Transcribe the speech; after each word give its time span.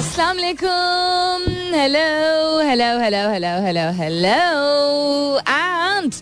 अस्सलाम 0.00 0.36
वालेकुम 0.36 1.42
hello 1.76 2.04
hello 2.66 2.86
hello 3.00 3.18
hello 3.30 3.48
hello 3.64 3.82
hello 3.96 4.36
and 5.40 6.12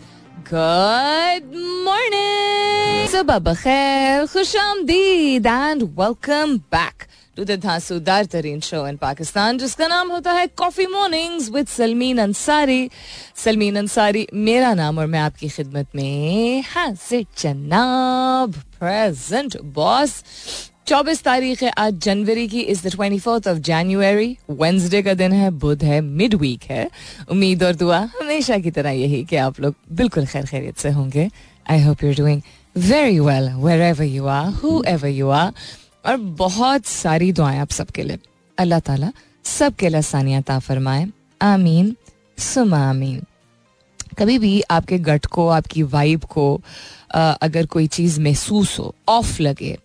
good 0.48 1.52
morning 1.84 3.06
सुबह 3.08 3.38
बखैर 3.48 4.26
खुश 4.32 4.54
आमदीद 4.62 5.46
and 5.46 5.82
welcome 6.00 6.56
back 6.74 7.06
to 7.36 7.44
the 7.44 7.58
धांसूदार 7.64 8.24
तरीन 8.32 8.60
शो 8.68 8.86
इन 8.88 8.96
पाकिस्तान 9.02 9.58
जिसका 9.58 9.86
नाम 9.88 10.10
होता 10.12 10.32
है 10.38 10.46
coffee 10.62 10.86
mornings 10.94 11.50
with 11.56 11.68
Salmeen 11.74 12.18
Ansari 12.22 12.80
Salmeen 13.44 13.76
Ansari 13.78 14.26
मेरा 14.48 14.72
नाम 14.82 14.98
और 14.98 15.06
मैं 15.14 15.20
आपकी 15.20 15.48
खिदमत 15.48 15.94
में 15.96 16.64
हाजिर 16.72 17.24
जनाब 17.42 18.60
प्रेजेंट 18.80 19.56
बॉस 19.78 20.22
चौबीस 20.88 21.22
तारीख 21.22 21.62
है 21.62 21.70
आज 21.70 21.98
जनवरी 21.98 22.48
की 22.48 22.60
is 22.60 22.88
the 22.88 22.90
twenty 22.90 23.18
fourth 23.18 23.48
of 23.48 23.58
January 23.58 24.38
Wednesday 24.50 25.02
का 25.02 25.14
दिन 25.14 25.32
है, 25.32 25.50
बुध 25.50 25.84
है 25.84 26.00
मिड 26.00 26.34
वीक 26.34 26.62
है। 26.62 26.90
उम्मीद 27.30 27.62
और 27.62 27.74
दुआ 27.74 27.98
हमेशा 27.98 28.58
की 28.58 28.70
तरह 28.70 28.90
यही 28.90 29.24
कि 29.24 29.36
आप 29.36 29.60
लोग 29.60 29.74
बिल्कुल 29.92 30.26
खैर 30.26 30.46
खैरियत 30.46 30.78
से 30.78 30.90
होंगे। 30.90 31.28
I 31.70 31.82
hope 31.82 32.04
you 32.04 32.14
doing 32.14 32.42
very 32.76 33.18
well 33.20 33.50
wherever 33.80 34.04
you 34.04 34.26
are 34.26 34.46
whoever 34.88 35.08
you 35.08 35.28
are 35.28 35.52
और 36.06 36.16
बहुत 36.16 36.86
सारी 36.86 37.32
दुआएँ 37.32 37.58
आप 37.58 37.70
सबके 37.70 38.02
लिए। 38.02 38.18
अल्लाह 38.58 38.80
ताला 38.80 39.12
सबके 39.44 39.88
लिए 39.88 40.02
सानियत 40.02 40.50
फरमाए। 40.50 41.06
आमीन। 41.42 41.96
सुमा 42.38 42.90
आमीन। 42.90 43.24
कभी 44.18 44.38
भी 44.38 44.60
आपके 44.70 44.98
गट 44.98 45.26
को, 45.26 45.48
आपकी 45.48 45.82
वाइब 45.82 46.24
को 46.24 46.60
अगर 47.14 47.66
कोई 47.66 47.86
चीज़ 47.86 48.20
महसूस 48.20 48.78
हो 48.78 48.94
ऑफ़ 49.08 49.42
लगे 49.42 49.76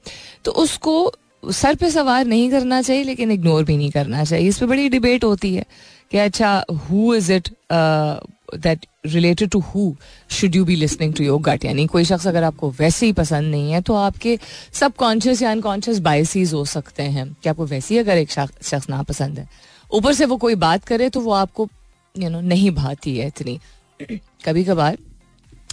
तो 0.45 0.51
उसको 0.51 1.11
सर 1.51 1.75
पे 1.75 1.89
सवार 1.91 2.25
नहीं 2.25 2.49
करना 2.51 2.81
चाहिए 2.81 3.03
लेकिन 3.03 3.31
इग्नोर 3.31 3.63
भी 3.63 3.77
नहीं 3.77 3.91
करना 3.91 4.23
चाहिए। 4.23 4.47
इस 4.49 4.57
पर 4.59 4.65
बड़ी 4.65 4.89
डिबेट 4.89 5.23
होती 5.23 5.53
है 5.55 5.65
कि 6.11 6.17
अच्छा 6.17 6.63
who 6.89 7.13
is 7.15 7.31
it 7.33 7.49
that 7.73 8.85
related 9.05 9.49
to 9.49 9.59
who 9.59 9.95
should 10.31 10.55
you 10.55 10.65
be 10.65 10.75
listening 10.75 11.13
to 11.13 11.23
your 11.23 11.41
gut 11.41 11.65
यानी 11.65 11.85
कोई 11.87 12.05
शख्स 12.05 12.27
अगर 12.27 12.43
आपको 12.43 12.69
वैसे 12.79 13.05
ही 13.05 13.13
पसंद 13.13 13.51
नहीं 13.51 13.71
है 13.71 13.81
तो 13.81 13.93
आपके 13.95 14.37
सब 14.73 14.93
कॉन्शियस 14.95 15.41
या 15.41 15.51
अनकॉन्शियस 15.51 15.99
बायसीज 15.99 16.53
हो 16.53 16.65
सकते 16.65 17.03
हैं 17.03 17.27
कि 17.43 17.49
आपको 17.49 17.65
वैसे 17.65 17.93
ही 17.93 17.99
अगर 17.99 18.17
एक 18.17 18.31
शख्स 18.31 18.89
ना 18.89 19.01
पसंद 19.03 19.39
है। 19.39 19.47
ऊपर 19.91 20.13
से 20.13 20.25
वो 20.25 20.37
कोई 20.37 20.55
बात 20.55 20.83
करे 20.83 21.09
तो 21.09 21.19
वो 21.19 21.31
आपको 21.31 21.67
यू 22.15 22.21
you 22.21 22.31
नो 22.31 22.37
know, 22.37 22.49
नहीं 22.49 22.71
भाती 22.71 23.17
है 23.17 23.27
इतनी। 23.27 23.59
कभी 24.45 24.63
कभार 24.63 24.97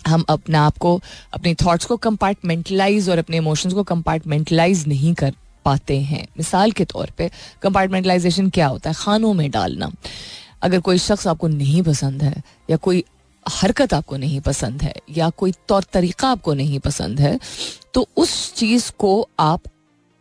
हम 0.06 0.25
अपने 0.29 0.59
आप 0.59 0.79
को, 0.79 1.01
अपने 1.34 1.55
थॉट्स 1.56 1.84
को 1.84 1.97
कंपार्टमेंटलाइज 1.98 3.09
और 3.11 3.19
अपने 3.19 3.37
इमोशंस 3.37 3.73
को 3.73 3.83
कंपार्टमेंटलाइज 3.84 4.87
नहीं 4.89 5.15
कर 5.15 5.34
पाते 5.65 5.98
हैं। 6.01 6.27
मिसाल 6.39 6.73
के 6.73 6.84
तौर 6.84 7.11
पे 7.19 7.31
कंपार्टमेंटलाइजेशन 7.62 8.51
क्या 8.51 8.67
होता 8.67 8.91
है? 8.91 8.97
खानों 8.98 9.33
में 9.34 9.51
डालना। 9.51 9.91
अगर 10.62 10.81
कोई 10.81 10.98
शख्स 10.98 11.27
आपको 11.27 11.48
नहीं 11.48 11.83
पसंद 11.83 12.23
है, 12.23 12.43
या 12.71 12.77
कोई 12.77 13.05
हरकत 13.47 13.95
आपको 13.95 14.17
नहीं 14.17 14.41
पसंद 14.41 14.83
है, 14.83 14.95
या 15.17 15.28
कोई 15.31 15.53
तौर 15.69 15.84
तरीका 15.93 16.28
आपको 16.28 16.55
नहीं 16.55 16.78
पसंद 16.78 17.21
है 17.21 17.39
तो 17.95 18.06
उस 18.17 18.55
चीज़ 18.55 18.91
को 18.98 19.28
आप 19.41 19.62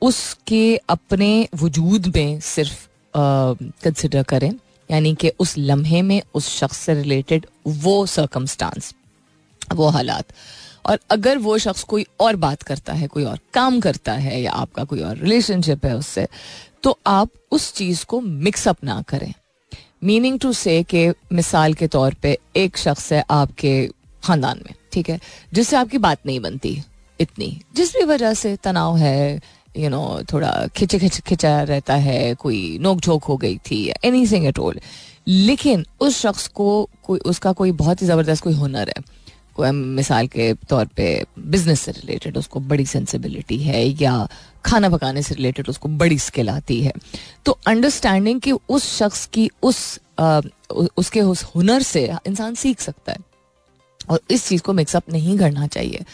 उसके 0.01 0.75
अपने 0.89 1.47
वजूद 1.55 2.07
में 2.15 2.39
सिर्फ़ 2.39 2.87
कंसिडर 3.13 4.23
करें। 4.23 4.51
यानी 4.89 5.13
कि 5.15 5.31
उस 5.39 5.53
लम्हे 5.57 6.01
में, 6.01 6.21
उस 6.33 6.47
शख्स 6.49 6.77
से 6.77 6.93
रिलेटेड 6.93 7.45
वो 7.67 8.05
सर्कमस्टांस 8.05 8.93
वो 9.73 9.87
हालात। 9.89 10.33
और 10.85 10.99
अगर 11.11 11.37
वो 11.37 11.57
शख्स 11.57 11.83
कोई 11.83 12.05
और 12.19 12.35
बात 12.35 12.63
करता 12.63 12.93
है 12.93 13.07
कोई 13.07 13.23
और 13.23 13.39
काम 13.53 13.79
करता 13.79 14.13
है 14.13 14.41
या 14.41 14.51
आपका 14.51 14.83
कोई 14.83 15.01
और 15.01 15.17
रिलेशनशिप 15.17 15.85
है 15.85 15.95
उससे 15.97 16.27
तो 16.83 16.97
आप 17.07 17.29
उस 17.51 17.73
चीज़ 17.73 18.05
को 18.05 18.19
मिक्सअप 18.21 18.83
ना 18.83 19.01
करें। 19.07 19.33
मीनिंग 20.03 20.39
टू 20.39 20.51
से 20.53 20.81
के 20.83 21.09
मिसाल 21.33 21.73
के 21.73 21.87
तौर 21.87 22.13
पे 22.13 22.37
एक 22.55 22.77
शख्स 22.77 23.11
है 23.13 23.23
आपके 23.31 23.73
खानदान 24.23 24.61
में 24.65 24.73
ठीक 24.93 25.09
है? 25.09 25.19
जिससे 25.53 25.75
आपकी 25.75 25.97
बात 25.97 26.25
नहीं 26.25 26.39
बनती 26.39 26.81
इतनी। 27.19 27.61
जिस 27.75 27.93
भी 27.95 28.03
वजह 28.03 28.33
से 28.33 28.55
तनाव 28.55 28.97
है 28.97 29.35
यू 29.35 29.81
you 29.81 29.91
नो 29.91 30.03
know, 30.17 30.33
थोड़ा 30.33 30.67
खिंचे 30.75 30.99
खिंच 30.99 31.19
खिंचा 31.19 31.61
रहता 31.63 31.95
है 31.95 32.33
कोई 32.35 32.77
नोक 32.81 32.99
झोंक 32.99 33.23
हो 33.23 33.37
गई 33.37 33.57
थी 33.57 33.85
एनी 34.05 34.25
थिंग 34.27 34.45
एट 34.45 34.59
ऑल 34.59 34.79
लेकिन 35.27 35.85
उस 35.99 36.19
शख्स 36.21 36.47
को 36.47 36.89
कोई 37.03 37.19
उसका 37.19 37.51
कोई 37.51 37.71
बहुत 37.71 38.01
ही 38.01 38.07
ज़बरदस्त 38.07 38.43
कोई 38.43 38.53
हुनर 38.53 38.89
है। 38.89 39.03
मिसाल 39.61 40.27
के 40.27 40.53
तौर 40.53 40.85
पे 40.85 41.25
बिज़नेस 41.39 41.81
से 41.81 41.91
रिलेटेड 41.91 42.37
उसको 42.37 42.59
बड़ी 42.59 42.85
सेंसिबिलिटी 42.85 43.57
है 43.57 43.85
या 44.01 44.27
खाना 44.65 44.89
पकाने 44.89 45.21
से 45.21 45.35
रिलेटेड 45.35 45.69
उसको 45.69 45.89
बड़ी 45.89 46.19
स्किल 46.19 46.49
आती 46.49 46.81
है। 46.81 46.93
तो 47.45 47.59
अंडरस्टैंडिंग 47.67 48.41
कि 48.41 48.51
उस 48.51 48.97
शख्स 48.97 49.25
की 49.25 49.49
उस 49.63 49.99
आ, 50.19 50.41
उसके 50.97 51.21
उस 51.21 51.43
हुनर 51.43 51.81
से 51.81 52.15
इंसान 52.27 52.55
सीख 52.55 52.79
सकता 52.79 53.11
है 53.11 53.17
और 54.09 54.19
इस 54.31 54.47
चीज़ 54.47 54.61
को 54.61 54.73
मिक्सअप 54.73 55.03
नहीं 55.11 55.37
करना 55.37 55.67
चाहिए। 55.67 56.05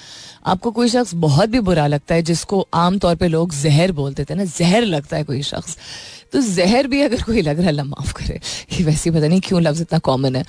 आपको 0.45 0.71
कोई 0.71 0.89
शख्स 0.89 1.13
बहुत 1.13 1.49
भी 1.49 1.59
बुरा 1.59 1.87
लगता 1.87 2.15
है 2.15 2.21
जिसको 2.21 2.67
आम 2.73 2.99
तौर 2.99 3.15
पे 3.15 3.27
लोग 3.27 3.53
जहर 3.53 3.91
बोलते 3.91 4.25
थे 4.25 4.35
ना 4.35 4.43
जहर 4.43 4.81
लगता 4.81 5.17
है 5.17 5.23
कोई 5.23 5.41
शख्स। 5.41 5.77
तो 6.33 6.41
जहर 6.41 6.87
भी 6.87 7.01
अगर 7.01 7.21
कोई 7.21 7.41
लग 7.41 7.59
रहा 7.59 7.67
है 7.67 7.83
माफ़ 7.83 8.13
करे। 8.13 8.39
ये 8.71 8.83
वैसे 8.83 9.11
पता 9.11 9.27
नहीं 9.27 9.41
क्यों 9.41 9.61
लफ्ज़ 9.61 9.81
इतना 9.81 9.99
कॉमन 9.99 10.35
है। 10.35 10.43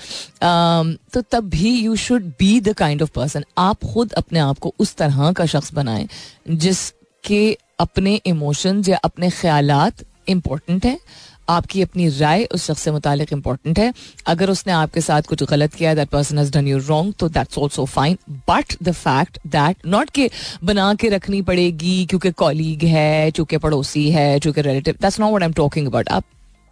तो 1.13 1.21
तब 1.21 1.49
भी 1.49 1.71
you 1.75 1.95
should 1.97 2.31
be 2.39 2.59
the 2.61 2.73
kind 2.73 3.01
of 3.01 3.11
person 3.15 3.43
आप 3.57 3.83
खुद 3.85 4.13
अपने 4.13 4.39
आप 4.39 4.59
को 4.59 4.73
उस 4.79 4.95
तरह 4.95 5.31
का 5.31 5.45
शख्स 5.45 5.73
बनाएँ, 5.73 6.07
जिसके 6.49 7.57
अपने 7.79 8.15
इमोशंस 8.25 8.89
या 8.89 8.97
अपने 9.03 9.29
ख्याल 9.31 9.71
इंपॉर्टेंट 10.29 10.85
हैं। 10.85 10.97
आपकी 11.49 11.81
अपनी 11.81 12.07
राय 12.09 12.43
उस 12.45 12.65
शख्स 12.65 12.81
से 12.81 12.91
मुतालिक 12.91 13.33
इंपॉर्टेंट 13.33 13.79
है। 13.79 13.93
अगर 14.27 14.49
उसने 14.49 14.73
आपके 14.73 15.01
साथ 15.01 15.21
कुछ 15.21 15.43
गलत 15.43 15.73
किया 15.73 15.93
that 15.95 16.09
person 16.09 16.37
has 16.37 16.51
done 16.51 16.67
you 16.67 16.77
wrong 16.87 17.13
तो 17.19 17.29
that's 17.29 17.57
also 17.57 17.85
fine 17.85 18.17
but 18.49 18.75
the 18.83 18.91
fact 18.91 19.39
that 19.47 19.85
not 19.87 20.09
के 20.09 20.29
बना 20.63 20.93
के 20.93 21.09
रखनी 21.09 21.41
पड़ेगी 21.41 22.05
क्योंकि 22.05 22.31
कॉलीग 22.31 22.83
है, 22.83 23.31
चूँकि 23.31 23.57
पड़ोसी 23.57 24.09
है, 24.11 24.39
चूँकि 24.39 24.61
relative 24.61 24.95
that's 25.01 25.19
not 25.19 25.29
what 25.29 25.41
I 25.41 25.47
am 25.47 25.53
talking 25.53 25.87
about 25.87 26.09
आप 26.09 26.23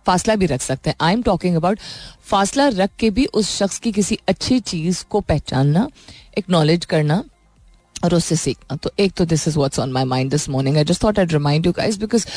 फासला 0.05 0.35
भी 0.35 0.45
रख 0.45 0.61
सकते 0.61 0.89
हैं। 0.89 0.97
आई 1.01 1.13
एम 1.13 1.21
टॉकिंग 1.23 1.55
अबाउट 1.55 1.79
फासला 2.23 2.67
रख 2.67 2.89
के 2.99 3.09
भी 3.09 3.25
उस 3.25 3.55
शख्स 3.57 3.79
की 3.79 3.91
किसी 3.91 4.17
अच्छी 4.27 4.59
चीज़ 4.59 5.03
को 5.09 5.21
पहचानना 5.21 5.87
एक्नॉलेज 6.37 6.85
करना 6.85 7.23
और 8.05 8.15
उससे 8.15 8.35
सीखना 8.35 8.75
तो 8.83 8.91
एक 8.99 9.13
तो 9.17 9.25
this 9.25 9.47
is 9.47 9.57
what's 9.57 9.79
on 9.79 9.91
my 9.91 10.05
mind 10.13 10.31
this 10.31 10.49
morning 10.49 10.77
I 10.77 10.83
just 10.91 11.03
thought 11.03 11.19
I 11.19 11.25
remind 11.31 11.65
you 11.65 11.71
guys 11.77 11.97
because 11.99 12.27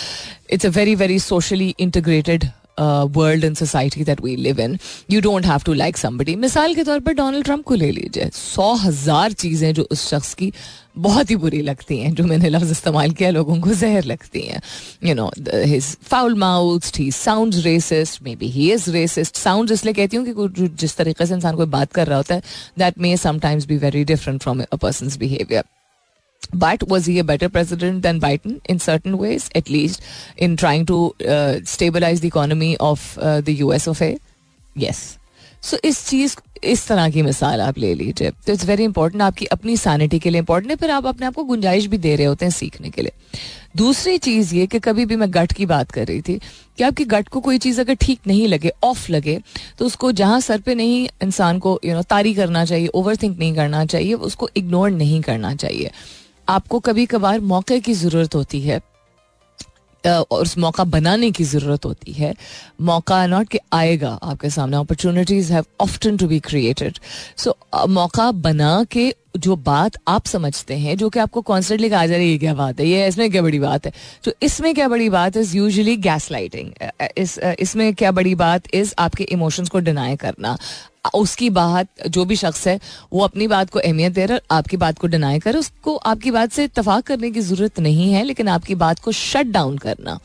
it's 0.51 0.67
a 0.67 0.71
very 0.79 0.95
very 0.97 1.19
socially 1.21 1.75
integrated 1.81 2.45
world 2.81 3.45
in 3.45 3.55
society 3.55 4.05
that 4.05 4.21
we 4.25 4.37
live 4.39 4.61
in 4.61 4.79
you 5.11 5.21
don't 5.21 5.47
have 5.47 5.63
to 5.67 5.73
like 5.75 5.97
somebody 5.97 6.37
मिसाल 6.39 6.75
के 6.75 6.85
तौर 6.85 7.01
पर 7.01 7.13
Donald 7.15 7.45
Trump 7.45 7.65
को 7.65 7.75
ले 7.75 7.91
लीजिए 7.91 8.31
सौ 8.35 8.73
हज़ार 8.77 9.33
चीज़ें 9.35 9.73
जो 9.75 9.87
उस 9.91 10.09
शख्स 10.09 10.35
की 10.35 10.53
बहुत 10.99 11.31
ही 11.31 11.37
बुरी 11.37 11.61
लगती 11.63 11.99
हैं 11.99 12.13
जो 12.15 12.25
मैंने 12.25 12.49
लफ्ज 12.49 12.71
इस्तेमाल 12.71 13.11
किया 13.11 13.31
लोगों 13.31 13.59
को 13.61 13.75
जहर 13.75 14.05
लगती 14.05 14.41
हैं 14.41 14.61
you 15.05 15.15
know 15.15 15.31
his 15.47 15.97
foul 16.03 16.35
mouth 16.39 16.99
he 16.99 17.11
sound 17.13 17.55
racist 17.65 18.23
may 18.23 18.37
be 18.37 18.49
he 18.51 18.71
is 18.73 18.91
racist 18.91 19.37
sound 19.37 19.71
इसलिए 19.71 19.95
कहती 19.95 20.17
हूँ 20.17 20.27
कि 20.27 20.69
जिस 20.77 20.97
तरीके 20.97 21.27
से 21.27 21.35
इंसान 21.35 21.57
कोई 21.57 21.67
बात 21.69 21.93
कर 21.93 22.07
रहा 22.07 22.17
होता 22.17 22.35
है 22.35 22.43
that 22.79 22.99
may 22.99 23.17
sometimes 23.19 23.67
be 23.67 23.77
very 23.79 24.05
different 24.05 24.43
from 24.43 24.63
a 24.63 24.77
person 24.77 25.19
behaviour 25.19 25.78
But 26.55 26.89
was 26.89 27.07
he 27.07 27.19
a 27.19 27.25
better 27.25 27.49
president 27.49 28.03
than 28.03 28.21
Biden 28.21 28.61
in 28.65 28.79
certain 28.79 29.19
ways, 29.19 29.51
at 29.55 29.69
least 29.69 30.03
in 30.37 30.57
trying 30.57 30.87
to 30.87 31.15
uh, 31.29 31.61
stabilize 31.65 32.21
the 32.21 32.29
economy 32.29 32.77
of 32.79 33.19
uh, 33.19 33.41
the 33.41 33.55
US 33.57 33.87
of 33.87 34.01
A? 34.01 34.19
Yes. 34.77 35.19
So 35.63 35.77
so, 35.77 35.85
इस 35.85 36.07
चीज़ 36.07 36.37
इस 36.65 36.87
तरह 36.89 37.09
की 37.11 37.23
मिसाल 37.23 37.61
आप 37.61 37.79
ले 37.79 37.93
लीजिए 37.95 38.31
तो 38.47 38.53
it's 38.53 38.65
very 38.67 38.85
important 38.85 39.23
आपकी 39.23 39.47
अपनी 39.47 39.77
सैनिटी 39.77 40.19
के 40.19 40.31
लिए 40.31 40.41
इंपॉर्टेंट 40.41 40.71
है 40.71 40.77
फिर 40.77 40.91
आप 40.91 41.07
अपने 41.07 41.27
आप 41.27 41.35
को 41.35 41.45
गुंजाइश 41.45 41.87
भी 41.87 41.99
दे 41.99 42.15
रहे 42.17 42.27
होते 42.27 42.45
हैं 42.45 42.53
सीखने 42.53 42.91
के 42.91 43.03
लिए 43.03 43.13
दूसरी 43.77 44.19
चीज़ 44.19 44.55
ये 44.55 44.67
कि 44.67 44.79
कभी 44.79 45.05
भी 45.07 45.17
मैं 45.17 45.29
गट 45.35 45.53
की 45.53 45.67
बात 45.67 45.91
कर 45.91 46.07
रही 46.07 46.21
थी 46.29 46.39
कि 46.79 46.85
आपकी 46.85 47.05
गट 47.05 47.29
को 47.29 47.41
कोई 47.41 47.59
चीज़ 47.59 47.81
अगर 47.81 47.95
ठीक 48.01 48.21
नहीं 48.27 48.47
लगे 48.49 48.73
ऑफ़ 48.85 49.11
लगे 49.13 49.39
तो 49.79 49.87
उसको 49.87 50.13
जहाँ 50.13 50.41
सर 50.41 50.61
पे 50.61 50.75
नहीं 50.75 51.09
इंसान 51.23 51.59
को 51.59 51.79
यू 51.85 51.95
नो 51.95 52.03
तारी 52.11 52.35
करना 52.35 52.65
चाहिए 52.65 52.89
ओवर 52.95 53.17
थिंक 53.23 53.39
नहीं 53.39 53.55
करना 53.55 53.85
चाहिए 53.85 54.15
उसको 54.31 54.49
इग्नोर 54.57 54.91
नहीं 54.91 55.21
करना 55.23 55.55
चाहिए 55.55 55.91
आपको 56.49 56.79
कभी 56.81 57.07
कभार 57.07 57.41
मौके 57.43 57.81
की 57.81 57.95
ज़रूरत 57.95 58.35
होती 58.35 58.61
है 58.61 58.81
और 60.05 60.43
उस 60.43 60.57
मौका 60.59 60.85
बनाने 60.87 61.31
की 61.31 61.45
ज़रूरत 61.45 61.85
होती 61.85 62.13
है। 62.13 62.35
मौका 62.81 63.27
नॉट 63.27 63.49
कि 63.49 63.59
आएगा 63.73 64.11
आपके 64.23 64.51
सामने। 64.51 64.77
Opportunities 64.77 65.53
have 65.53 65.65
often 65.81 66.17
to 66.17 66.27
be 66.29 66.39
created 66.41 66.99
so 67.37 67.57
मौका 67.89 68.31
बना 68.33 68.85
के 68.91 69.13
जो 69.37 69.57
बात 69.57 69.97
आप 70.09 70.27
समझते 70.27 70.75
हैं, 70.75 70.97
जो 70.97 71.09
कि 71.09 71.19
आपको 71.21 71.41
कॉन्स्टेंटली 71.43 71.89
कहा 71.91 72.07
जा 72.07 72.17
रही 72.17 72.33
है 72.33 72.39
क्या 72.39 72.55
बात 72.55 72.81
है? 72.81 72.87
ये 72.87 73.07
इसमें 73.09 73.31
क्या 73.31 73.43
बड़ी 73.43 73.59
बात 73.59 73.87
है? 73.87 73.93
तो 74.25 74.33
इसमें 74.43 74.75
क्या 74.75 74.89
बड़ी 74.89 75.09
बात 75.11 75.37
इज़ 75.37 75.57
यूजली 75.57 75.97
गैस 75.99 76.31
लाइटिंग 76.31 76.71
इस 77.19 77.39
इसमें 77.39 77.95
क्या 77.95 78.13
बड़ी 78.13 78.35
बात 78.37 78.75
इज़ 78.75 78.95
आपके 78.99 79.25
इमोशंस 79.25 79.69
को 79.69 79.79
डिनाई 79.81 80.17
करना। 80.17 80.57
उसकी 81.15 81.49
बात, 81.51 81.89
जो 82.09 82.25
भी 82.25 82.37
शख्स 82.37 82.67
है, 82.69 82.79
वो 83.13 83.25
अपनी 83.25 83.47
बात 83.49 83.71
को 83.71 83.79
अहमियत 83.79 84.13
दे 84.13 84.27
रहा 84.27 84.35
है 84.35 84.43
आपकी 84.51 84.77
बात 84.77 84.99
को 84.99 85.07
डिनाई 85.07 85.39
कर 85.39 85.57
उसको, 85.57 85.97
आपकी 85.97 86.31
बात 86.31 86.53
से 86.53 86.65
इतफाक 86.65 87.05
करने 87.05 87.31
की 87.31 87.41
ज़रूरत 87.41 87.81
नहीं 87.81 88.13
है, 88.13 88.23
लेकिन 88.25 88.49
आपकी 88.49 88.75
बात 88.77 88.99
को 88.99 89.13
शट 89.13 89.47
डाउन 89.49 89.79
करना 89.79 90.19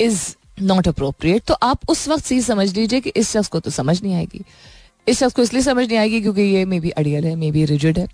इज़ 0.00 0.22
नॉट 0.62 0.88
अप्रोप्रिएट 0.88 1.42
तो 1.44 1.54
आप 1.54 1.90
उस 1.90 2.08
वक्त 2.08 2.26
चीज़ 2.26 2.46
समझ 2.46 2.74
लीजिए 2.76 3.00
कि 3.00 3.10
इस 3.10 3.30
शख्स 3.30 3.48
को 3.48 3.60
तो 3.60 3.70
समझ 3.70 4.02
नहीं 4.02 4.14
आएगी। 4.14 4.44
इस 5.06 5.18
शख्स 5.18 5.34
को 5.34 5.42
इसलिए 5.42 5.62
समझ 5.62 5.86
नहीं 5.88 5.98
आएगी 5.98 6.20
क्योंकि 6.20 6.42
ये 6.42 6.64
मे 6.64 6.80
बी 6.80 6.90
अडियल 6.90 7.24
है 7.24 7.34
मे 7.36 7.50
बी 7.52 7.64
रिजिड 7.64 7.98
है। 7.98 8.06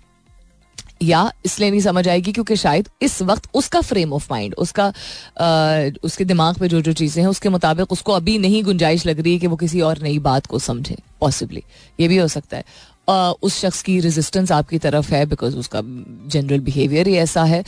या 1.01 1.31
इसलिए 1.45 1.69
नहीं 1.71 1.81
समझ 1.81 2.07
आएगी 2.07 2.31
क्योंकि 2.31 2.55
शायद 2.55 2.89
इस 3.01 3.21
वक्त 3.21 3.49
उसका 3.53 3.81
फ्रेम 3.81 4.13
ऑफ़ 4.13 4.27
माइंड 4.31 4.55
उसका 4.55 4.85
आ, 4.85 5.89
उसके 6.03 6.25
दिमाग 6.25 6.57
पे 6.59 6.67
जो 6.67 6.81
जो 6.81 6.93
चीज़ें 6.93 7.21
हैं 7.23 7.29
उसके 7.29 7.49
मुताबिक 7.49 7.91
उसको 7.91 8.13
अभी 8.13 8.37
नहीं 8.37 8.63
गुंजाइश 8.63 9.05
लग 9.05 9.19
रही 9.19 9.33
है 9.33 9.39
कि 9.39 9.47
वो 9.47 9.55
किसी 9.55 9.81
और 9.81 10.01
नई 10.03 10.19
बात 10.19 10.45
को 10.45 10.59
समझे 10.59 10.97
पॉसिबली 11.21 11.63
ये 11.99 12.07
भी 12.07 12.17
हो 12.17 12.27
सकता 12.27 12.57
है। 12.57 12.63
आ, 13.09 13.31
उस 13.31 13.59
शख्स 13.59 13.81
की 13.81 13.99
रेजिस्टेंस 13.99 14.51
आपकी 14.51 14.77
तरफ़ 14.77 15.13
है 15.13 15.25
बिकॉज़ 15.25 15.57
उसका 15.57 15.81
जनरल 16.29 16.59
बिहेवियर 16.59 17.07
ही 17.07 17.15
ऐसा 17.15 17.43
है 17.43 17.63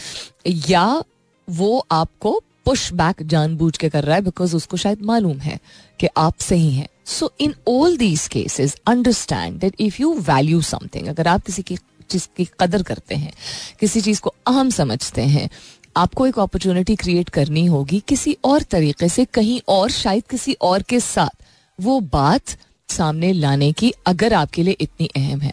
या 0.48 1.04
वो 1.48 1.86
आपको 1.92 2.42
पुश 2.66 2.92
बैक 2.94 3.24
जानबूझ 3.28 3.78
के 3.78 3.90
कर 3.90 4.04
रहा 4.04 4.16
है 4.16 4.22
बिकॉज़ 4.22 4.56
उसको 4.56 4.78
शायद 4.78 5.02
मालूम 5.02 5.38
है 5.38 5.60
कि 6.00 6.08
आप 6.18 6.40
सही 6.40 6.72
हैं। 6.72 6.88
So 7.06 7.32
in 7.40 7.54
all 7.68 7.98
these 7.98 8.28
cases 8.28 8.76
understand 8.88 9.60
that 9.60 9.76
if 9.80 10.02
you 10.02 10.14
value 10.20 10.62
something 10.62 11.08
अगर 11.08 11.28
आप 11.28 11.46
किसी 11.46 11.62
की 11.62 11.78
चीज़ 12.12 12.28
की 12.38 12.48
कदर 12.60 12.84
करते 12.84 13.16
हैं 13.16 13.34
किसी 13.80 14.02
चीज़ 14.02 14.22
को 14.22 14.34
अहम 14.48 14.70
समझते 14.70 15.22
हैं 15.28 15.50
आपको 15.98 16.28
एक 16.28 16.40
अपॉर्चुनिटी 16.40 16.96
क्रिएट 16.96 17.30
करनी 17.30 17.66
होगी 17.66 18.02
किसी 18.08 18.38
और 18.46 18.62
तरीके 18.72 19.10
से 19.10 19.26
कहीं 19.34 19.60
और 19.70 19.90
शायद 19.92 20.24
किसी 20.30 20.54
और 20.62 20.82
के 20.90 21.00
साथ। 21.00 21.44
वो 21.80 22.00
बात 22.14 22.58
सामने 22.90 23.32
लाने 23.34 23.72
की 23.72 23.94
अगर 24.08 24.34
आपके 24.34 24.64
लिए 24.64 24.76
इतनी 24.82 25.10
अहम 25.16 25.42
है। 25.42 25.52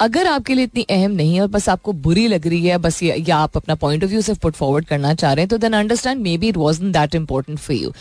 अगर 0.00 0.26
आपके 0.26 0.54
लिए 0.54 0.64
इतनी 0.64 0.82
अहम 0.90 1.10
नहीं 1.10 1.34
है 1.34 1.40
और 1.40 1.48
बस 1.48 1.68
आपको 1.68 1.92
बुरी 2.02 2.26
लग 2.28 2.46
रही 2.46 2.66
है 2.66 2.78
बस 2.78 3.02
या 3.02 3.36
आप 3.36 3.56
अपना 3.56 3.74
पॉइंट 3.74 4.04
ऑफ़ 4.04 4.10
व्यू 4.10 4.20
सिर्फ़ 4.20 4.40
पुट 4.40 4.54
फॉरवर्ड 4.54 4.84
करना 4.86 5.14
चाह 5.14 5.32
रहे 5.32 5.42
हैं 5.42 5.48
तो 5.48 5.58
then 5.58 5.72
understand 5.72 6.20
may 6.22 6.36
be 6.38 6.48
it 6.48 6.56
was 6.56 6.82
that 6.82 7.14
important 7.14 7.58
for 7.58 7.76
you 7.76 7.92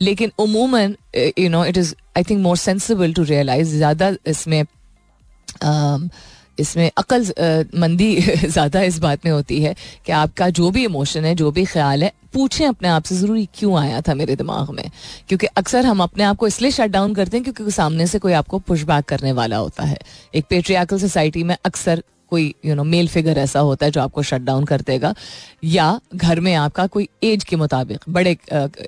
लेकिन 0.00 0.32
उमूमन 0.38 0.96
you 1.16 1.48
know 1.48 1.64
it 1.64 1.76
is 1.76 1.94
I 2.16 2.22
think 2.22 2.40
more 2.40 2.56
sensible 2.56 3.12
to 3.12 3.22
realise 3.24 3.76
ज़्यादा 3.76 4.12
इसमें 4.26 4.62
uh, 4.62 6.08
इसमें 6.58 6.90
अकल 6.98 7.24
मंदी 7.76 8.14
ज़्यादा 8.46 8.82
इस 8.82 8.98
बात 8.98 9.24
में 9.24 9.32
होती 9.32 9.60
है 9.62 9.74
कि 10.06 10.12
आपका 10.12 10.48
जो 10.50 10.70
भी 10.70 10.84
इमोशन 10.84 11.24
है 11.24 11.34
जो 11.34 11.50
भी 11.50 11.64
ख्याल 11.64 12.02
है 12.04 12.12
पूछें 12.34 12.66
अपने 12.66 12.88
आप 12.88 13.02
से 13.04 13.14
ज़रूरी 13.16 13.48
क्यों 13.54 13.76
आया 13.78 14.00
था 14.00 14.14
मेरे 14.14 14.36
दिमाग 14.36 14.70
में? 14.70 14.90
क्योंकि 15.28 15.46
अक्सर 15.46 15.86
हम 15.86 16.02
अपने 16.02 16.24
आप 16.24 16.36
को 16.36 16.46
इसलिए 16.46 16.70
शट 16.70 16.90
डाउन 16.90 17.14
करते 17.14 17.36
हैं 17.36 17.44
क्योंकि 17.44 17.70
सामने 17.72 18.06
से 18.06 18.18
कोई 18.18 18.32
आपको 18.32 18.58
पुशबैक 18.58 19.04
करने 19.04 19.32
वाला 19.32 19.56
होता 19.56 19.84
है। 19.84 19.98
एक 20.34 20.44
पेट्रियाकल 20.50 20.98
सोसाइटी 20.98 21.42
में 21.42 21.56
अक्सर 21.64 22.02
कोई 22.30 22.54
यू 22.66 22.74
नो 22.74 22.84
मेल 22.84 23.08
फिगर 23.08 23.38
ऐसा 23.38 23.60
होता 23.60 23.86
है 23.86 23.92
जो 23.92 24.00
आपको 24.00 24.22
शट 24.22 24.40
डाउन 24.40 24.64
कर 24.64 24.80
देगा। 24.80 25.14
या 25.64 26.00
घर 26.14 26.40
में 26.40 26.54
आपका 26.54 26.86
कोई 26.86 27.08
एज 27.24 27.44
के 27.44 27.56
मुताबिक 27.56 28.04
बड़े 28.08 28.36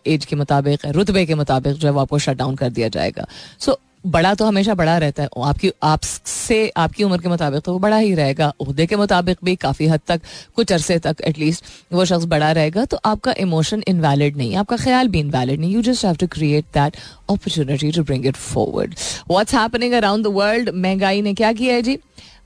एज 0.07 0.25
के 0.25 0.37
मुताबिक 0.37 0.87
रुतबे 0.87 1.25
के 1.27 1.35
मुताबिक 1.35 1.73
जो 1.73 1.89
है 1.89 1.95
वो 1.95 2.01
आपको 2.01 2.19
शट 2.19 2.37
डाउन 2.37 2.57
कर 2.57 2.71
दिया 2.71 2.89
जाएगा। 2.89 3.27
सो 3.59 3.73
so, 3.73 3.79
बड़ा 4.07 4.33
तो 4.35 4.47
हमेशा 4.47 4.75
बड़ा 4.75 4.97
रहता 4.99 5.23
है। 5.23 5.29
आपकी, 5.45 5.71
आपसे, 5.83 6.73
आपकी 6.77 7.05
उम्र 7.05 7.19
के 7.19 7.29
मुताबिक 7.29 7.61
तो 7.61 7.73
वो 7.73 7.79
बड़ा 7.79 7.97
ही 7.97 8.15
रहेगा। 8.15 8.53
उहदे 8.61 8.87
के 8.87 8.97
मुताबिक 8.97 9.39
भी 9.45 9.55
काफ़ी 9.57 9.87
हद 9.87 10.01
तक, 10.07 10.21
कुछ 10.57 10.73
अरसे 10.73 10.99
तक 10.99 11.17
एटलीस्ट 11.25 11.65
वो 11.93 12.05
शख्स 12.05 12.25
बड़ा 12.25 12.51
रहेगा। 12.53 12.85
तो 12.85 12.99
आपका 13.05 13.35
इमोशन 13.39 13.83
इनवैलिड 13.89 14.37
नहीं 14.37 14.57
आपका 14.57 14.77
ख्याल 14.77 15.09
भी 15.09 15.21
इनवैलिड 15.21 15.61
नहीं 15.61 15.75
you 15.75 15.83
just 15.83 16.05
have 16.05 16.17
to 16.17 16.27
create 16.27 16.65
that 16.75 16.97
opportunity 17.31 17.91
to 17.93 18.03
bring 18.03 18.27
it 18.27 18.37
forward 18.37 18.95
what's 19.31 19.55
happening 19.55 19.93
around 19.95 20.25
the 20.25 20.33
world 20.33 20.71
महँगाई 20.75 21.23
ने 21.23 21.35
क्या 21.35 21.53
किया 21.53 21.75
है 21.75 21.83
जी? 21.83 21.99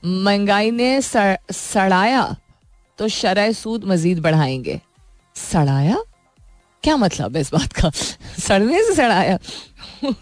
महँगाई 0.05 0.71
ने 0.71 1.01
सड़ाया 1.01 2.35
तो 2.99 3.07
शरय 3.07 3.53
सूद 3.53 3.83
मजीद 3.85 4.19
बढ़ाएँगे। 4.19 4.79
सड़ाया? 5.35 5.97
क्या 6.83 6.97
मतलब 6.97 7.35
है 7.35 7.41
इस 7.41 7.53
बात 7.53 7.73
का? 7.73 7.91
सड़ने 8.39 8.83
से 8.83 8.95
सड़ाया। 8.95 9.39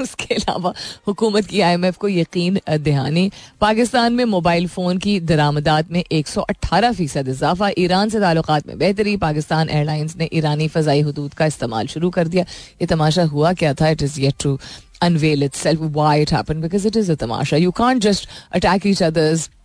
उसके 0.02 0.36
अलावा 0.36 0.74
हुकूमत 1.08 1.46
की 1.46 1.62
आईएमएफ 1.62 1.98
को 1.98 2.10
यकीन 2.10 2.60
दहानी। 2.70 3.32
पाकिस्तान 3.62 4.14
में 4.14 4.26
मोबाइल 4.26 4.68
फ़ोन 4.68 4.98
की 4.98 5.20
दरामदात 5.20 5.92
में 5.92 6.04
118 6.12 6.92
फ़ीसद 6.92 7.28
इजाफा। 7.28 7.70
ईरान 7.78 8.10
से 8.10 8.20
ताल्लुक 8.20 8.52
में 8.52 8.78
बेहतरी। 8.78 9.18
पाकिस्तान 9.18 9.70
एयरलाइंस 9.70 10.16
ने 10.18 10.30
ईरानी 10.34 10.68
फ़जाई 10.68 11.02
हदूद 11.02 11.34
का 11.34 11.46
इस्तेमाल 11.46 11.88
शुरू 11.88 12.10
कर 12.10 12.28
दिया। 12.28 12.44
ये 12.82 12.86
तमाशा 12.86 13.24
हुआ 13.24 13.54
क्या 13.54 13.74
था? 13.74 13.90
It 13.90 14.02
is 14.02 14.20
yet 14.22 14.36
to 14.44 14.60
unveil 15.04 15.44
itself. 15.44 15.84
Why 15.96 16.26
it 16.26 16.32
happened? 16.32 16.64
Because 16.64 16.86
it 16.86 16.98
is 17.02 17.10
a 17.10 17.16
tamasha 17.16 17.58
you 17.66 17.72
can't 17.72 18.04
just 18.06 18.28
attack 18.56 18.86
each 18.86 19.02
other's 19.02 19.59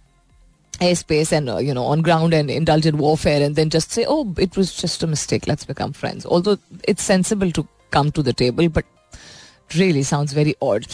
airspace 0.79 1.31
and 1.31 1.49
uh, 1.49 1.57
you 1.57 1.73
know 1.73 1.83
on 1.83 2.01
ground 2.01 2.33
and 2.33 2.49
indulge 2.49 2.85
in 2.85 2.97
warfare 2.97 3.41
and 3.45 3.55
then 3.55 3.69
just 3.69 3.91
say 3.91 4.05
oh 4.07 4.21
it 4.37 4.55
was 4.55 4.73
just 4.75 5.03
a 5.03 5.07
mistake 5.07 5.47
let's 5.47 5.65
become 5.65 5.91
friends 5.91 6.25
although 6.25 6.57
it's 6.87 7.03
sensible 7.03 7.51
to 7.51 7.67
come 7.91 8.11
to 8.11 8.23
the 8.23 8.33
table 8.33 8.69
but 8.69 8.85
really 9.75 10.03
sounds 10.03 10.33
very 10.35 10.55
odd 10.63 10.85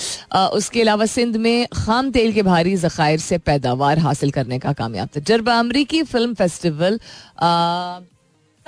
उसके 0.54 0.82
अलावा 0.82 1.06
सिंध 1.06 1.36
में 1.46 1.68
खाम 1.74 2.12
तेल 2.12 2.34
के 2.34 2.42
भारी 2.44 2.76
जखायर 2.78 3.20
से 3.20 3.38
पैदावार 3.38 4.00
हासिल 4.00 4.32
करने 4.32 4.60
का 4.60 4.74
कामयाब 4.80 5.10
तजर्बा 5.14 5.58
अमरीकी 5.60 6.02
फिल्म 6.04 6.34
फेस्टिवल 6.42 7.00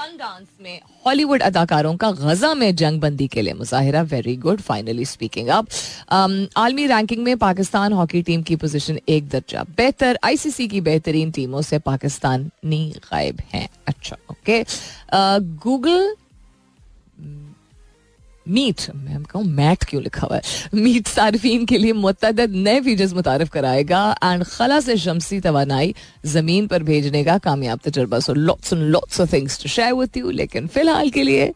सनडांस 0.03 0.47
में 0.61 0.81
हॉलीवुड 1.07 1.43
अदाकारों 1.43 1.95
का 1.97 2.11
गजा 2.13 2.53
में 2.55 2.75
जंग 2.77 3.01
बंदी 3.01 3.27
के 3.29 3.43
लिए 3.43 3.53
मुजाहरा। 3.55 4.01
वेरी 4.03 4.35
गुड 4.37 4.61
फाइनली 4.61 5.05
स्पीकिंग 5.05 5.49
अब 5.49 5.67
आलमी 6.57 6.87
रैंकिंग 6.87 7.23
में 7.25 7.37
पाकिस्तान 7.39 7.93
हॉकी 7.93 8.23
टीम 8.23 8.43
की 8.43 8.57
पोजीशन 8.57 8.99
एक 9.09 9.29
दर्जा। 9.29 9.63
बेहतर 9.77 10.19
आईसीसी 10.25 10.67
की 10.69 10.81
बेहतरीन 10.81 11.31
टीमों 11.31 11.63
से 11.63 11.79
पाकिस्तानी 11.81 12.83
गायब 13.05 13.41
है। 13.53 13.69
अच्छा 13.89 14.17
ओके 14.31 14.63
गूगल 15.65 16.15
मीट 18.49 18.81
मैं 18.95 19.23
कहूँ 19.23 19.45
मैट 19.47 19.85
क्यों 19.85 20.03
लिखा 20.03 20.27
हुआ 20.27 20.37
है? 20.37 20.43
मीट 20.75 21.07
सार्फिन 21.09 21.65
के 21.67 21.79
लिए 21.79 21.93
मुतद 21.95 22.41
नए 22.51 22.81
फीचर्स 22.81 23.13
मुतारफ 23.15 23.49
कराएगा 23.51 24.01
एंड 24.25 24.45
खला 24.45 24.81
से 24.81 24.97
शमसी 24.99 25.41
तोानाई 25.41 25.95
ज़मीन 26.27 26.67
पर 26.67 26.83
भेजने 26.83 27.25
का 27.25 27.39
कामयाब 27.41 27.81
तजर्बा। 27.85 28.19
So 28.19 28.35
lots 28.35 28.73
and 28.73 28.83
lots 28.83 29.21
of 29.21 29.33
things 29.33 29.63
to 29.63 29.69
share 29.69 29.93
with 29.95 30.17
you 30.17 30.31
लेकिन 30.33 30.67
फ़िलहाल 30.67 31.11
के 31.11 31.23
लिए 31.23 31.47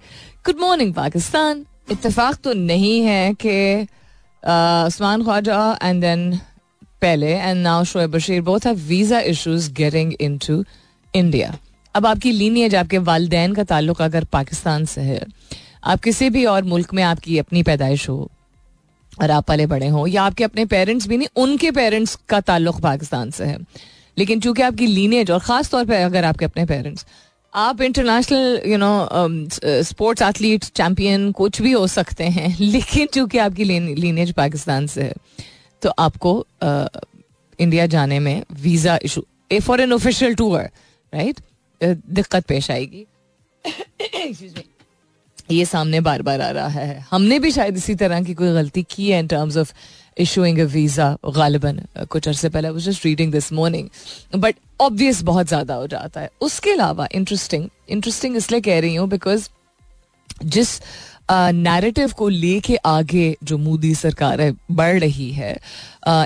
गुड 0.46 0.60
मॉर्निंग 0.60 0.94
पाकिस्तान। 0.94 1.64
इतफाक 1.90 2.36
तो 2.44 2.52
नहीं 2.54 3.00
है 3.02 3.34
कि 3.34 3.82
उस्मान 4.42 5.22
ख्वाजा 5.24 5.78
एंड 5.82 6.00
देन 6.00 6.30
पहले 7.02 7.32
and 7.32 7.62
now 7.62 7.84
Shoaib 7.84 8.10
Bashir 8.10 8.40
both 8.42 8.66
have 8.66 8.76
visa 8.88 9.20
issues 9.20 9.72
getting 9.74 10.12
into 10.20 10.64
India 11.14 11.56
अब 11.94 12.06
आपकी 12.06 12.30
लीनियज, 12.32 12.74
आपके 12.74 12.98
वालदेन 13.00 13.52
का 13.54 13.64
ताल्लुक 13.64 14.02
अगर 14.02 14.24
पाकिस्तान 14.32 14.84
से 14.84 15.00
है 15.00 15.20
आप 15.86 16.00
किसी 16.00 16.30
भी 16.30 16.44
और 16.46 16.64
मुल्क 16.64 16.94
में 16.94 17.02
आपकी 17.02 17.38
अपनी 17.38 17.62
पैदाइश 17.62 18.08
हो 18.08 18.30
और 19.20 19.30
आप 19.30 19.44
पले 19.48 19.66
बड़े 19.66 19.88
हों, 19.88 20.06
या 20.08 20.22
आपके 20.22 20.44
अपने 20.44 20.64
पेरेंट्स 20.66 21.06
भी 21.08 21.16
नहीं, 21.16 21.28
उनके 21.36 21.70
पेरेंट्स 21.70 22.19
का 22.28 22.40
ताल्लुक 22.43 22.81
पाकिस्तान 22.81 23.31
से 23.31 23.44
है। 23.44 23.58
लेकिन 24.16 24.40
चूँकि 24.40 24.62
आपकी 24.62 24.86
लीनेज 24.86 25.31
और 25.31 25.38
ख़ास 25.40 25.70
तौर 25.70 25.84
पर 25.84 25.94
अगर 25.94 26.24
आपके 26.24 26.44
अपने 26.44 26.64
पेरेंट्स 26.66 27.06
आप 27.52 27.81
international 27.82 28.60
you 28.66 28.78
know 28.78 29.08
sports 29.84 30.22
athlete 30.22 30.64
champion 30.64 31.31
कुछ 31.32 31.60
भी 31.62 31.72
हो 31.72 31.86
सकते 31.88 32.24
हैं, 32.24 32.56
लेकिन 32.60 33.06
चूँकि 33.14 33.38
आपकी 33.38 33.64
लीनेज 33.64 34.32
पाकिस्तान 34.32 34.86
से 34.86 35.02
है 35.02 35.14
तो 35.82 35.90
आपको 35.98 36.46
इंडिया 37.58 37.86
जाने 37.86 38.19
में 38.20 38.43
visa 38.60 38.98
issue 39.05 39.24
a 39.52 39.60
for 39.60 39.81
an 39.81 39.93
official 39.93 40.34
tour 40.34 40.58
right 40.60 41.40
दिक्कत 41.81 42.46
पेश 42.46 42.70
आएगी। 42.70 43.06
ये 45.50 45.65
सामने 45.65 46.00
बार 46.00 46.22
बार 46.22 46.41
आ 46.41 46.50
रहा 46.50 46.69
है। 46.69 47.05
हमने 47.10 47.38
भी 47.38 47.50
शायद 47.50 47.76
इसी 47.76 47.94
तरह 47.94 48.22
की 48.22 48.34
कोई 48.34 48.53
गलती 48.55 48.82
की 48.91 49.10
है 49.10 49.19
in 49.19 49.26
terms 49.26 49.56
of 49.56 49.72
issuing 50.17 50.58
visa 50.60 51.17
गालिबन 51.26 51.81
कुछ 52.10 52.29
अर्से 52.29 52.48
पहले। 52.48 52.69
वो 52.70 52.79
just 52.81 53.05
reading 53.05 53.32
this 53.32 53.53
morning 53.53 53.88
but 54.36 54.56
obvious 54.81 55.22
बहुत 55.22 55.46
ज़्यादा 55.48 55.74
हो 55.74 55.86
जाता 55.86 56.20
है। 56.20 56.31
उसके 56.41 56.72
अलावा 56.72 57.08
इंटरेस्टिंग 57.15 57.69
इंटरेस्टिंग 57.88 58.36
इसलिए 58.36 58.60
कह 58.60 58.81
रही 58.81 58.94
हूँ 58.94 59.08
बिकॉज़ 59.08 59.48
जिस 60.44 60.81
नैरेटिव 61.28 62.12
को 62.16 62.28
लेके 62.28 62.76
आगे 62.86 63.36
जो 63.44 63.58
मोदी 63.58 63.94
सरकार 63.94 64.40
है, 64.40 64.52
बढ़ 64.72 64.98
रही 65.00 65.30
है 65.32 65.52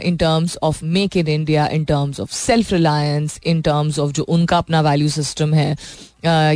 in 0.04 0.16
terms 0.16 0.56
of 0.62 0.84
make 0.84 1.16
in 1.16 1.28
India 1.28 1.66
in 1.68 1.84
terms 1.84 2.20
of 2.20 2.32
self 2.32 2.72
reliance 2.72 3.38
in 3.44 3.62
terms 3.62 3.98
of 3.98 4.12
जो 4.12 4.22
उनका 4.28 4.58
अपना 4.58 4.80
वैल्यू 4.80 5.08
सिस्टम 5.08 5.54
है 5.54 5.74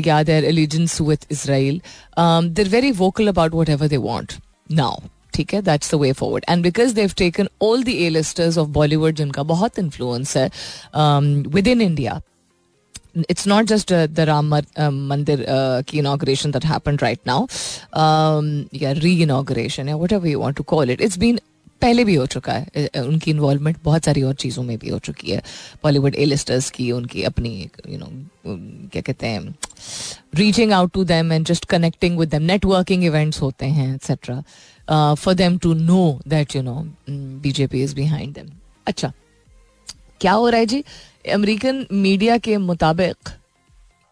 या 0.06 0.22
their 0.22 0.44
allegiance 0.44 1.00
with 1.00 1.26
Israel 1.30 1.80
they're 2.18 2.68
very 2.68 2.90
vocal 2.92 3.28
about 3.28 3.54
whatever 3.68 3.88
they 3.88 3.96
want 3.96 4.32
now 4.72 5.00
ठीक 5.34 5.54
है? 5.54 5.62
That's 5.62 5.94
the 5.94 5.98
way 5.98 6.12
forward 6.12 6.44
and 6.48 6.62
because 6.62 6.94
they've 6.94 7.12
taken 7.18 7.48
all 7.62 7.82
the 7.84 7.88
A 7.88 8.08
listers 8.08 8.58
of 8.58 8.68
Bollywood 8.70 9.14
जिनका 9.14 9.42
बहुत 9.42 9.78
influence 9.78 10.36
है 10.36 10.50
with 11.48 11.66
in 11.66 11.80
India 11.80 12.20
it's 13.28 13.46
not 13.46 13.66
just 13.66 13.92
uh, 13.92 14.06
the 14.06 14.26
Ram 14.26 14.52
uh, 14.52 14.62
Mandir 14.76 15.48
uh, 15.48 15.82
inauguration 15.92 16.50
that 16.52 16.64
happened 16.64 17.02
right 17.02 17.20
now. 17.24 17.46
Um, 17.92 18.68
yeah, 18.72 18.94
re-inauguration, 19.02 19.88
yeah, 19.88 19.94
whatever 19.94 20.28
you 20.28 20.38
want 20.38 20.56
to 20.56 20.64
call 20.64 20.88
it. 20.88 21.00
It's 21.00 21.16
been 21.16 21.40
पहले 21.82 22.04
भी 22.04 22.14
हो 22.14 22.24
चुका 22.26 22.52
है 22.52 22.86
उनकी 22.96 23.30
involvement 23.30 23.76
बहुत 23.84 24.04
सारी 24.04 24.22
और 24.22 24.34
चीज़ों 24.42 24.62
में 24.62 24.76
भी 24.78 24.88
हो 24.88 24.98
चुकी 24.98 25.30
है 25.30 25.42
बॉलीवुड 25.82 26.14
ए 26.14 26.24
लिस्टर्स 26.24 26.70
की 26.70 26.90
उनकी 26.92 27.22
अपनी 27.30 27.50
यू 27.88 27.98
नो 27.98 28.06
क्या 28.92 29.02
कहते 29.02 29.26
हैं 29.26 29.54
reaching 30.34 30.72
out 30.72 30.92
to 30.92 31.04
them 31.04 31.32
and 31.32 31.46
just 31.46 31.64
connecting 31.70 32.18
with 32.18 32.28
them 32.28 32.42
networking 32.42 33.04
events 33.04 33.42
होते 33.42 33.66
हैं 33.78 33.94
etcetera 33.94 35.14
for 35.14 35.34
them 35.34 35.58
to 35.58 35.74
know 35.74 36.00
that 36.28 36.56
you 36.56 36.62
know 36.62 36.80
BJP 37.42 37.82
is 37.82 37.94
behind 37.96 38.34
them 38.34 38.48
अच्छा 38.86 39.12
क्या 40.20 40.32
हो 40.32 40.48
रहा 40.48 40.60
है 40.60 40.66
जी 40.66 40.84
अमेरिकन 41.24 41.86
मीडिया 41.92 42.36
के 42.38 42.56
मुताबिक, 42.58 43.28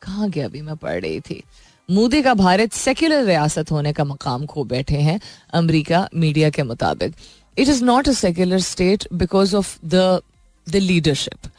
कहाँ 0.03 0.29
गया 0.31 0.45
अभी 0.45 0.61
मैं 0.63 0.77
पढ़ 0.77 1.01
रही 1.01 1.21
थी? 1.21 1.43
मोदी 1.89 2.21
का 2.23 2.33
भारत 2.35 2.73
सेक्युलर 2.73 3.25
रियासत 3.25 3.71
होने 3.71 3.93
का 3.93 4.05
मकाम 4.05 4.47
खो 4.47 4.65
बैठे 4.65 4.97
हैं 4.99 5.19
अमेरिका 5.55 6.09
मीडिया 6.15 6.51
के 6.51 6.63
मुताबिक। 6.63 7.15
It 7.57 7.69
is 7.69 7.83
not 7.85 8.09
a 8.09 8.13
secular 8.13 8.61
state 8.61 9.07
because 9.13 9.55
of 9.57 9.77
the 9.85 10.21
the 10.67 10.77
leadership 10.77 11.51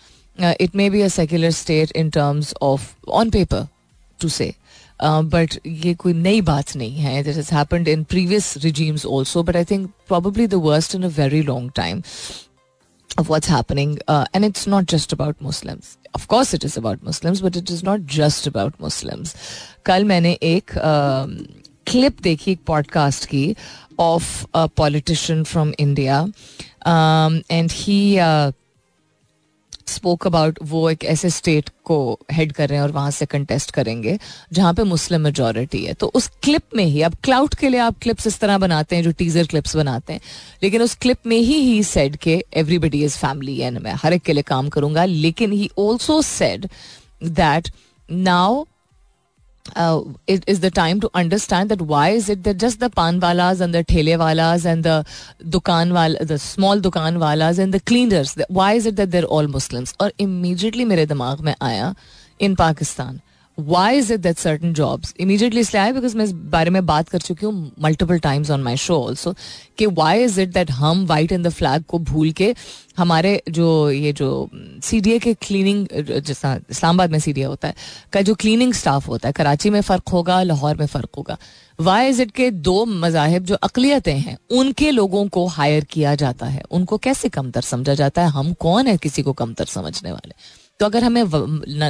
it 0.62 0.75
may 0.75 0.89
be 0.89 1.01
a 1.01 1.07
secular 1.10 1.51
state 1.51 1.91
in 1.95 2.10
terms 2.10 2.53
of 2.62 2.89
on 3.10 3.29
paper 3.29 3.67
to 4.19 4.29
say 4.29 4.53
but 5.01 5.57
ये 5.67 5.93
कोई 5.95 6.13
नई 6.13 6.41
बात 6.41 6.75
नहीं 6.75 7.00
है। 7.00 7.24
This 7.24 7.38
is 7.38 7.53
happened 7.55 7.88
in 7.88 8.03
previous 8.03 8.53
regimes 8.63 9.05
also 9.05 9.43
but 9.43 9.55
I 9.55 9.65
think 9.72 9.89
probably 10.07 10.48
the 10.48 10.53
worst 10.65 10.95
in 10.95 11.03
a 11.03 11.07
very 11.17 11.41
long 11.43 11.72
time 11.75 12.01
of 13.18 13.28
what's 13.28 13.48
happening 13.48 13.98
uh, 14.08 14.25
and 14.32 14.44
it's 14.44 14.66
not 14.66 14.87
just 14.87 15.12
about 15.12 15.40
muslims 15.40 15.96
of 16.14 16.28
course 16.28 16.54
it 16.54 16.64
is 16.64 16.76
about 16.76 17.02
muslims 17.02 17.40
but 17.40 17.56
it 17.56 17.70
is 17.70 17.82
not 17.82 18.00
just 18.18 18.46
about 18.46 18.78
muslims 18.80 19.34
कल 19.87 20.04
मैंने 20.04 20.32
एक 20.42 20.70
clip 21.87 22.16
uh, 22.16 22.22
देखी 22.22 22.52
एक 22.52 22.60
podcast 22.66 23.26
की 23.26 23.56
of 23.98 24.46
a 24.54 24.66
politician 24.66 25.44
from 25.44 25.72
India 25.78 26.20
and 27.50 27.70
he 27.72 28.16
spoke 29.93 30.27
about 30.27 30.59
वो 30.63 30.89
एक 30.89 31.03
ऐसे 31.05 31.29
state 31.29 31.69
को 31.85 31.97
हेड 32.31 32.51
कर 32.51 32.69
रहे 32.69 32.77
हैं 32.77 32.83
और 32.83 32.91
वहाँ 32.91 33.12
से 33.12 33.25
कंटेस्ट 33.25 33.71
करेंगे, 33.71 34.17
जहाँ 34.53 34.73
पे 34.73 34.83
मुस्लिम 34.83 35.21
मेजोरिटी 35.21 35.83
है। 35.85 35.93
तो 35.93 36.12
उस 36.15 36.27
क्लिप 36.43 36.75
में 36.75 36.83
ही, 36.85 37.01
अब 37.01 37.15
क्लाउड 37.23 37.55
के 37.55 37.69
लिए 37.69 37.79
आप 37.79 37.95
क्लिप्स 38.01 38.27
इस 38.27 38.39
तरह 38.39 38.57
बनाते 38.57 38.95
हैं, 38.95 39.03
जो 39.03 39.12
टीजर 39.12 39.47
क्लिप्स 39.47 39.75
बनाते 39.75 40.13
हैं, 40.13 40.21
लेकिन 40.63 40.81
उस 40.81 40.95
क्लिप 40.95 41.27
में 41.27 41.38
ही 41.38 41.59
ही 41.62 41.81
सेड 41.83 42.15
के 42.17 42.43
एवरीबडी 42.53 43.03
इज़ 43.03 43.17
फैमिली 43.17 43.59
एंड 43.59 43.77
मैं 43.77 43.93
हर 43.93 44.13
एक 44.13 44.21
के 44.21 44.33
लिए 44.33 44.43
काम 44.43 44.69
करूँगा, 44.69 45.05
लेकिन 45.05 45.51
he 45.51 45.69
also 45.79 46.21
said 46.21 46.69
that 47.23 47.71
now 48.09 48.63
uh, 49.76 50.02
it 50.26 50.44
is 50.46 50.60
the 50.60 50.70
time 50.70 51.00
to 51.00 51.10
understand 51.14 51.68
that 51.68 51.82
why 51.82 52.10
is 52.10 52.28
it 52.28 52.42
that 52.44 52.58
just 52.58 52.80
the 52.80 52.90
pan 52.90 53.20
walas 53.20 53.60
and 53.60 53.75
the 53.75 53.84
thele 53.84 54.16
walas 54.18 54.64
and 54.64 54.84
the 54.84 55.04
dukan 55.56 55.92
wal 55.92 56.16
the 56.20 56.38
small 56.38 56.80
dukan 56.80 57.18
walas 57.18 57.58
and 57.58 57.75
the 57.75 57.80
cleaners 57.80 58.37
why 58.48 58.72
is 58.72 58.87
it 58.87 58.96
that 58.96 59.10
they're 59.10 59.25
all 59.25 59.46
Muslims 59.46 59.94
और 60.00 60.12
immediately 60.18 60.84
मेरे 60.84 61.06
दिमाग 61.06 61.40
में 61.40 61.54
आया 61.62 61.94
in 62.40 62.56
Pakistan 62.56 63.20
Why 63.57 63.98
is 63.98 64.12
it 64.13 64.19
that 64.19 64.38
certain 64.38 64.74
jobs 64.74 65.13
immediately 65.19 65.62
इसलिए 65.62 65.83
आए 65.83 65.91
because 65.93 66.17
मैं 66.17 66.25
इस 66.25 66.31
बारे 66.53 66.69
में 66.69 66.86
बात 66.86 67.10
कर 67.10 67.19
चुकी 67.19 67.45
हूँ 67.45 67.72
multiple 67.81 68.19
times 68.19 68.51
on 68.51 68.63
my 68.63 68.77
show 68.77 69.01
also 69.03 69.36
कि 69.77 69.86
वाई 70.00 70.24
इज़ 70.24 70.39
इट 70.41 70.53
दैट 70.53 70.72
हम 70.72 71.05
वाइट 71.07 71.31
इन 71.31 71.43
द 71.43 71.50
फ्लैग 71.50 71.83
को 71.83 72.00
भूल 72.12 72.31
के 72.31 72.53
हमारे 72.98 73.41
जो 73.50 73.67
ये 73.91 74.13
जो 74.13 74.50
सी 74.83 75.00
डी 75.01 75.12
ए 75.12 75.19
के 75.19 75.33
क्लीनिंग 75.41 75.88
जैसा 76.10 76.53
इस्लामाबाद 76.69 77.12
में 77.12 77.19
सी 77.19 77.33
डी 77.33 77.41
ए 77.41 77.43
होता 77.43 77.67
है, 77.67 77.75
का 78.13 78.22
जो 78.22 78.36
क्लीनिंग 78.36 78.74
स्टाफ 78.74 79.07
होता 79.07 79.27
है, 79.27 79.33
कराची 79.33 79.69
में 79.69 79.81
फ़र्क 79.81 80.10
होगा, 80.10 80.41
लाहौर 80.43 80.75
में 80.77 80.86
फ़र्क 80.86 81.10
होगा 81.17 81.38
वाई 81.79 82.10
इज़ 82.10 82.22
इट 82.22 82.31
के 82.31 82.50
दो 82.51 82.83
मजाहब 82.86 83.43
जो 83.43 83.55
अकलीतें 83.63 84.17
हैं, 84.17 84.38
उनके 84.51 84.91
लोगों 84.91 85.27
को 85.27 85.45
हायर 85.50 85.83
किया 85.83 86.15
जाता 86.15 86.45
है, 86.45 86.62
उनको 86.72 86.98
कैसे 86.98 87.29
कमतर 87.29 87.62
समझा 87.63 87.93
जाता 87.93 88.22
है, 88.22 88.29
हम 88.29 88.53
कौन 88.60 88.88
है 88.88 88.98
किसी 88.98 89.22
को 89.22 89.33
कमतर 89.33 89.65
समझने 89.65 90.12
वाले? 90.12 90.33
तो 90.79 90.86
अगर 90.86 91.03
हमें 91.03 91.24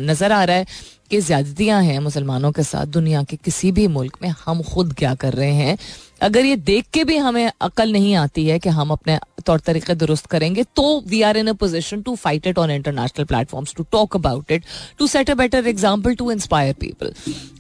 नज़र 0.02 0.32
आ 0.32 0.44
रहा 0.44 0.56
है 0.56 0.66
कि 1.14 1.22
ज्यादतियाँ 1.22 1.82
हैं 1.84 2.00
मुसलमानों 2.00 2.52
के 2.52 2.64
साथ 2.64 2.86
दुनिया 2.94 3.24
के 3.24 3.36
किसी 3.38 3.72
भी 3.72 3.88
मुल्क 3.88 4.18
में, 4.22 4.30
हम 4.46 4.62
खुद 4.64 4.94
क्या 4.98 5.14
कर 5.16 5.34
रहे 5.34 5.54
हैं? 5.54 5.78
अगर 6.22 6.46
ये 6.46 6.56
देख 6.58 6.86
के 6.94 7.04
भी 7.04 7.18
हमें 7.18 7.52
अकल 7.62 7.92
नहीं 7.92 8.16
आती 8.16 8.46
है 8.48 8.58
कि 8.60 8.70
हम 8.70 8.92
अपने 8.92 9.18
तौर 9.46 9.60
तरीके 9.60 9.96
दुरुस्त 9.96 10.26
करेंगे 10.26 10.64
तो 10.76 10.84
we 11.08 11.22
are 11.22 11.38
in 11.38 11.48
a 11.48 11.54
position 11.62 12.02
to 12.02 12.16
fight 12.16 12.48
it 12.48 12.58
on 12.58 12.72
international 12.72 13.26
platforms 13.26 13.74
to 13.78 13.84
talk 13.92 14.16
about 14.16 14.52
it 14.52 14.66
to 15.00 15.08
set 15.08 15.30
a 15.30 15.34
better 15.36 15.68
example 15.68 16.16
to 16.16 16.32
inspire 16.32 16.74
people 16.80 17.14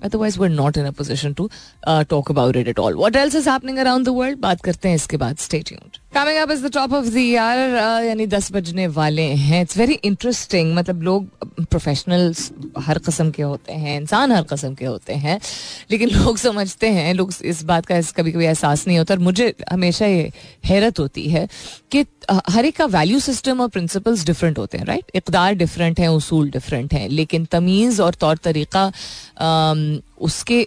otherwise 0.03 0.39
we 0.39 0.49
not 0.49 0.77
in 0.77 0.85
a 0.85 0.91
position 0.91 1.33
to 1.33 1.49
talk 1.87 2.31
about 2.31 2.55
it 2.57 2.67
at 2.67 2.79
all 2.79 2.95
what 2.97 3.15
else 3.15 3.35
is 3.35 3.49
happening 3.49 3.77
around 3.77 4.05
the 4.05 4.15
world 4.17 4.39
बात 4.39 4.61
करते 4.61 4.89
हैं 4.89 4.95
इसके 4.95 5.17
बाद. 5.17 5.37
State 5.37 5.71
coming 6.13 6.37
up 6.37 6.51
is 6.51 6.65
the 6.65 6.71
top 6.73 6.93
of 6.93 7.05
the 7.05 7.17
यानी 7.17 8.25
दस 8.27 8.51
बजने 8.51 8.85
वाले 8.87 9.21
हैं. 9.21 9.61
इट्स 9.61 9.77
वेरी 9.77 9.93
इंटरेस्टिंग 10.05 10.73
मतलब 10.75 11.01
लोग 11.01 11.27
प्रोफेशनल्स 11.61 12.51
हर 12.79 12.97
कस्म 12.97 13.31
के 13.31 13.43
होते 13.43 13.73
हैं, 13.73 13.99
इंसान 14.01 14.31
हर 14.31 14.43
कस्म 14.43 14.73
के 14.73 14.85
होते 14.85 15.13
हैं. 15.13 15.39
लेकिन 15.91 16.09
लोग 16.17 16.37
समझते 16.37 16.87
हैं, 16.89 17.13
लोग 17.13 17.31
इस 17.43 17.63
बात 17.63 17.85
का 17.85 18.01
कभी 18.17 18.31
कभी 18.31 18.45
एहसास 18.45 18.87
नहीं 18.87 18.97
होता. 18.97 19.13
और 19.13 19.19
मुझे 19.19 19.53
हमेशा 19.71 20.05
ये 20.05 20.31
हैरत 20.65 20.99
होती 20.99 21.29
है 21.29 21.47
कि 21.91 22.05
हर 22.49 22.65
एक 22.65 22.75
का 22.77 22.85
वैल्यू 22.87 23.19
सिस्टम 23.19 23.61
और 23.61 23.67
प्रिंसिपल्स 23.69 24.25
डिफरेंट 24.25 24.59
होते 24.59 24.77
हैं 24.77 24.85
राइट 24.85 25.11
इकदार 25.15 25.53
डिफरेंट 25.55 25.99
हैं, 25.99 26.07
उसूल 26.09 26.49
डिफरेंट 26.51 26.93
हैं. 26.93 27.07
लेकिन 27.09 27.45
तमीज़ 27.51 28.01
और 28.01 28.13
तौर 28.15 28.37
तरीका 28.43 28.91
उसके 30.21 30.59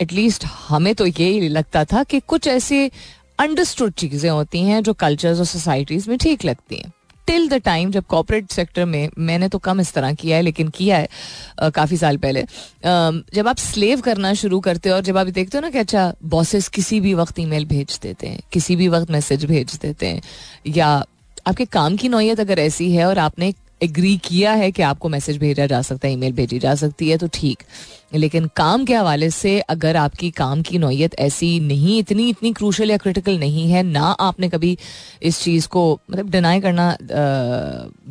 एटलीस्ट 0.00 0.44
हमें 0.68 0.94
तो 0.94 1.06
ये 1.06 1.48
लगता 1.48 1.84
था 1.84 2.02
कि 2.02 2.20
कुछ 2.28 2.46
ऐसे 2.48 2.90
अंडरस्टूड 3.38 3.92
चीज़ें 3.94 4.30
होती 4.30 4.62
हैं 4.62 4.82
जो 4.82 4.92
कल्चर्स 4.96 5.38
और 5.38 5.44
सोसाइटीज़ 5.46 6.08
में 6.10 6.16
ठीक 6.18 6.44
लगती 6.44 6.76
हैं। 6.76 6.92
टिल 7.26 7.48
द 7.48 7.54
टाइम 7.54 7.90
जब 7.90 8.04
कॉपोरेट 8.08 8.50
सेक्टर 8.50 8.84
में 8.84 9.08
मैंने 9.18 9.48
तो 9.48 9.58
कम 9.58 9.80
इस 9.80 9.92
तरह 9.92 10.12
किया 10.14 10.36
है, 10.36 10.42
लेकिन 10.42 10.68
किया 10.68 10.96
है 10.98 11.70
काफ़ी 11.70 11.96
साल 11.96 12.16
पहले। 12.16 12.44
जब 13.34 13.48
आप 13.48 13.58
स्लेव 13.58 14.00
करना 14.00 14.32
शुरू 14.34 14.60
करते 14.60 14.88
हो 14.88 14.94
और 14.94 15.02
जब 15.02 15.16
आप 15.16 15.26
देखते 15.28 15.58
हो 15.58 15.62
ना 15.62 15.70
कि 15.70 15.78
अच्छा 15.78 16.12
बॉसेस 16.26 16.68
किसी 16.68 17.00
भी 17.00 17.14
वक्त 17.14 17.38
ईमेल 17.40 17.64
भेज 17.66 17.98
देते 18.02 18.26
हैं, 18.26 18.40
किसी 18.52 18.76
भी 18.76 18.88
वक्त 18.88 19.10
मैसेज 19.10 19.44
भेज 19.44 19.78
देते 19.82 20.06
हैं, 20.06 20.22
या 20.66 20.88
आपके 21.46 21.64
काम 21.66 21.96
की 21.96 22.08
नोयत 22.08 22.40
अगर 22.40 22.58
ऐसी 22.58 22.90
है 22.92 23.06
और 23.06 23.18
आपने 23.18 23.52
एग्री 23.80 24.16
किया 24.24 24.52
है 24.52 24.70
कि 24.72 24.82
आपको 24.82 25.08
मैसेज 25.08 25.38
भेजा 25.38 25.66
जा 25.66 25.80
सकता 25.82 26.08
है 26.08 26.12
ईमेल 26.14 26.32
भेजी 26.32 26.58
जा 26.58 26.74
सकती 26.74 27.08
है 27.10 27.16
तो 27.18 27.28
ठीक। 27.34 27.62
लेकिन 28.14 28.46
काम 28.56 28.84
के 28.84 28.94
हवाले 28.94 29.30
से 29.30 29.58
अगर 29.60 29.96
आपकी 29.96 30.30
काम 30.30 30.62
की 30.62 30.78
नोयत 30.78 31.14
ऐसी 31.20 31.48
नहीं, 31.60 31.98
इतनी 31.98 32.28
इतनी 32.28 32.52
क्रूशल 32.52 32.90
या 32.90 32.96
क्रिटिकल 32.96 33.38
नहीं 33.38 33.68
है, 33.70 33.82
ना 33.82 34.02
आपने 34.02 34.48
कभी 34.48 34.76
इस 35.22 35.40
चीज़ 35.42 35.68
को 35.68 35.82
मतलब 36.10 36.30
डिनाई 36.30 36.60
करना 36.60 36.96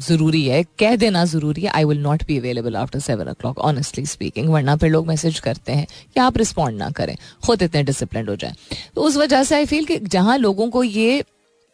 ज़रूरी 0.07 0.43
है, 0.43 0.63
कह 0.79 0.95
देना 0.95 1.23
ज़रूरी 1.25 1.61
है 1.61 1.69
I 1.69 1.83
will 1.83 2.01
not 2.01 2.25
be 2.27 2.37
available 2.37 2.75
after 2.75 2.99
seven 2.99 3.29
o'clock 3.33 3.59
honestly 3.61 4.05
speaking 4.05 4.49
वरना 4.49 4.75
फिर 4.75 4.89
लोग 4.89 5.07
मैसेज 5.07 5.39
करते 5.39 5.71
हैं 5.71 5.87
कि 6.13 6.19
आप 6.19 6.37
रिस्पॉन्ड 6.37 6.77
ना 6.77 6.89
करें, 6.91 7.15
खुद 7.45 7.61
इतने 7.61 7.83
डिसिप्लिन 7.83 8.27
हो 8.27 8.35
जाए। 8.35 8.53
तो 8.95 9.01
उस 9.01 9.17
वजह 9.17 9.43
से 9.43 9.55
आई 9.55 9.65
फील 9.65 9.85
कि 9.85 9.97
जहाँ 9.99 10.37
लोगों 10.37 10.69
को 10.69 10.83
ये 10.83 11.23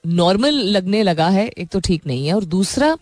नॉर्मल 0.04 0.56
लगने 0.68 1.02
लगा 1.04 1.28
है, 1.30 1.48
एक 1.48 1.70
तो 1.70 1.80
ठीक 1.80 2.08
नहीं 2.08 2.28
है, 2.28 2.34
और 2.34 2.46
दूसरा, 2.46 2.96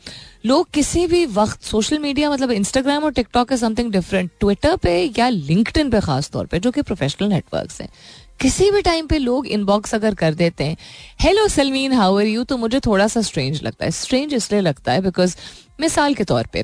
लोग 0.46 0.70
किसी 0.74 1.06
भी 1.08 1.26
वक्त 1.28 1.64
सोशल 1.64 2.00
मीडिया 2.00 2.30
मतलब 2.32 2.52
इंस्टाग्राम 2.52 3.04
और 3.04 3.12
टिकटॉक 3.12 3.52
है 3.52 3.58
समथिंग 3.58 3.92
डिफरेंट 3.92 4.32
ट्विटर 4.40 4.76
पे 4.78 4.94
या 5.18 5.30
लिंकड 5.30 5.92
पे 5.92 6.00
खास 6.02 6.30
तौर 6.32 6.46
पे, 6.46 6.60
जो 6.60 6.72
कि 6.72 6.82
प्रोफेशनल 6.82 7.30
नेटवर्क्स 7.30 7.82
हैं, 7.82 7.90
किसी 8.42 8.70
भी 8.72 8.82
टाइम 8.82 9.08
पे 9.08 9.18
लोग 9.18 9.48
इनबॉक्स 9.48 9.96
अगर 9.96 10.16
कर 10.16 10.34
देते 10.34 10.64
हैं 10.64 10.78
hello 11.22 11.48
Salmeen 11.48 11.94
how 11.94 12.18
are 12.20 12.26
you 12.26 12.44
तो 12.44 12.58
मुझे 12.58 12.80
थोड़ा 12.80 13.08
सा 13.08 13.22
स्ट्रेंज 13.22 13.62
लगता 13.64 13.86
है। 13.86 13.92
स्ट्रेंज 13.92 14.34
इसलिए 14.34 14.62
लगता 14.62 14.92
है 14.92 15.02
बिकॉज़ 15.02 15.36
मिसाल 15.80 16.14
के 16.14 16.24
तौर 16.24 16.48
पर 16.54 16.64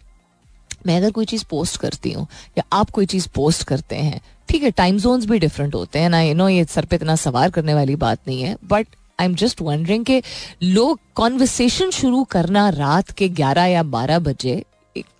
मैं 0.87 0.97
अगर 0.97 1.11
कोई 1.11 1.25
चीज़ 1.25 1.43
पोस्ट 1.49 1.77
करती 1.77 2.11
हूँ, 2.11 2.27
या 2.57 2.63
आप 2.73 2.89
कोई 2.89 3.05
चीज़ 3.05 3.27
पोस्ट 3.35 3.63
करते 3.63 3.95
हैं, 3.95 4.21
ठीक 4.49 4.63
है 4.63 4.71
टाइम 4.73 4.97
जोन्स 4.99 5.25
भी 5.25 5.39
डिफरेंट 5.39 5.75
होते 5.75 5.99
हैं 5.99 6.09
ना 6.09 6.21
यू 6.21 6.33
नो 6.35 6.49
ये 6.49 6.65
सर 6.65 6.85
पे 6.85 6.95
इतना 6.95 7.15
सवार 7.17 7.49
करने 7.51 7.73
वाली 7.73 7.95
बात 7.97 8.19
नहीं 8.27 8.41
है 8.41 8.55
but 8.63 8.87
I 9.19 9.25
am 9.25 9.35
just 9.35 9.61
wondering 9.61 10.05
के 10.05 10.21
लोग 10.63 10.99
कॉन्वर्सेशन 11.15 11.91
शुरू 11.91 12.23
करना 12.23 12.69
रात 12.69 13.11
के 13.11 13.29
ग्यारह 13.29 13.65
या 13.65 13.83
बारह 13.95 14.19
बजे 14.19 14.63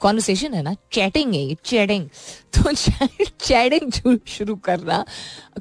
कॉन्वर्सेशन 0.02 0.54
है 0.54 0.62
ना 0.64 0.74
चैटिंग 0.94 1.34
है, 1.34 1.40
ये 1.40 1.56
चैटिंग 1.66 2.08
तो 2.54 2.72
चैटिंग 3.46 4.18
शुरू 4.28 4.56
करना, 4.66 5.04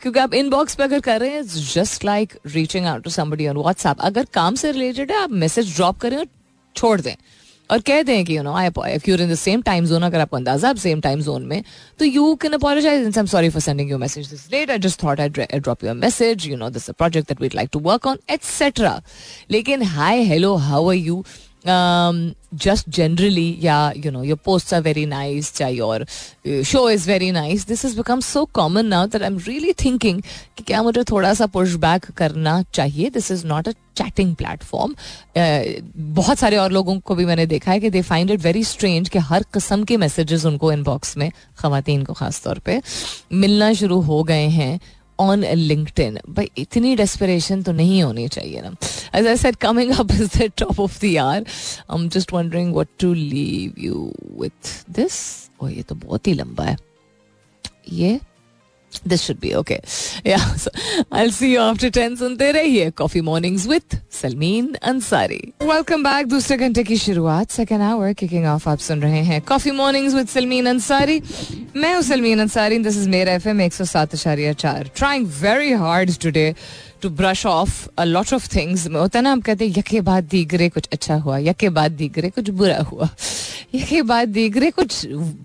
क्योंकि 0.02 0.18
आप 0.18 0.34
इनबॉक्स 0.34 0.74
पे 0.74 0.82
अगर 0.82 1.00
कर 1.00 1.20
रहे 1.20 1.30
हैं 1.30 1.42
just 1.46 2.04
like 2.04 2.38
reaching 2.46 2.86
out 2.86 3.02
to 3.02 3.10
somebody 3.10 3.48
on 3.48 3.56
WhatsApp 3.56 4.00
अगर 4.00 4.26
काम 4.34 4.54
से 4.54 4.70
रिलेटेड 4.72 5.12
है, 5.12 5.22
आप 5.22 5.30
मैसेज 5.32 5.74
ड्रॉप 5.76 5.98
करें 5.98 6.16
और 6.16 6.26
छोड़ 6.76 7.00
दें। 7.00 7.14
और 7.70 7.80
कह 7.80 8.02
दें 8.02 8.24
कि 8.24 8.36
you 8.36 8.42
know 8.42 8.52
I 8.54 8.66
if 8.66 9.08
you're 9.10 9.20
in 9.20 9.30
the 9.30 9.34
same 9.34 9.62
time 9.62 9.86
zone 9.86 10.02
अगर 10.02 10.20
आपको 10.20 10.36
अंदाज़ा 10.36 10.68
आप 10.68 10.76
सेम 10.76 11.00
टाइम 11.00 11.20
जोन 11.20 11.46
में 11.46 11.62
तो 11.98 12.04
you 12.04 12.34
can 12.42 12.52
apologise 12.52 13.18
am 13.18 13.26
sorry 13.26 13.48
for 13.48 13.62
sending 13.62 13.90
you 13.90 13.98
message 13.98 14.28
this 14.30 14.50
late 14.52 14.70
I 14.70 14.78
just 14.78 15.02
thought 15.02 15.20
I 15.20 15.28
drop 15.28 15.84
your 15.84 15.94
message 15.94 16.46
you 16.48 16.56
know 16.56 16.70
this 16.70 16.90
project 16.90 17.28
that 17.28 17.40
we'd 17.40 17.54
like 17.54 17.68
to 17.72 17.78
work 17.80 18.06
on 18.06 18.18
etcetera 18.30 19.00
लेकिन 19.50 19.82
hi 19.96 20.24
hello 20.24 20.54
how 20.66 20.88
are 20.88 20.94
you 20.96 21.24
just 21.68 22.88
generally 22.88 23.58
या 23.62 23.92
you 23.96 24.10
know 24.12 24.22
your 24.22 24.38
posts 24.44 24.74
are 24.74 24.80
very 24.82 25.06
nice 25.06 25.60
या 25.60 25.68
your 25.68 26.06
show 26.64 26.88
is 26.90 27.08
very 27.10 27.30
nice 27.30 27.66
this 27.68 27.84
is 27.84 27.96
become 27.96 28.20
so 28.20 28.44
common 28.54 28.86
now 28.86 29.06
that 29.06 29.22
I 29.22 29.28
am 29.28 29.38
really 29.46 29.72
thinking 29.84 30.20
कि 30.56 30.64
क्या 30.64 30.82
मुझे 30.82 31.04
थोड़ा 31.04 31.34
सा 31.34 31.46
push 31.46 31.74
back 31.74 32.10
करना 32.16 32.62
चाहिए? 32.74 33.10
This 33.10 33.30
is 33.30 33.46
not 33.46 33.68
a 33.68 33.72
chatting 33.96 34.34
platform 34.36 34.94
बहुत 36.14 36.38
सारे 36.38 36.56
और 36.56 36.72
लोगों 36.72 36.98
को 37.00 37.14
भी 37.14 37.24
मैंने 37.24 37.46
देखा 37.46 37.72
है 37.72 37.80
कि 37.80 37.90
they 37.90 38.02
find 38.02 38.30
it 38.30 38.40
very 38.40 38.64
strange 38.64 39.08
कि 39.08 39.18
हर 39.18 39.42
किस्म 39.54 39.84
के 39.84 39.96
मैसेजेस 39.96 40.44
उनको 40.46 40.72
इनबॉक्स 40.72 41.16
में 41.16 41.30
खातन 41.58 42.02
को 42.04 42.12
ख़ास 42.12 42.42
तौर 42.44 42.58
पे, 42.58 42.80
मिलना 43.32 43.72
शुरू 43.72 44.00
हो 44.00 44.22
गए 44.22 44.46
हैं। 44.48 44.78
ऑन 45.20 45.44
लिंक्डइन 45.44 46.18
भाई, 46.28 46.50
इतनी 46.58 46.94
डेस्परेशन 46.96 47.62
तो 47.62 47.72
नहीं 47.72 48.02
होनी 48.02 48.28
चाहिए 48.28 48.60
ना। 48.62 48.74
As 49.14 49.26
I 49.26 49.36
said 49.36 49.56
coming 49.56 49.92
up 49.98 50.12
is 50.12 50.38
the 50.38 50.50
top 50.58 50.80
of 50.80 51.00
the 51.04 51.16
hour 51.18 51.44
I 51.90 51.98
am 51.98 52.08
just 52.08 52.32
wondering 52.32 52.74
what 52.76 52.88
to 53.00 53.12
leave 53.14 53.82
you 53.84 54.12
with 54.40 54.74
this 54.96 55.18
oh 55.62 55.68
ये 55.68 55.82
तो 55.82 55.94
बहुत 55.94 56.26
ही 56.26 56.32
लंबा 56.34 56.64
है। 56.64 56.76
ये 57.92 58.18
दिस 59.08 59.22
शुड 59.22 59.36
बी 59.40 59.52
ओके 59.54 59.78
या 60.26 60.38
I 61.14 61.30
see 61.30 61.54
you 61.54 61.60
after 61.62 61.90
ten 61.90 62.16
सुनते 62.16 62.50
रहिए 62.52 62.90
coffee 62.98 63.20
mornings 63.20 63.66
with 63.68 63.96
Salmeen 64.12 64.72
Ansari 64.82 65.40
welcome 65.62 66.02
back 66.04 66.26
दूसरे 66.26 66.56
घंटे 66.56 66.84
की 66.84 66.96
शुरुआत 66.96 67.50
सेकेंड 67.50 67.82
आवर 67.82 68.12
किकिंग 68.14 68.46
ऑफ़ 68.46 68.68
आप 68.68 68.78
सुन 68.78 69.02
रहे 69.02 69.22
हैं 69.24 69.40
coffee 69.48 69.70
mornings 69.72 70.14
with 70.14 70.28
Salmeen 70.28 70.66
Ansari 70.66 71.20
मैं 71.76 71.94
हूँ 71.94 72.02
सलमीन 72.02 72.40
अंसारी 72.40 72.78
दिस 72.78 72.96
इज़ 72.96 73.08
मेरा 73.10 73.32
एफ़ 73.32 73.48
एम 73.48 73.60
एक 73.60 73.74
सौ 73.74 73.84
सात 73.86 74.14
अशारिया 74.14 74.52
चार 74.64 74.90
trying 74.96 75.26
very 75.40 75.72
hard 75.84 76.18
today 76.22 76.54
to 77.02 77.08
brush 77.10 77.44
off 77.46 77.88
a 77.98 78.04
lot 78.04 78.32
of 78.34 78.48
things 78.54 78.86
में 78.86 79.00
होता 79.00 79.18
है 79.18 79.22
ना, 79.22 79.32
हम 79.32 79.40
कहते 79.40 79.66
हैं, 79.66 79.74
यके 79.78 80.00
बाद 80.00 80.24
दीगरे 80.24 80.68
कुछ 80.68 80.88
अच्छा 80.92 81.14
हुआ, 81.16 81.38
यके 81.38 81.68
बाद 81.70 81.92
दीगरे 81.92 82.30
कुछ 82.30 82.50
बुरा 82.50 82.78
हुआ, 82.82 83.08
यके 83.74 84.00
बाद 84.02 84.28
दीगरे 84.28 84.70
कुछ 84.70 85.04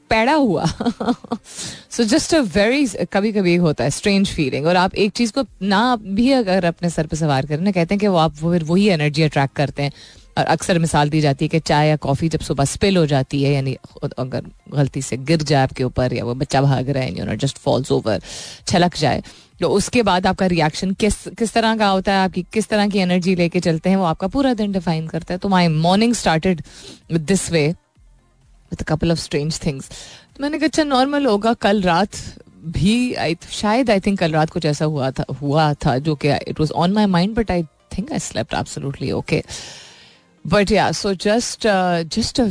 पैड़ा 0.10 0.34
हुआ. 0.34 0.65
सो 1.91 2.03
जस्ट 2.05 2.36
अ 2.36 2.39
वेरी 2.55 2.86
कभी 3.13 3.31
कभी 3.31 3.55
होता 3.58 3.84
है 3.84 3.89
स्ट्रेंज 3.89 4.29
फीलिंग 4.29 4.65
और 4.65 4.75
आप 4.75 4.96
एक 4.96 5.12
चीज़ 5.12 5.34
को 5.34 5.43
ना 5.63 5.96
भी 5.98 6.31
अगर 6.31 6.65
अपने 6.65 6.89
सर 6.89 7.08
पर 7.08 7.17
सवार 7.17 7.46
करें 7.46 7.63
ना, 7.63 7.72
कहते 7.72 7.93
हैं 7.96 8.00
कि 8.00 8.08
वो 8.08 8.17
आप 8.17 8.36
फिर 8.36 8.63
वही 8.63 8.88
एनर्जी 8.89 9.24
अट्रैक्ट 9.24 9.55
करते 9.55 9.84
हैं। 9.84 9.91
और 10.38 10.46
अक्सर 10.46 10.77
मिसाल 10.79 11.10
दी 11.10 11.20
जाती 11.22 11.46
है 11.46 11.50
कि 11.50 11.60
चाय 11.60 11.88
या 11.88 11.96
कॉफ़ी 11.98 12.27
जब 12.29 12.39
सुबह 12.39 12.65
स्पिल 12.65 12.98
हो 12.98 13.05
जाती 13.05 13.41
है, 13.43 13.53
यानी 13.53 13.75
अगर 14.03 14.43
गलती 14.74 15.01
से 15.01 15.17
गिर 15.20 15.41
जाए 15.41 15.63
आपके 15.63 15.84
ऊपर, 15.84 16.13
या 16.13 16.25
वो 16.25 16.34
बच्चा 16.36 16.62
भाग 16.62 16.89
रहा 16.89 17.03
है 17.03 17.17
you 17.17 17.25
know 17.25 17.36
just 17.36 17.58
falls 17.58 17.91
over 17.91 18.22
छलक 18.67 18.98
जाए 18.98 19.24
उसके 19.70 20.01
बाद 20.03 20.27
आपका 20.27 20.46
रिएक्शन 20.46 20.91
किस 20.94 21.15
किस 21.38 21.53
तरह 21.53 21.75
का 21.77 21.88
होता 21.88 22.13
है? 22.13 22.24
आपकी 22.24 22.46
किस 22.53 22.68
तरह 22.68 22.88
की 22.88 23.00
एनर्जी 23.00 23.36
लेके 23.36 23.60
चलते 23.60 23.89
हैं? 23.89 23.98
वो 23.98 24.03
आपका 24.06 24.27
पूरा 24.27 24.53
दिन 24.53 24.72
डिफाइन 24.72 25.08
करता 25.08 25.34
है। 25.34 25.38
तो 25.38 25.50
my 25.50 25.68
morning 25.68 26.13
started 26.13 26.62
with 27.12 27.22
this 27.22 27.50
way 27.51 27.68
with 27.68 28.82
couple 28.88 29.12
of 29.12 29.20
strange 29.20 29.60
things 29.65 29.89
तो 29.89 30.41
मैंने 30.41 30.58
कहा 30.60 30.68
अच्छा 30.68 30.84
नॉर्मल 30.84 31.25
होगा। 31.25 31.53
कल 31.53 31.82
रात 31.82 32.10
भी 32.65 33.13
आई 33.13 33.38
शायद 33.51 33.89
आई 33.91 34.00
थिंक 34.00 34.20
कल 34.20 34.32
रात 34.32 34.50
कुछ 34.50 34.65
ऐसा 34.65 34.86
हुआ 34.86 35.12
था 35.12 35.25
हुआ 35.41 35.74
था 35.86 35.98
जो 35.98 36.15
कि 36.15 36.30
it 36.48 36.60
was 36.60 36.72
on 36.72 36.91
my 36.94 37.06
mind 37.06 37.36
but 37.36 37.51
I 37.51 37.63
think 37.98 38.12
I 38.12 38.20
slept 38.20 38.53
absolutely 38.53 39.12
okay 39.12 39.44
but 40.46 40.72
या 40.72 40.91
सो 40.91 41.13
जस्ट 41.13 41.68
जस्ट 42.15 42.41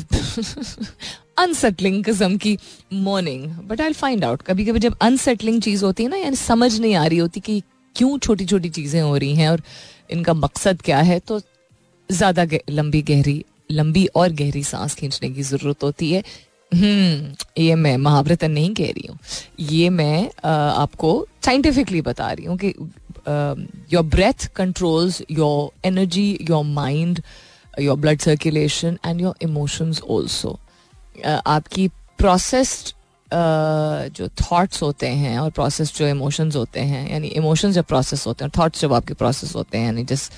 अनसेटलिंग 1.40 2.02
किस्म 2.04 2.37
की 2.37 2.56
morning 2.92 3.44
but 3.68 3.80
I 3.80 3.92
find 3.94 4.25
out 4.25 4.42
कभी 4.42 4.64
कभी 4.64 4.78
जब 4.78 4.97
अनसेटलिंग 5.02 5.61
चीज़ 5.62 5.85
होती 5.85 6.02
है 6.02 6.09
ना, 6.09 6.16
यानी 6.16 6.37
समझ 6.37 6.78
नहीं 6.80 6.94
आ 6.94 7.06
रही 7.06 7.18
होती 7.18 7.40
कि 7.40 7.62
क्यों 7.97 8.18
छोटी 8.18 8.44
छोटी 8.47 8.68
चीज़ें 8.70 9.00
हो 9.00 9.16
रही 9.16 9.35
हैं 9.35 9.49
और 9.50 9.62
इनका 10.11 10.35
मकसद 10.35 10.82
क्या 10.82 10.99
है 10.99 11.18
तो 11.20 11.40
ज़्यादा 12.11 12.47
लंबी 12.70 13.02
गहरी, 13.02 13.44
लंबी 13.70 14.06
और 14.16 14.32
गहरी 14.32 14.62
सांस 14.64 14.94
खींचने 14.94 15.30
की 15.30 15.42
ज़रूरत 15.42 15.82
होती 15.82 16.12
है। 16.12 16.23
हम्म 16.73 17.62
ये 17.62 17.75
मैं 17.75 17.97
महावरतन 17.97 18.50
नहीं 18.50 18.73
कह 18.75 18.90
रही 18.97 19.06
हूँ। 19.09 19.18
ये 19.70 19.88
मैं 19.90 20.30
आपको 20.44 21.26
साइंटिफिकली 21.44 22.00
बता 22.02 22.30
रही 22.32 22.47
हूँ 22.47 22.59
कि 22.59 22.75
your 23.94 24.04
breath 24.04 24.47
controls 24.56 25.23
your 25.30 25.87
energy 25.88 26.28
your 26.50 26.64
mind 26.64 27.20
your 27.80 27.97
blood 27.99 28.20
circulation 28.20 28.99
and 29.06 29.20
your 29.20 29.35
emotions 29.42 30.00
also 30.11 30.59
आपकी 31.24 31.88
प्रोसेस्ड 32.18 32.94
जो 34.14 34.28
थॉट्स 34.40 34.82
होते 34.82 35.08
हैं 35.08 35.38
और 35.38 35.50
प्रोसेस 35.50 35.94
जो 35.96 36.06
इमोशंस 36.08 36.56
होते 36.56 36.80
हैं, 36.82 37.10
यानी 37.10 37.28
इमोशंस 37.28 37.74
जब 37.74 37.84
प्रोसेस 37.84 38.26
होते 38.26 38.44
हैं 38.44 38.52
थॉट्स 38.58 38.80
जब 38.80 38.92
आपके 38.92 39.14
प्रोसेस 39.14 39.54
होते 39.56 39.78
हैं, 39.78 39.84
यानी 39.84 40.04
जिस 40.04 40.28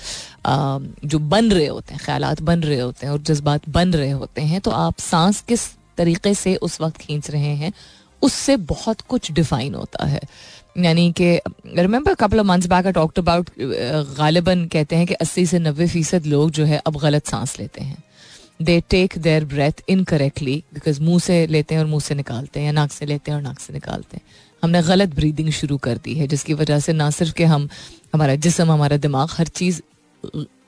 जो 1.05 1.19
बन 1.19 1.51
रहे 1.51 1.67
होते 1.67 1.93
हैं 1.93 2.01
ख्याल 2.05 2.25
बन 2.41 2.63
रहे 2.63 2.79
होते 2.79 3.05
हैं 3.05 3.13
और 3.13 3.21
जज्बात 3.21 3.69
बन 3.69 3.93
रहे 3.93 4.11
होते 4.11 4.41
हैं 4.43 4.61
तो 4.61 4.71
आप 4.71 4.99
सांस 4.99 5.41
किस 5.47 5.67
तरीके 5.97 6.33
से 6.33 6.55
उस 6.57 6.79
वक्त 6.81 6.97
खींच 6.97 7.29
रहे 7.31 7.55
हैं, 7.55 7.71
उससे 8.21 8.57
बहुत 8.57 9.01
कुछ 9.01 9.31
डिफाइन 9.31 9.75
होता 9.75 10.05
है। 10.05 10.21
यानी 10.77 11.11
कि 11.11 11.35
remember 11.67 12.13
couple 12.13 12.39
of 12.39 12.47
months 12.47 12.67
back 12.67 12.87
talked 12.87 13.19
about 13.19 13.49
गालिबन 14.17 14.65
कहते 14.67 14.95
हैं 14.95 15.07
कि 15.07 15.13
80 15.15 15.45
से 15.45 15.59
90 15.59 15.87
फ़ीसद 15.87 16.25
लोग 16.25 16.51
जो 16.51 16.65
है 16.65 16.81
अब 16.85 16.97
गलत 16.99 17.27
सांस 17.27 17.59
लेते 17.59 17.83
हैं। 17.83 17.97
They 18.59 18.79
take 18.89 19.17
their 19.17 19.45
breath 19.45 19.83
incorrectly 19.89 20.63
because 20.73 21.01
मुँह 21.01 21.19
से 21.19 21.45
लेते 21.47 21.75
हैं 21.75 21.81
और 21.81 21.87
मुँह 21.87 22.01
से 22.01 22.15
निकालते 22.15 22.59
हैं, 22.59 22.65
या 22.65 22.71
नाक 22.71 22.91
से 22.91 23.05
लेते 23.05 23.31
हैं 23.31 23.37
और 23.37 23.43
नाक 23.43 23.59
से 23.59 23.73
निकालते 23.73 24.17
हैं। 24.17 24.23
हमने 24.63 24.81
गलत 24.83 25.15
ब्रीदिंग 25.15 25.49
शुरू 25.51 25.77
कर 25.77 25.97
दी 25.97 26.13
है, 26.15 26.27
जिसकी 26.27 26.53
वजह 26.53 26.79
से 26.79 26.93
ना 26.93 27.09
सिर्फ़ 27.11 27.33
कि 27.33 27.43
हम, 27.43 27.67
हमारा 28.13 28.35
जिसम, 28.35 28.71
हमारा 28.71 28.97
दिमाग 28.97 29.29
हर 29.31 29.47
चीज़ 29.47 29.81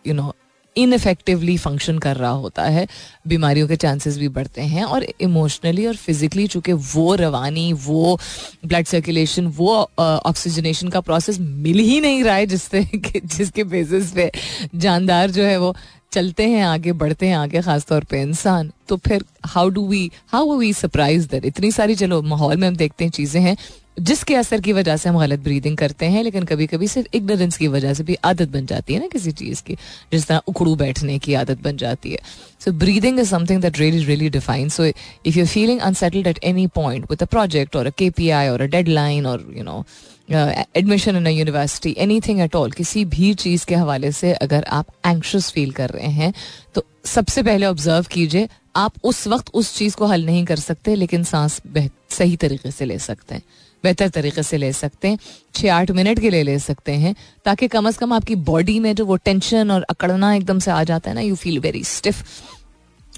यू 0.08 0.14
नो 0.14 0.34
इनफेक्टिवली 0.76 1.56
फ़ंक्शन 1.58 2.00
कर 2.00 2.16
रहा 2.18 2.30
होता 2.32 2.64
है, 2.64 2.86
बीमारियों 3.28 3.68
के 3.68 3.76
चांसेस 3.76 4.18
भी 4.18 4.28
बढ़ते 4.28 4.62
हैं, 4.62 4.84
और 4.84 5.06
इमोशनली 5.22 5.86
और 5.88 5.96
फिजिकली 5.96 6.48
चूँकि 6.48 6.74
वो 6.74 7.14
रवानी, 7.16 7.72
वो 7.74 8.20
ब्लड 8.66 8.86
सर्कुलेशन 8.86 9.48
वो 9.48 9.76
ऑक्सीजनेशन 10.00 10.90
का 10.90 11.02
प्रोसेस 11.02 11.40
मिल 11.40 11.80
ही 11.80 12.00
नहीं 12.02 12.24
रहा 12.24 12.36
है, 12.36 12.46
जिससे 12.46 12.86
जिसके 13.16 13.64
बेसिस 13.64 14.12
पे 14.12 14.30
जानदार 14.76 15.32
जो 15.32 15.44
है 15.44 15.58
वो 15.58 15.76
चलते 16.12 16.44
हैं 16.50 16.64
आगे, 16.64 16.92
बढ़ते 16.94 17.28
हैं 17.28 17.36
आगे, 17.36 17.62
खासतौर 17.62 18.04
पे 18.04 18.22
इंसान। 18.22 18.72
तो 18.88 18.98
फिर 18.98 19.24
how 19.46 19.70
do 19.70 19.88
we 19.88 20.10
how 20.28 20.58
we 20.58 20.74
surprise 20.74 21.28
there 21.30 21.46
इतनी 21.46 21.72
सारी 21.72 21.96
चलो, 21.96 22.22
माहौल 22.22 22.58
में 22.58 22.68
हम 22.68 22.76
देखते 22.76 23.04
हैं 23.04 23.12
चीज़ें 23.12 23.42
हैं, 23.42 23.56
जिसके 24.00 24.36
असर 24.36 24.62
की 24.62 24.74
वजह 24.74 24.98
से 24.98 25.10
हम 25.10 25.20
गलत 25.20 25.40
ब्रीदिंग 25.40 25.78
करते 25.78 26.06
हैं, 26.06 26.24
लेकिन 26.24 26.44
कभी 26.44 26.68
कभी 26.68 26.88
सिर्फ़ 26.88 27.16
इग्नोरेंस 27.16 27.58
की 27.58 27.68
वजह 27.68 27.94
से 27.94 28.04
भी 28.04 28.18
आदत 28.26 28.50
बन 28.50 28.66
जाती 28.66 28.94
है 28.94 29.00
ना 29.00 29.08
किसी 29.08 29.32
चीज़ 29.34 29.62
की, 29.64 29.76
जिस 30.12 30.28
तरह 30.28 30.42
उखड़ू 30.48 30.76
बैठने 30.76 31.18
की 31.20 31.34
आदत 31.34 31.62
बन 31.64 31.78
जाती 31.78 32.12
है। 32.12 32.20
So 32.66 32.72
breathing 32.74 33.20
is 33.20 33.30
something 33.30 33.62
that 33.62 33.80
really 33.80 34.04
really 34.06 34.30
define 34.30 34.70
so 34.70 34.86
if 34.86 35.38
you 35.38 35.46
feeling 35.46 35.80
unsettled 35.82 36.28
at 36.28 36.40
any 36.44 36.68
point 36.76 37.06
with 37.12 37.24
a 37.24 37.26
project 37.28 37.76
or 37.76 37.88
a 37.88 37.92
K 37.98 38.10
P 38.10 38.30
I 38.32 38.48
or 38.50 38.62
a 38.62 38.66
deadline 38.90 39.26
or 39.26 39.48
you 39.58 39.64
know 39.64 39.84
admission 40.30 41.16
in 41.16 41.28
university 41.28 41.96
anything 42.22 42.40
at 42.42 42.56
all 42.56 42.72
किसी 42.72 43.06
भी 43.08 43.34
चीज़ 43.36 43.66
के 43.66 43.76
हवाले 43.76 44.12
से 44.12 44.34
अगर 44.34 44.64
आप 44.70 44.86
anxious 45.06 45.52
feel 45.52 45.72
कर 45.72 45.90
रहे 45.90 46.12
हैं 46.12 46.34
तो 46.76 46.86
सबसे 47.06 47.44
पहले 47.44 47.66
ऑब्ज़र्व 47.66 48.06
कीजिए, 48.12 48.48
आप 48.76 48.94
उस 49.04 49.28
वक्त 49.28 49.50
उस 49.54 49.76
चीज़ 49.76 49.96
को 49.96 50.06
हल 50.06 50.26
नहीं 50.26 50.46
कर 50.46 50.56
सकते, 50.56 50.96
लेकिन 50.96 51.24
सांस 51.24 51.62
सही 52.10 52.36
तरीके 52.36 52.72
से 52.72 52.86
ले 52.86 52.98
सकते 53.00 53.36
हैं, 53.36 53.42
बेहतर 53.84 54.10
तरीके 54.10 54.44
से 54.44 54.58
ले 54.58 54.72
सकते 54.74 55.08
हैं 55.08 55.18
छः 55.56 55.74
आठ 55.74 55.92
मिनट 55.92 56.20
के 56.20 56.30
लिए 56.30 56.44
ले 56.44 56.58
सकते 56.60 56.92
हैं, 56.94 57.16
ताकि 57.46 57.68
कम 57.68 57.88
अज़ 57.88 57.98
कम 58.00 58.14
आपकी 58.14 58.36
बॉडी 58.44 58.80
में 58.80 58.94
जो 58.96 59.06
वो 59.06 59.16
टेंशन 59.18 59.72
और 59.72 59.86
अकड़ना 59.90 60.34
एकदम 60.36 60.60
से 60.60 60.72
आ 60.72 60.84
जाता 60.84 61.10
है 61.10 61.16
ना 61.16 61.22
यू 61.22 61.36
फील 61.36 61.60
वेरी 61.60 61.84
स्टिफ 61.86 62.24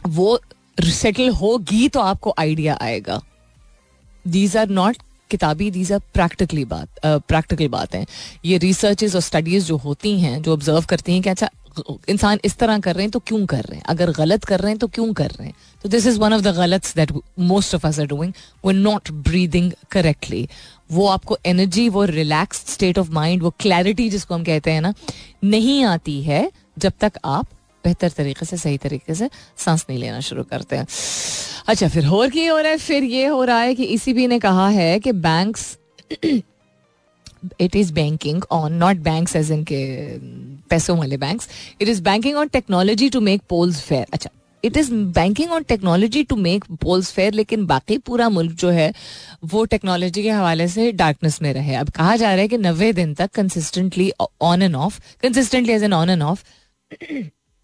वो 0.07 0.39
सेटल 0.81 1.29
होगी 1.31 1.87
तो 1.89 1.99
आपको 2.01 2.33
आइडिया 2.39 2.77
आएगा। 2.81 3.21
दीज 4.25 4.57
आर 4.57 4.69
नॉट 4.69 4.97
किताबी 5.29 5.69
दीज 5.71 5.91
आर 5.91 5.99
प्रैक्टिकली 6.13 6.65
बात 6.65 7.05
प्रैक्टिकल 7.05 7.67
बात। 7.69 7.95
ये 8.45 8.57
रिसर्चेज 8.57 9.15
और 9.15 9.21
स्टडीज़ 9.21 9.65
जो 9.65 9.77
होती 9.77 10.19
हैं, 10.19 10.41
जो 10.41 10.53
ऑब्ज़र्व 10.53 10.85
करती 10.89 11.13
हैं 11.13 11.21
कि 11.21 11.29
अच्छा 11.29 11.49
इंसान 12.09 12.39
इस 12.45 12.55
तरह 12.57 12.79
कर 12.79 12.95
रहे 12.95 13.03
हैं 13.03 13.11
तो 13.11 13.19
क्यों 13.19 13.45
कर 13.45 13.63
रहे 13.63 13.75
हैं? 13.75 13.83
अगर 13.85 14.11
गलत 14.11 14.43
कर 14.43 14.59
रहे 14.59 14.71
हैं 14.71 14.79
तो 14.79 14.87
क्यों 14.87 15.11
कर 15.13 15.29
रहे 15.29 15.47
हैं? 15.47 15.53
तो 15.83 15.89
this 15.89 16.05
is 16.07 16.19
one 16.19 16.33
of 16.33 16.41
the 16.41 16.55
गलत 16.55 16.91
that 16.95 17.11
most 17.39 17.75
of 17.75 17.85
us 17.87 17.99
are 17.99 18.05
doing 18.07 18.33
we 18.65 18.73
not 18.73 19.11
breathing 19.27 19.71
correctly 19.91 20.47
वो 20.91 21.07
आपको 21.07 21.37
एनर्जी 21.45 21.87
वो 21.89 22.03
रिलैक्स 22.05 22.63
स्टेट 22.73 22.97
ऑफ़ 22.99 23.11
माइंड 23.11 23.43
वो 23.43 23.53
क्लैरिटी 23.59 24.09
जिसको 24.09 24.35
हम 24.35 24.43
कहते 24.43 24.71
हैं 24.71 24.81
ना, 24.81 24.93
नहीं 25.43 25.83
आती 25.85 26.21
है 26.23 26.51
जब 26.79 26.93
तक 26.99 27.19
आप 27.25 27.47
बेहतर 27.87 28.09
तरीके 28.17 28.45
से, 28.45 28.57
सही 28.57 28.77
तरीके 28.77 29.15
से 29.15 29.29
सांस 29.57 29.85
नहीं 29.89 29.99
लेना 29.99 30.19
शुरू 30.21 30.43
करते 30.45 30.75
हैं। 30.75 30.87
अच्छा 31.67 31.87
फिर 31.87 32.07
और 32.09 32.29
की 32.29 32.45
हो 32.45 32.57
रहा 32.57 32.71
है, 32.71 32.77
फिर 32.79 33.03
ये 33.05 33.25
हो 33.27 33.43
रहा 33.43 33.59
है 33.59 33.75
कि 33.75 33.83
ईसीबी 33.85 34.25
e 34.25 34.29
ने 34.29 34.39
कहा 34.39 34.67
है 34.69 34.99
कि 34.99 35.11
banks 35.23 35.77
it 37.61 37.75
is 37.75 37.91
banking 37.93 38.43
on 38.51 38.73
not 38.75 38.97
banks 39.03 39.35
as 39.35 39.51
in 39.51 39.63
के, 39.63 39.85
पैसों 40.69 40.97
वाले 40.97 41.17
banks 41.17 41.49
it 41.81 41.87
is 41.89 42.01
banking 42.03 42.37
on 42.37 42.47
technology 42.49 43.09
to 43.09 43.19
make 43.21 43.41
polls 43.49 43.81
fair 43.81 44.05
अच्छा 44.13 44.29
it 44.63 44.77
is 44.77 44.91
banking 44.93 45.51
on 45.51 45.63
technology 45.63 46.23
to 46.23 46.35
make 46.37 46.63
polls 46.81 47.11
fair 47.13 47.33
लेकिन 47.33 47.65
बाकी 47.65 47.97
पूरा 47.99 48.29
मुल्क 48.29 48.53
जो 48.59 48.69
है, 48.69 48.91
वो 49.45 49.65
टेक्नोलॉजी 49.65 50.23
के 50.23 50.29
हवाले 50.31 50.67
से 50.67 50.91
डार्कनेस 50.93 51.41
में 51.41 51.53
रहे। 51.53 51.75
अब 51.75 51.89
कहा 51.91 52.15
जा 52.15 52.33
रहा 52.33 52.41
है 52.41 52.47
कि 52.47 52.57
नब्बे 52.59 52.91
दिन 52.95 53.13
तक 53.13 53.31
consistently 53.35 54.11
on 54.41 54.61
and 54.61 54.75
off 54.77 54.99
consistently 55.23 55.73
as 55.73 55.83
an 55.83 55.93
on 55.93 56.09
and 56.09 56.21
off 56.23 56.43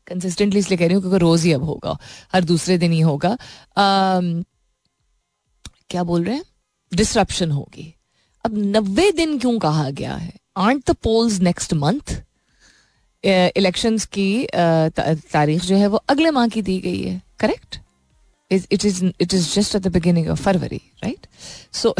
consistently 0.08 0.60
इसलिए 0.60 0.78
कह 0.78 0.86
रही 0.86 0.94
हूँ 0.94 1.02
क्योंकि 1.02 1.18
रोज 1.18 1.44
ही 1.44 1.52
अब 1.54 1.64
होगा 1.64 1.98
हर 2.34 2.44
दूसरे 2.44 2.78
दिन 2.78 2.92
ही 2.92 3.00
होगा। 3.00 3.38
um, 3.78 4.44
क्या 5.90 6.04
बोल 6.04 6.24
रहे 6.24 6.36
हैं? 6.36 6.44
डिसरप्शन 6.92 7.52
होगी। 7.52 7.94
अब 8.46 8.58
नब्बे 8.58 9.12
दिन 9.12 9.38
क्यों 9.40 9.58
कहा 9.60 9.90
गया 9.90 10.16
है? 10.16 10.34
Aren't 10.58 10.84
the 10.92 10.96
polls 11.04 11.40
next 11.42 11.74
month 11.74 12.22
elections 13.24 14.06
की 14.06 14.48
तारीख 14.54 15.62
जो 15.62 15.76
है 15.76 15.88
वो 15.88 15.98
अगले 16.10 16.32
माह 16.32 16.48
की 16.48 16.62
दी 16.62 16.80
गई 16.80 17.02
है 17.02 17.22
correct 17.40 17.80
it 18.52 18.86
is 18.86 19.06
it 19.06 19.34
is 19.34 19.54
just 19.56 19.76
at 19.76 19.82
the 19.82 19.92
beginning 19.92 20.28
of 20.30 20.42
February 20.42 20.82
right 21.04 21.28
so 21.74 21.96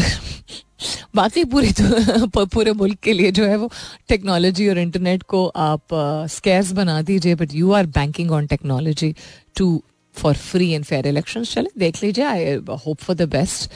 बाकी 1.16 1.44
पूरी 1.44 1.72
तो, 1.72 2.46
पूरे 2.46 2.72
मुल्क 2.72 3.00
के 3.00 3.14
लिए 3.14 3.32
जो 3.32 3.46
है 3.46 3.56
वो 3.56 3.72
टेक्नोलॉजी 4.08 4.70
और 4.70 4.78
इंटरनेट 4.78 5.24
को 5.24 5.48
आप 5.48 5.88
स्कैर्स 6.30 6.68
uh, 6.68 6.74
बना 6.74 7.02
दीजिए 7.02 7.36
but 7.36 7.54
you 7.54 7.72
are 7.72 7.86
banking 7.86 8.32
on 8.32 8.48
technology 8.48 9.16
to 9.58 9.84
for 10.14 10.36
free 10.36 10.70
and 10.72 10.86
fair 10.86 11.08
election 11.08 11.44
चले 11.44 11.70
देख 11.78 12.04
लीजिए 12.04 12.26
I 12.26 12.54
hope 12.86 12.98
for 12.98 13.16
the 13.16 13.22
best 13.22 13.70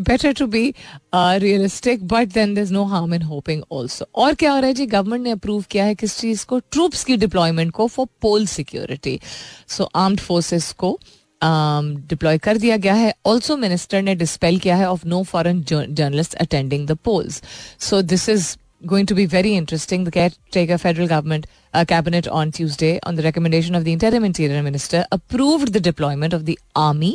better 0.00 0.32
to 0.32 0.46
be 0.46 0.74
realistic 1.14 2.06
but 2.08 2.28
then 2.28 2.54
there 2.54 2.62
is 2.62 2.72
no 2.72 2.84
harm 2.84 3.14
in 3.14 3.22
hoping 3.22 3.62
also 3.72 4.06
और 4.14 4.34
क्या 4.34 4.52
हो 4.52 4.58
रहा 4.58 4.66
है 4.66 4.74
जी? 4.74 4.86
गवर्नमेंट 4.86 5.22
ने 5.24 5.30
approve 5.30 5.64
किया 5.70 5.84
है 5.84 5.94
किस 5.94 6.18
चीज़ 6.18 6.46
को? 6.46 6.58
ट्रूप्स 6.58 7.04
की 7.04 7.16
डिप्लॉयमेंट 7.16 7.72
को 7.72 7.86
for 7.86 8.06
poll 8.20 8.46
security 8.46 9.20
so 9.68 9.90
armed 9.94 10.20
forces 10.20 10.72
को 10.72 10.98
डिप्लॉय 11.42 12.36
um, 12.36 12.42
कर 12.42 12.58
दिया 12.58 12.76
गया 12.76 12.94
है 12.94 13.14
ऑल्सो 13.26 13.56
मिनिस्टर 13.56 14.02
ने 14.02 14.14
डिस्पेल 14.14 14.58
किया 14.58 14.76
है 14.76 14.88
of 14.88 15.06
no 15.06 15.22
foreign 15.22 15.62
journalist 15.64 16.34
attending 16.34 16.86
the 16.86 16.98
polls 17.04 17.42
so 17.80 18.02
this 18.04 18.28
is 18.28 18.56
very 18.82 19.50
interesting. 19.54 20.04
The 20.04 20.10
caretaker 20.10 20.76
federal 20.78 21.08
government 21.08 21.46
uh, 21.74 21.84
cabinet 21.84 22.28
on 22.30 22.52
Tuesday, 22.52 22.98
on 23.02 23.16
the 23.16 23.22
recommendation 23.22 23.74
of 23.74 23.84
the 23.84 23.92
interim 23.92 24.24
interior 24.24 24.62
minister, 24.62 25.04
approved 25.10 25.72
the 25.72 25.80
deployment 25.80 26.34
of 26.34 26.44
the 26.44 26.58
army 26.76 27.14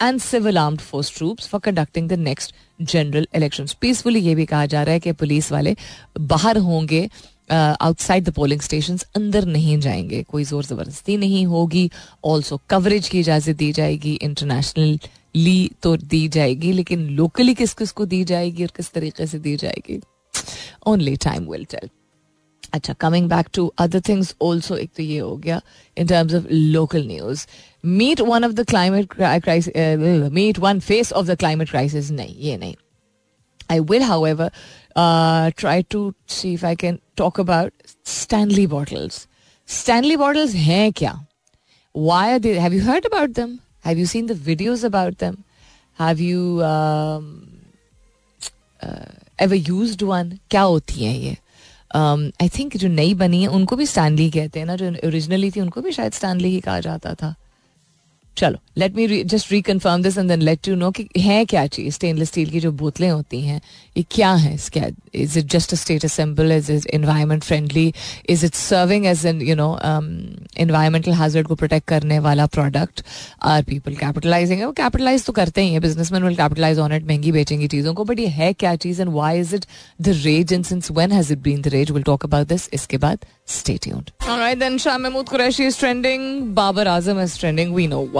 and 0.00 0.20
civil 0.20 0.58
armed 0.58 0.80
force 0.80 1.16
troops 1.16 1.48
for 1.48 1.60
conducting 1.60 2.08
the 2.08 2.18
next 2.18 2.54
general 2.80 3.26
election 3.34 3.66
peacefully 3.80 4.20
ये 4.20 4.34
भी 4.34 4.44
कहा 4.46 4.66
जा 4.66 4.82
रहा 4.82 4.92
है 4.94 5.00
कि 5.00 5.12
police 5.12 5.50
वाले 5.52 5.74
बाहर 6.32 6.58
होंगे 6.66 7.08
आउटसाइड 7.50 8.24
द 8.24 8.32
पोलिंग 8.34 8.60
स्टेशन 8.60 8.98
अंदर 9.16 9.44
नहीं 9.46 9.78
जाएँगे। 9.80 10.22
कोई 10.22 10.44
ज़ोर 10.44 10.64
ज़बरदस्ती 10.64 11.16
नहीं 11.16 11.44
होगी। 11.46 11.90
ऑल्सो 12.24 12.60
कवरेज 12.70 13.08
की 13.08 13.20
इजाज़त 13.20 13.56
दी 13.56 13.72
जाएगी। 13.72 14.14
इंटरनेशनल 14.14 14.98
ली 15.36 15.70
तो 15.82 15.96
दी 15.96 16.26
जाएगी, 16.28 16.72
लेकिन 16.72 17.06
लोकली 17.10 17.54
किस 17.54 17.74
किस 17.74 17.92
को 17.92 18.04
दी 18.06 18.24
जाएगी 18.24 18.62
और 18.62 18.70
किस 18.76 18.92
तरीके 18.92 19.26
से 19.26 19.38
दी 19.38 19.56
जाएगी? 19.56 20.00
ओनली 20.86 21.16
टाइम 21.16 21.50
विल 21.50 21.64
टेल 21.70 21.88
अच्छा 22.74 22.92
coming 23.00 23.28
back 23.28 23.46
to 23.54 23.66
other 23.78 24.00
things 24.08 24.34
also 24.42 24.76
एक 24.76 24.90
तो 24.96 25.02
ये 25.02 25.18
हो 25.18 25.36
गया 25.36 25.60
in 25.96 26.06
terms 26.06 26.34
of 26.34 26.46
local 26.52 27.06
news 27.06 27.46
meet 27.84 28.20
one 28.20 28.44
of 28.44 28.52
the 28.52 28.64
climate 28.68 29.14
meet 30.32 30.58
one 30.58 30.80
face 30.80 31.12
of 31.12 31.26
the 31.26 31.36
climate 31.38 31.70
crisis 31.70 32.10
नहीं, 32.10 32.34
ये 32.38 32.56
नहीं. 32.56 32.74
I 33.71 33.79
will 33.81 34.03
however 34.25 34.51
try 35.57 35.83
to 35.89 36.11
see 36.29 36.53
if 36.53 36.65
I 36.65 36.75
can 36.75 36.99
talk 37.17 37.39
about 37.39 37.71
Stanley 38.07 38.65
bottles 38.67 39.27
Stanley 39.69 40.17
bottles 40.17 40.55
हैं 40.55 40.91
क्या 40.93 41.13
why 41.95 42.31
are 42.31 42.47
have 42.57 42.73
you 42.73 42.83
heard 42.83 43.05
about 43.05 43.35
them 43.35 43.57
have 43.85 43.99
you 43.99 44.05
seen 44.05 44.27
the 44.27 44.39
videos 44.45 44.85
about 44.85 45.19
them 45.19 45.35
have 45.99 46.21
you 46.21 46.59
ever 49.39 49.55
used 49.55 50.03
one 50.03 50.37
क्या 50.49 50.61
होती 50.61 51.03
हैं 51.03 51.15
ये 51.15 51.37
आई 51.91 52.47
um, 52.47 52.57
think 52.57 52.75
जो 52.77 52.87
नई 52.89 53.13
बनी 53.13 53.41
है 53.41 53.47
उनको 53.49 53.75
भी 53.75 53.85
स्टैनली 53.85 54.29
कहते 54.31 54.59
हैं 54.59 54.65
ना 54.65 54.75
जो 54.75 54.89
ओरिजिनली 55.07 55.49
थी 55.51 55.61
उनको 55.61 55.81
भी 55.81 55.91
शायद 55.91 56.13
स्टैनली 56.13 56.49
ही 56.49 56.59
कहा 56.59 56.79
जाता 56.79 57.13
था 57.13 57.35
चलो 58.38 58.58
let 58.78 58.96
me 58.96 59.22
just 59.24 59.52
reconfirm 59.52 60.02
this 60.02 60.18
and 60.18 60.28
then 60.28 60.42
let 60.42 60.68
you 60.68 60.74
know 60.76 60.90
कि 60.90 61.08
है 61.18 61.44
क्या 61.44 61.66
चीज़? 61.66 61.94
स्टेनलेस 61.94 62.28
स्टील 62.28 62.50
की 62.50 62.60
जो 62.60 62.72
बोतलें 62.72 63.10
होती 63.10 63.40
हैं 63.42 63.60
ये 63.96 64.04
क्या 64.10 64.32
है 64.34 64.56
क्या 64.72 64.86
is 65.14 65.38
it 65.38 65.46
just 65.52 65.72
a 65.72 65.76
status 65.76 66.12
symbol 66.12 66.52
is 66.52 66.70
it 66.72 66.86
environment 66.94 67.44
friendly 67.44 67.92
is 68.30 68.44
it 68.46 68.54
serving 68.54 69.06
as 69.06 69.24
an 69.26 69.40
you 69.42 69.56
know 69.56 69.70
environmental 70.64 71.12
hazard 71.22 71.46
को 71.46 71.54
प्रोटेक्ट 71.54 71.86
करने 71.88 72.18
वाला 72.18 72.46
प्रोडक्ट 72.56 73.02
आर 73.54 73.62
पीपल 73.70 73.94
कैपिटलाइजिंग 73.94 74.62
वो 74.64 74.72
कैपिटलाइज 74.82 75.24
तो 75.24 75.32
करते 75.32 75.62
ही 75.62 75.72
है। 75.72 75.80
Businessman 75.80 76.24
will 76.24 76.36
capitalize 76.36 76.78
on 76.78 76.92
it 76.92 77.06
महँगी 77.08 77.32
बेचेंगी 77.32 77.68
चीज़ों 77.68 77.94
को। 77.94 78.04
बट 78.04 78.20
ये 78.20 78.26
है 78.38 78.52
क्या 78.52 78.74
चीज़ 78.76 79.00
and 79.02 79.10
why 79.14 79.40
is 79.40 79.54
it 79.54 79.66
the 80.00 80.14
rage 80.24 80.52
and 80.52 80.64
since 80.64 80.90
when 80.90 81.12
has 81.12 81.32
it 81.32 81.38
been 81.48 81.62
the 81.62 81.68
rage 81.76 81.90
will 81.90 82.02
talk 82.02 82.24
about 82.24 82.48
this 82.48 82.68
इसके 82.72 82.98
बाद 82.98 83.26
Stay 83.50 83.74
tuned. 83.84 84.08
All 84.30 84.40
right, 84.40 84.58
then 84.62 84.74
Shah 84.80 84.94
Mahmood 85.02 85.28
Qureshi 85.28 85.66
is 85.68 85.76
trending. 85.82 86.24
Babar 86.56 86.84
Azam 86.94 87.20
is 87.22 87.36
trending. 87.42 87.70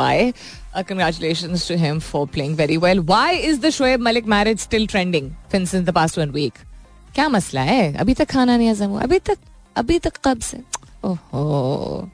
Why. 0.08 0.32
Uh, 0.74 0.82
congratulations 0.82 1.66
to 1.66 1.76
him 1.76 2.00
for 2.00 2.26
playing 2.26 2.54
very 2.56 2.78
well. 2.78 2.98
Why 3.02 3.32
is 3.32 3.60
the 3.60 3.68
Shoaib 3.68 4.00
Malik 4.00 4.26
marriage 4.26 4.60
still 4.60 4.86
trending 4.86 5.36
since 5.50 5.72
the 5.72 5.92
past 5.92 6.16
one 6.16 6.32
week? 6.32 6.64
क्या 7.14 7.28
मसला 7.28 7.60
है 7.62 7.94
अभी 8.00 8.14
तक 8.14 8.28
खाना 8.30 8.56
नहीं 8.56 8.68
हजम 8.68 8.90
हुआ 8.90 9.02
अभी 9.02 9.18
तक 9.28 9.38
अभी 9.76 9.98
तक 9.98 10.16
कब्ज 10.24 10.50
है 10.54 10.62
ओहो 11.04 12.08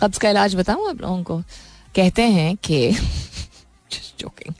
कब्ज 0.00 0.18
का 0.18 0.30
इलाज 0.30 0.54
बताऊँ 0.56 0.88
आप 0.88 1.00
लोगों 1.00 1.22
को 1.22 1.38
कहते 1.96 2.22
हैं 2.36 2.56
कि 2.64 2.78
जोकिंग 4.20 4.54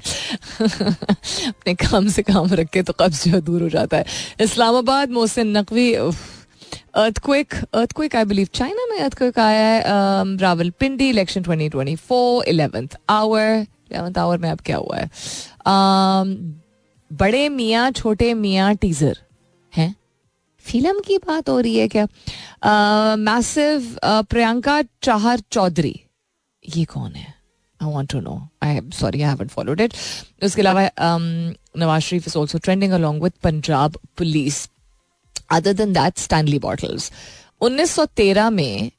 अपने 1.48 1.74
काम 1.74 2.08
से 2.16 2.22
काम 2.22 2.52
रख 2.60 2.70
के 2.72 2.82
तो 2.82 2.92
कब्ज 3.00 3.22
जो 3.28 3.40
दूर 3.40 3.62
हो 3.62 3.68
जाता 3.76 3.96
है 3.96 4.04
Islamabad 4.40 5.10
Mohsin 5.18 5.56
Naqvi 5.56 5.86
earthquake 6.94 7.54
earthquake 7.54 8.16
I 8.16 8.24
believe 8.24 8.48
China 8.54 8.86
में 8.90 8.98
अर्थक्विक 8.98 9.38
आया 9.38 9.66
है 9.66 9.82
um, 9.82 10.40
Rawalpindi 10.40 11.08
election 11.08 11.42
2024 11.42 12.42
eleventh 12.48 12.96
hour 13.08 13.66
eleventh 13.90 14.18
hour 14.18 14.38
में 14.38 14.50
अब 14.50 14.60
क्या 14.60 14.76
हुआ 14.76 14.96
है 14.96 15.08
um, 15.66 16.34
बड़े 17.10 17.48
मियाँ 17.48 17.90
छोटे 17.90 18.32
मियाँ 18.34 18.74
टीजर 18.74 19.18
हैं। 19.72 19.94
फ़िल्म 20.66 21.00
की 21.00 21.18
बात 21.18 21.48
हो 21.48 21.60
रही 21.60 21.78
है 21.78 21.88
क्या? 21.88 22.06
मैसिव 23.16 23.96
प्रियंका 24.04 24.82
चाहर 25.02 25.40
चौधरी। 25.52 26.00
ये 26.76 26.84
कौन 26.84 27.12
है? 27.12 27.34
I 27.80 27.92
want 27.92 28.12
to 28.12 28.20
know 28.20 28.40
I 28.62 28.80
sorry 28.92 29.22
I 29.22 29.28
haven't 29.28 29.50
followed 29.50 29.80
it 29.80 29.94
उसके 30.44 30.62
अलावा 30.62 30.88
Nawaz 31.00 32.02
Sharif 32.02 32.28
is 32.28 32.38
also 32.38 32.58
trending 32.58 32.92
along 32.92 33.22
with 33.22 33.32
Punjab 33.42 33.98
police 34.16 34.66
other 35.50 35.72
than 35.72 35.92
that 35.92 36.18
Stanley 36.18 36.58
bottles 36.58 37.10
1913 37.62 38.50
में 38.50 38.90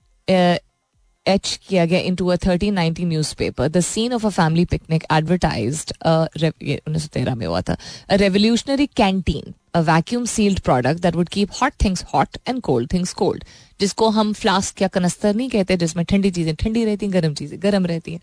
एच 1.28 1.60
किया 1.68 1.86
गया 1.86 2.00
into 2.16 2.28
a 2.28 2.36
thirteen 2.46 2.74
nineteen 2.74 3.08
newspaper 3.38 3.68
the 3.68 3.80
scene 3.84 4.14
of 4.14 4.26
a 4.26 4.30
family 4.32 4.66
picnic 4.66 5.06
advertise 5.14 5.86
उन्नीस 6.06 7.04
सौ 7.04 7.08
तेरह 7.14 7.36
में 7.36 7.46
हुआ 7.46 7.62
था 7.62 7.78
revolutionary 8.12 8.86
canteen 8.98 9.54
a 9.74 9.84
vacuum 9.84 10.26
sealed 10.26 10.64
product 10.64 11.02
that 11.02 11.16
would 11.16 11.30
keep 11.30 11.52
hot 11.52 11.74
things 11.78 12.02
hot 12.12 12.38
and 12.46 12.64
cold 12.64 12.90
things 12.90 13.14
cold. 13.14 13.44
जिसको 13.80 14.08
हम 14.10 14.32
फ्लास्क 14.34 14.82
या 14.82 14.88
कनस्तर 14.88 15.36
नहीं 15.36 15.50
कहते, 15.50 15.76
जिसमें 15.78 16.04
ठंडी 16.06 16.30
चीज़ें 16.32 16.56
ठंडी 16.56 16.84
रहती 16.86 17.06
हैं 17.06 17.14
गर्म 17.14 17.34
चीज़ें 17.34 17.60
गर्म 17.64 17.86
रहती 17.86 18.14
हैं। 18.14 18.20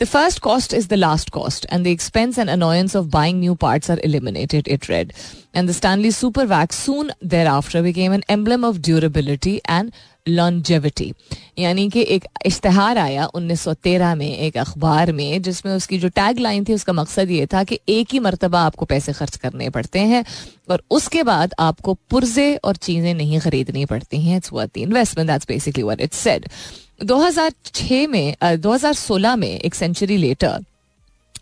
The 0.00 0.04
first 0.04 0.38
cost 0.46 0.74
is 0.74 0.88
the 0.88 0.94
last 0.94 1.30
cost 1.30 1.66
and 1.72 1.84
the 1.84 1.86
expense 1.86 2.38
and 2.38 2.50
annoyance 2.50 2.96
of 2.96 3.06
buying 3.10 3.38
new 3.40 3.54
parts 3.64 3.90
are 3.90 4.00
eliminated 4.04 4.68
it 4.68 4.90
read 4.90 5.12
and 5.56 5.68
the 5.68 5.72
Stanley 5.72 6.10
super 6.12 6.46
vac 6.46 6.84
soon 6.86 7.10
thereafter 7.46 7.82
became 7.82 8.14
an 8.14 8.22
emblem 8.30 8.64
of 8.64 8.78
durability 8.80 9.56
and 9.68 9.92
longevity 10.28 11.12
यानी 11.58 11.88
कि 11.90 12.04
एक 12.08 12.24
इश्तहार 12.46 12.98
आया 12.98 13.28
1913 13.36 14.14
में 14.18 14.26
एक 14.28 14.56
अखबार 14.58 15.12
में 15.12 15.42
जिसमें 15.42 15.72
उसकी 15.72 15.98
जो 15.98 16.08
टैग 16.16 16.38
लाइन 16.38 16.64
थी 16.68 16.74
उसका 16.74 16.92
मकसद 16.92 17.30
ये 17.30 17.46
था 17.54 17.62
कि 17.64 17.78
एक 17.88 18.12
ही 18.12 18.18
मरतबा 18.18 18.60
आपको 18.60 18.86
पैसे 18.86 19.12
खर्च 19.12 19.36
करने 19.36 19.68
पड़ते 19.70 19.98
हैं 20.12 20.24
और 20.70 20.82
उसके 20.90 21.22
बाद 21.22 21.54
आपको 21.58 21.94
पुर्जे 22.10 22.54
और 22.64 22.76
चीज़ें 22.76 23.12
नहीं 23.14 23.40
खरीदनी 23.40 23.84
पड़ती 23.86 24.22
हैं 24.22 24.36
it's 24.36 24.52
worth 24.52 24.78
investment 24.78 25.30
that's 25.30 25.46
basically 25.48 25.82
what 25.82 26.00
it 26.00 26.12
said 26.14 26.48
2006 27.04 28.06
में 28.08 28.34
uh, 28.34 28.56
2016 28.62 29.36
में 29.36 29.48
एक 29.48 29.74
century 29.74 30.16
later 30.16 30.64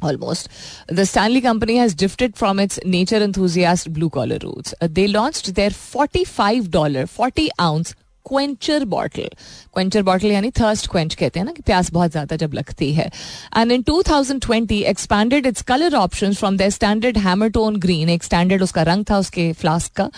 almost. 0.03 0.49
The 0.89 1.07
Stanley 1.07 1.41
company 1.41 1.77
has 1.77 1.95
drifted 1.95 2.37
from 2.37 2.59
its 2.59 2.79
nature 2.85 3.21
enthusiast 3.27 3.93
blue 3.93 4.11
collar 4.11 4.39
roots. 4.43 4.75
They 4.81 5.07
launched 5.09 5.55
their 5.55 5.71
$45, 5.71 7.09
40 7.09 7.49
ounce 7.61 7.95
quencher 8.27 8.85
bottle 8.87 9.29
quencher 9.75 10.03
bottle 10.03 10.31
यानी 10.31 10.51
thirst 10.61 10.91
quench 10.91 11.15
कहते 11.15 11.41
हैं 11.41 11.47
ना 11.47 11.53
कि 11.53 11.63
प्यास 11.63 11.91
बहुत 11.93 12.11
ज़्यादा 12.11 12.37
जब 12.37 12.55
लगती 12.55 12.93
है। 12.95 13.11
And 13.57 13.73
in 13.73 13.83
2020 13.83 14.83
expanded 14.85 15.47
its 15.47 15.63
colour 15.63 15.95
option 15.97 16.35
from 16.35 16.57
the 16.57 16.69
standard 16.71 17.19
hammertone 17.19 17.77
green 17.81 18.09
एक 18.11 18.25
स्टैंडर्ड 18.25 18.63
उसका 18.63 18.83
रंग 18.83 19.05
था 19.11 19.19
उसके 19.19 19.53
फ्लास्क 19.53 19.93
का, 19.97 20.09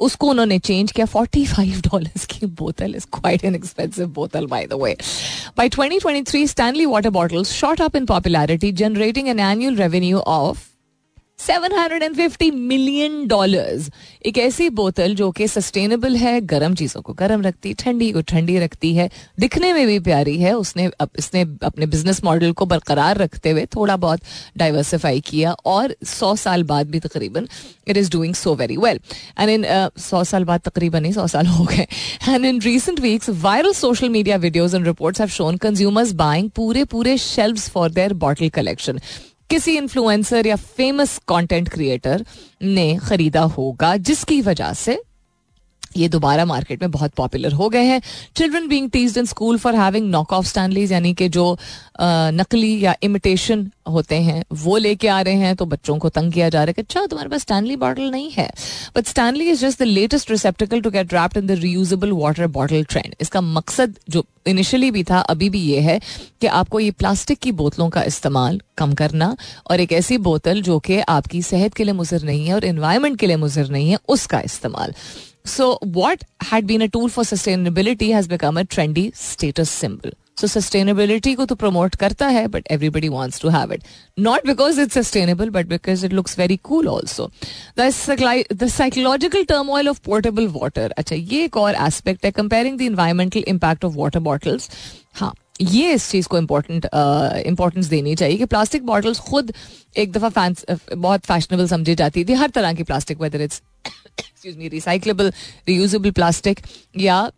उसको 0.00 0.28
उन्होंने 0.30 0.58
चेंज 0.60 0.92
किया। 0.92 1.06
45 1.06 1.80
डॉलर्स 1.82 2.24
की 2.26 2.46
बोतल 2.60 2.94
इज़ 2.96 3.06
क्वाइट 3.12 3.44
एन 3.44 3.54
एक्सपेंसिव 3.54 4.06
बोतल 4.14 4.46
by 4.46 4.66
the 4.66 4.82
way 4.82 4.96
by 5.58 5.68
2023 5.70 6.50
Stanley 6.50 6.86
water 6.86 7.10
bottles 7.12 7.52
shot 7.52 7.80
up 7.82 7.96
in 7.96 8.06
popularity 8.06 8.72
generating 8.82 9.28
an 9.28 9.40
annual 9.40 9.76
revenue 9.76 10.18
of 10.18 10.71
750 11.38 12.50
million 12.50 13.26
dollars. 13.28 13.88
एक 14.26 14.36
ऐसी 14.38 14.68
बोतल 14.70 15.14
जो 15.14 15.30
कि 15.30 15.46
सस्टेनेबल 15.48 16.16
है 16.16 16.40
गर्म 16.40 16.74
चीज़ों 16.74 17.00
को 17.02 17.12
गर्म 17.12 17.42
रखती 17.42 17.68
है 17.68 17.74
ठंडी 17.78 18.10
को 18.12 18.20
ठंडी 18.22 18.58
रखती 18.58 18.94
है। 18.94 19.08
दिखने 19.40 19.72
में 19.72 19.86
भी 19.86 19.98
प्यारी 20.00 20.36
है। 20.38 20.52
उसने 20.56 20.84
अप, 21.00 21.10
इसने 21.18 21.42
अपने 21.62 21.86
बिज़नेस 21.86 22.22
मॉडल 22.24 22.52
को 22.52 22.66
बरकरार 22.66 23.18
रखते 23.18 23.50
हुए 23.50 23.64
थोड़ा 23.76 23.96
बहुत 23.96 24.20
डाइवर्सिफाई 24.58 25.20
किया 25.20 25.52
और 25.66 25.94
सौ 26.04 26.34
साल 26.36 26.62
बाद 26.64 26.90
भी 26.90 27.00
तकरीबन 27.00 27.48
it 27.88 27.96
is 27.96 28.10
doing 28.12 28.34
so 28.34 28.54
very 28.54 28.76
well 28.76 29.00
and 29.38 29.50
in 29.50 29.66
सौ 30.00 30.22
साल 30.24 30.44
बाद 30.44 30.60
तकरीबन 30.64 31.04
ही 31.04 31.12
सौ 31.12 31.26
साल 31.26 31.46
हो 31.46 31.64
गए। 31.64 31.86
And 32.28 32.44
in 32.44 32.60
recent 32.62 33.00
weeks 33.00 33.30
viral 33.42 33.72
social 33.72 34.08
media 34.10 34.36
videos 34.36 34.76
and 34.76 34.86
reports 34.86 35.20
have 35.20 35.28
shown 35.30 35.56
consumers 35.66 36.12
buying 36.22 36.50
पूरे 36.56 36.84
पूरे 36.94 37.18
shelves 37.18 37.68
for 37.70 37.90
their 37.90 38.12
bottle 38.24 38.48
collection 38.50 39.00
किसी 39.52 39.76
इन्फ्लुएंसर 39.76 40.46
या 40.46 40.54
फ़ेमस 40.56 41.16
कंटेंट 41.28 41.68
क्रिएटर 41.68 42.24
ने 42.62 42.84
खरीदा 42.96 43.40
होगा 43.56 43.96
जिसकी 43.96 44.40
वजह 44.42 44.72
से 44.72 44.98
ये 45.96 46.08
दोबारा 46.08 46.44
मार्केट 46.44 46.82
में 46.82 46.90
बहुत 46.90 47.12
पॉपुलर 47.16 47.52
हो 47.52 47.68
गए 47.68 47.84
हैं। 47.84 48.00
Children 48.36 48.68
being 48.68 48.90
teased 48.90 49.18
in 49.18 49.26
school 49.26 49.58
for 49.58 49.76
having 49.76 50.10
knock 50.10 50.32
off 50.32 50.46
Stanleys 50.46 50.92
यानी 50.92 51.14
कि 51.14 51.28
जो 51.28 51.56
नकली 52.00 52.78
या 52.80 52.94
इमिटेशन 53.02 53.70
होते 53.88 54.16
हैं, 54.16 54.42
वो 54.54 54.76
लेके 54.76 55.08
आ 55.08 55.20
रहे 55.20 55.34
हैं 55.34 55.54
तो 55.56 55.64
बच्चों 55.66 55.96
को 55.98 56.08
तंग 56.08 56.32
किया 56.32 56.48
जा 56.48 56.58
रहा 56.58 56.66
है 56.66 56.72
कि 56.72 56.82
अच्छा 56.82 57.04
तुम्हारे 57.06 57.30
पास 57.30 57.40
स्टैंडली 57.40 57.76
बॉटल 57.76 58.10
नहीं 58.10 58.30
है। 58.30 58.48
But 58.96 59.06
Stanley 59.06 59.48
is 59.50 59.60
just 59.60 59.78
the 59.78 59.86
latest 59.86 60.30
receptacle 60.30 60.80
to 60.80 60.90
get 60.90 61.14
wrapped 61.14 61.36
in 61.36 61.46
the 61.46 61.58
reusable 61.60 62.12
water 62.12 62.46
bottle 62.48 62.84
trend 62.84 63.14
इसका 63.20 63.40
मकसद 63.40 63.94
जो 64.10 64.24
इनिशियली 64.46 64.90
भी 64.90 65.02
था, 65.04 65.18
अभी 65.20 65.48
भी 65.50 65.60
ये 65.60 65.80
है 65.80 66.00
कि 66.40 66.46
आपको 66.46 66.80
ये 66.80 66.90
प्लास्टिक 66.92 67.38
की 67.38 67.52
बोतलों 67.52 67.88
का 67.90 68.02
इस्तेमाल 68.04 68.60
कम 68.78 68.94
करना 68.94 69.34
और 69.70 69.80
एक 69.80 69.92
ऐसी 69.92 70.18
बोतल 70.20 70.62
जो 70.62 70.78
कि 70.78 70.98
आपकी 71.00 71.42
सेहत 71.42 71.74
के 71.74 71.84
लिए 71.84 71.94
मुजर 71.94 72.22
नहीं 72.22 72.46
है 72.46 72.54
और 72.54 72.64
इन्वायरमेंट 72.64 73.18
के 73.18 73.26
लिए 73.26 73.36
मुजर 73.36 73.68
नहीं 73.68 73.90
है, 73.90 73.98
उसका 74.08 74.40
इस्तेमाल। 74.40 74.94
So, 75.44 75.78
what 75.82 76.22
had 76.40 76.66
been 76.66 76.82
a 76.82 76.88
tool 76.88 77.08
for 77.08 77.24
sustainability 77.24 78.12
has 78.12 78.28
become 78.28 78.56
a 78.56 78.64
trendy 78.64 79.14
status 79.16 79.70
symbol. 79.70 80.10
So, 80.36 80.46
sustainability 80.46 81.34
को 81.36 81.46
तो 81.46 81.54
promote 81.56 81.96
करता 81.96 82.26
है, 82.28 82.46
but 82.48 82.62
everybody 82.70 83.08
wants 83.08 83.38
to 83.40 83.50
have 83.50 83.72
it. 83.72 83.82
Not 84.18 84.44
because 84.44 84.78
it's 84.78 84.94
sustainable, 84.94 85.50
but 85.50 85.68
because 85.68 86.04
it 86.04 86.12
looks 86.12 86.34
very 86.36 86.58
cool 86.62 86.88
also. 86.88 87.30
The, 87.74 88.46
the 88.50 88.68
psychological 88.68 89.44
turmoil 89.44 89.88
of 89.88 90.02
portable 90.02 90.48
water. 90.48 90.88
अच्छा 90.98 91.16
ये 91.16 91.44
एक 91.44 91.56
और 91.56 91.74
aspect 91.74 92.24
है 92.24 92.32
comparing 92.32 92.76
the 92.78 92.86
environmental 92.86 93.42
impact 93.54 93.84
of 93.84 93.96
water 93.96 94.20
bottles. 94.20 94.68
हाँ 95.14 95.34
ये 95.60 95.92
इस 95.94 96.10
चीज़ 96.10 96.28
को 96.28 96.38
important 96.38 96.86
importance 97.46 97.86
देनी 97.86 98.14
चाहिए 98.14 98.36
कि 98.38 98.44
प्लास्टिक 98.44 98.86
बॉटल्स 98.86 99.18
खुद 99.20 99.52
एक 99.98 100.12
दफ़ा 100.12 100.28
फैंस 100.28 100.64
बहुत 100.94 101.24
फैशनेबल 101.26 101.66
समझी 101.68 101.94
जाती 101.94 102.24
थी 102.24 102.34
हर 102.42 102.50
तरह 102.50 102.72
की 102.74 102.82
plastic 102.82 103.20
whether 103.20 103.40
it's 103.40 103.60
excuse 104.18 104.56
me 104.56 104.68
recyclable 104.70 105.32
reusable 105.68 106.10
plastic 106.12 106.60
या 107.00 107.30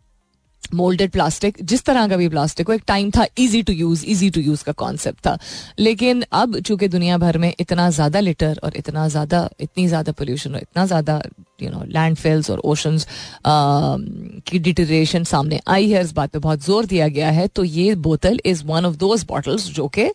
मोल्डेड 0.75 1.11
प्लास्टिक 1.11 1.57
जिस 1.63 1.83
तरह 1.85 2.07
का 2.09 2.17
भी 2.17 2.29
प्लास्टिक 2.29 2.69
हो, 2.69 2.75
एक 2.75 2.83
टाइम 2.87 3.11
था 3.11 3.27
easy 3.39 3.63
to 3.63 3.73
use 3.73 4.05
easy 4.07 4.29
to 4.31 4.41
use 4.41 4.63
का 4.65 4.73
कॉन्सेप्ट 4.73 5.19
था। 5.27 5.37
लेकिन 5.79 6.25
अब 6.33 6.59
चूँकि 6.61 6.89
दुनिया 6.89 7.19
भर 7.19 7.39
में 7.39 7.53
इतना 7.61 7.89
ज़्यादा 7.91 8.21
लिटर 8.21 8.61
और 8.65 8.77
इतना 8.77 9.07
ज़्यादा, 9.09 9.49
इतनी 9.61 9.87
ज़्यादा 9.89 10.13
पोल्यूशन 10.13 10.55
और 10.55 10.61
इतना 10.61 10.87
ज़्यादा 10.87 11.21
यू 11.63 11.71
नो 11.71 11.83
लैंडफेल्स 11.89 12.51
और 12.51 12.59
ओशंस 12.61 13.07
की 13.47 14.59
डिटेरेशन 14.61 15.25
सामने 15.25 15.61
आई 15.69 15.91
है, 15.91 16.01
इस 16.01 16.13
बात 16.13 16.33
पे 16.33 16.39
बहुत 16.39 16.65
ज़ोर 16.65 16.87
दिया 16.87 17.09
गया 17.09 17.31
है 17.31 17.47
तो 17.49 17.65
ये 17.65 17.95
बोतल 18.09 18.41
is 18.47 18.65
one 18.67 18.87
of 18.87 18.97
those 18.97 19.25
bottles 19.29 19.69
जो 19.73 19.89
कि 19.99 20.11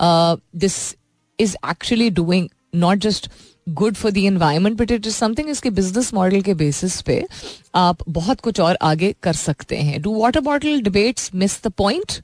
this 0.00 0.76
is 1.38 1.56
actually 1.70 2.10
doing 2.12 2.48
not 2.76 2.98
just 2.98 3.30
good 3.66 3.94
for 3.94 4.12
the 4.12 4.26
environment 4.26 4.76
but 4.78 4.90
it 4.90 5.06
is 5.06 5.14
something 5.14 5.48
इसके 5.48 5.70
बिज़नेस 5.70 6.12
मॉडल 6.14 6.42
के 6.42 6.54
बेसिस 6.54 7.00
पे 7.02 7.24
आप 7.74 7.98
बहुत 8.08 8.40
कुछ 8.40 8.60
और 8.60 8.78
आगे 8.82 9.14
कर 9.22 9.32
सकते 9.32 9.76
हैं 9.76 10.00
do 10.02 10.14
water 10.20 10.40
bottle 10.40 10.80
debates 10.80 11.30
miss 11.34 11.60
the 11.64 11.72
point 11.78 12.20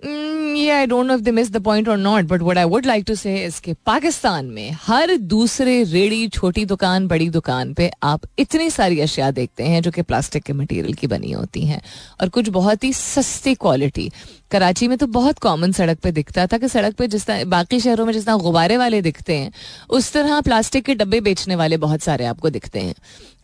I 0.00 0.86
don't 0.86 1.06
know 1.06 1.14
if 1.14 1.20
they 1.20 1.30
miss 1.30 1.50
the 1.52 1.62
point 1.64 1.88
or 1.88 1.96
not 1.98 2.24
but 2.24 2.58
I 2.58 2.64
would 2.64 2.86
like 2.86 3.04
to 3.06 3.14
say 3.14 3.34
इसके 3.44 3.72
पाकिस्तान 3.86 4.46
में 4.46 4.70
हर 4.82 5.16
दूसरे 5.16 5.82
रेडी 5.82 6.28
छोटी 6.28 6.64
दुकान, 6.64 7.06
बड़ी 7.08 7.28
दुकान 7.30 7.72
पे 7.74 7.90
आप 8.02 8.22
इतनी 8.38 8.68
सारी 8.70 9.00
अशिया 9.00 9.30
देखते 9.30 9.64
हैं 9.64 9.80
जो 9.82 9.90
कि 9.90 10.02
प्लास्टिक 10.02 10.42
के 10.42 10.52
मटेरियल 10.52 10.94
की 10.94 11.06
बनी 11.06 11.32
होती 11.32 11.64
हैं। 11.66 11.80
और 12.20 12.28
कुछ 12.28 12.48
बहुत 12.48 12.84
ही 12.84 12.92
सस्ती 12.92 13.54
क्वालिटी 13.54 14.10
कराची 14.50 14.88
में 14.88 14.96
तो 14.98 15.06
बहुत 15.06 15.38
कॉमन 15.38 15.72
सड़क 15.72 15.98
पे 15.98 16.12
दिखता 16.12 16.46
था 16.46 16.58
कि 16.58 16.68
सड़क 16.68 16.94
पे 16.94 17.08
जिस 17.08 17.26
तरह, 17.26 17.44
बाकी 17.44 17.80
शहरों 17.80 18.06
में 18.06 18.12
जिस 18.12 18.26
तरह 18.26 18.36
गुब्बारे 18.36 18.76
वाले 18.76 19.02
दिखते 19.02 19.36
हैं, 19.36 19.52
उस 19.90 20.12
तरह 20.12 20.40
प्लास्टिक 20.40 20.84
के 20.84 20.94
डब्बे 20.94 21.20
बेचने 21.20 21.56
वाले 21.56 21.76
बहुत 21.76 22.02
सारे 22.02 22.24
आपको 22.24 22.50
दिखते 22.50 22.80
हैं 22.80 22.94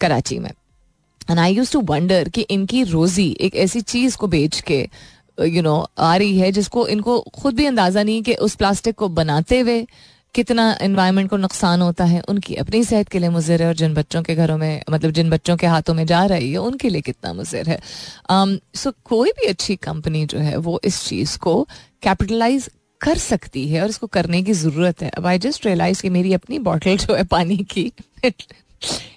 कराची 0.01 0.38
में। 0.38 0.51
And 1.31 1.38
I 1.38 1.55
used 1.55 1.73
to 1.73 1.81
wonder 1.81 2.29
कि 2.29 2.41
इनकी 2.41 2.83
रोजी 2.85 3.31
एक 3.41 3.57
ऐसी 3.57 3.81
चीज़ 3.81 4.17
को 4.17 4.27
बेच 4.27 4.61
के 4.61 4.88
यू 5.40 5.62
नो 5.62 5.90
आ 5.99 6.16
रही 6.16 6.38
है 6.38 6.53
जिसको 6.53 6.87
इनको 6.87 7.21
खुद 7.21 7.55
भी 7.55 7.66
अंदाज़ा 7.66 8.03
नहीं 8.03 8.23
कि 8.23 8.35
उस 8.35 8.55
प्लास्टिक 8.55 8.95
को 8.95 9.09
बनाते 9.09 9.61
हुए 9.61 9.87
कितना 10.35 10.79
इन्वायरमेंट 10.83 11.31
को 11.31 11.37
नुकसान 11.37 11.81
होता 11.83 12.05
है 12.05 12.21
उनकी 12.21 12.55
अपनी 12.55 12.85
सेहत 12.85 13.09
के 13.09 13.18
लिए 13.18 13.29
मुजर 13.29 13.62
है 13.62 13.68
और 13.68 13.75
जिन 13.75 13.95
बच्चों 13.95 14.23
के 14.23 14.35
घरों 14.35 14.59
में 14.59 14.83
मतलब 14.90 15.11
जिन 15.11 15.31
बच्चों 15.31 15.57
के 15.57 15.66
हाथों 15.66 15.95
में 15.95 16.07
जा 16.07 16.25
रही 16.25 16.53
है 16.53 16.59
उनके 16.59 16.88
लिए 16.88 17.01
कितना 17.01 17.33
मुजर 17.33 17.68
है। 17.68 17.77
सो 17.77 18.45
um, 18.45 18.57
so, 18.77 18.92
कोई 19.05 19.31
भी 19.31 19.47
अच्छी 19.47 19.77
कंपनी 19.77 20.27
जो 20.27 20.38
है 20.38 20.57
वो 20.57 20.81
इस 20.85 21.05
चीज़ 21.05 21.38
को 21.38 21.68
कैपिटलाइज 22.03 22.71
कर 23.01 23.18
सकती 23.18 23.68
है 23.68 23.83
और 23.83 23.88
इसको 23.88 24.07
करने 24.07 24.42
की 24.42 24.53
ज़रूरत 24.53 25.03
है। 25.03 25.09
अब 25.09 25.27
आई 25.27 25.38
जस्ट 25.38 25.66
रियलाइज़ 25.66 26.03
कि 26.03 26.11
मेरी 26.11 26.33
अपनी 26.33 26.59
बॉटल 26.59 26.97
जो 27.07 27.14
है 27.14 27.25
पानी 27.25 27.57
की 27.57 27.92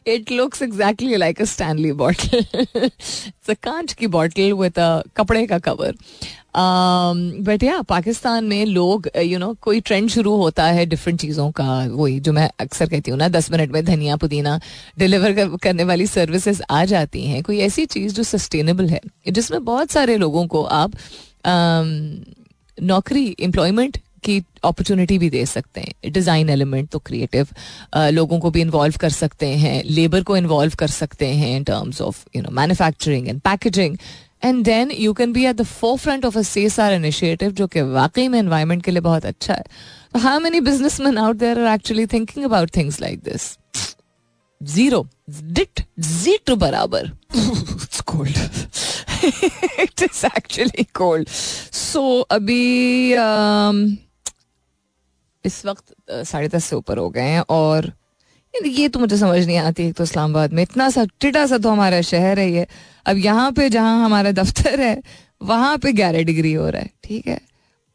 it 0.07 0.31
looks 0.31 0.61
exactly 0.61 1.15
like 1.15 1.41
a 1.41 1.45
Stanley 1.45 1.91
bottle 2.03 2.45
it's 2.75 3.49
a 3.49 3.53
कांच 3.53 3.93
की 3.93 4.07
बॉटल 4.07 4.53
विद 4.53 4.79
अ 4.79 5.01
कपड़े 5.17 5.45
का 5.47 5.59
कवर 5.59 5.95
बट 6.57 7.63
या 7.63 7.81
पाकिस्तान 7.81 8.45
में 8.45 8.65
लोग 8.65 9.09
यू 9.17 9.39
नो 9.39 9.53
कोई 9.61 9.79
ट्रेंड 9.81 10.09
शुरू 10.09 10.35
होता 10.35 10.65
है 10.65 10.85
डिफरेंट 10.85 11.19
चीज़ों 11.19 11.49
का 11.51 11.65
वही 11.91 12.19
जो 12.19 12.33
मैं 12.33 12.49
अक्सर 12.59 12.89
कहती 12.89 13.11
हूँ 13.11 13.19
ना 13.19 13.27
दस 13.29 13.51
मिनट 13.51 13.71
में 13.71 13.83
धनिया 13.85 14.15
पुदीना 14.15 14.59
डिलीवर 14.99 15.57
करने 15.63 15.83
वाली 15.83 16.07
सर्विसेज़ 16.07 16.61
आ 16.69 16.85
जाती 16.85 17.25
हैं। 17.25 17.43
कोई 17.43 17.59
ऐसी 17.59 17.85
चीज़ 17.85 18.13
जो 18.13 18.23
सस्टेनेबल 18.23 18.89
है 18.89 19.01
जिसमें 19.29 19.63
बहुत 19.65 19.91
सारे 19.91 20.17
लोगों 20.17 20.47
को 20.47 20.63
आप 20.63 20.91
um, 20.91 21.91
नौकरी 22.83 23.35
एम्प्लॉयमेंट 23.39 23.97
की 24.25 24.37
अपॉर्चुनिटी 24.63 25.17
भी 25.19 25.29
दे 25.29 25.45
सकते 25.45 25.81
हैं। 25.81 26.11
डिज़ाइन 26.11 26.49
एलिमेंट 26.49 26.89
तो 26.89 26.99
क्रिएटिव 26.99 27.47
लोगों 27.95 28.39
को 28.39 28.51
भी 28.51 28.61
इन्वॉल्व 28.61 28.97
कर 28.99 29.09
सकते 29.11 29.47
हैं 29.57 29.81
लेबर 29.85 30.23
को 30.23 30.37
इन्वॉल्व 30.37 30.75
कर 30.79 30.87
सकते 30.89 31.27
हैं 31.35 31.55
in 31.55 31.63
terms 31.63 32.01
of 32.01 32.23
you 32.35 32.41
know 32.41 32.51
manufacturing 32.53 33.27
and 33.27 33.39
packaging 33.41 33.97
and 34.43 34.63
then 34.65 34.91
you 34.91 35.13
can 35.13 35.33
be 35.33 35.45
at 35.45 35.55
the 35.55 35.63
forefront 35.97 36.25
of 36.25 36.37
a 36.37 36.41
C 36.43 36.63
S 36.65 36.79
R 36.79 36.93
initiative 36.93 37.51
जो 37.51 37.67
कि 37.67 37.81
वाकई 37.93 38.27
में 38.27 38.39
इन्वायरमेंट 38.39 38.83
के 38.83 38.91
लिए 38.91 39.01
बहुत 39.01 39.25
अच्छा 39.25 39.53
है। 39.53 39.63
तो 40.13 40.19
how 40.19 40.39
many 40.39 40.59
businessman 41.01 41.17
out 41.17 41.35
there 41.35 41.59
are 41.59 41.73
actually 41.73 42.05
thinking 42.07 42.45
about 42.45 42.75
things 42.77 43.01
like 43.01 43.19
this 43.23 43.55
zero 44.61 45.05
डिट 45.29 45.81
zero 45.99 46.55
बराबर 46.55 47.11
it's 47.35 48.01
cold 48.07 48.37
it 49.81 50.01
is 50.03 50.25
actually 50.25 50.83
cold 50.95 51.27
so 51.27 52.19
अभी 52.21 53.15
um, 53.15 53.85
इस 55.45 55.65
वक्त 55.65 55.93
साढ़े 56.23 56.47
दस 56.47 56.65
से 56.65 56.75
ऊपर 56.75 56.97
हो 56.97 57.09
गए 57.09 57.21
हैं 57.23 57.43
और 57.49 57.91
ये 58.53 58.87
तो 58.89 58.99
मुझे 58.99 59.17
समझ 59.17 59.45
नहीं 59.45 59.57
आती, 59.57 59.83
एक 59.83 59.95
तो 59.95 60.03
इस्लामाबाद 60.03 60.53
में 60.53 60.61
इतना 60.63 60.89
सा, 60.89 61.05
टिटा 61.21 61.45
सा 61.45 61.57
तो 61.57 61.69
हमारा 61.69 62.01
शहर 62.03 62.39
है 62.39 62.51
ये। 62.51 62.67
अब 63.05 63.17
यहाँ 63.17 63.51
पे 63.51 63.69
जहाँ 63.69 64.03
हमारा 64.05 64.31
दफ्तर 64.33 64.79
है, 64.81 65.01
वहाँ 65.41 65.77
पे 65.77 65.91
ग्यारह 65.93 66.23
डिग्री 66.23 66.53
हो 66.53 66.69
रहा 66.69 66.81
है, 66.81 66.89
ठीक 67.03 67.27
है? 67.27 67.39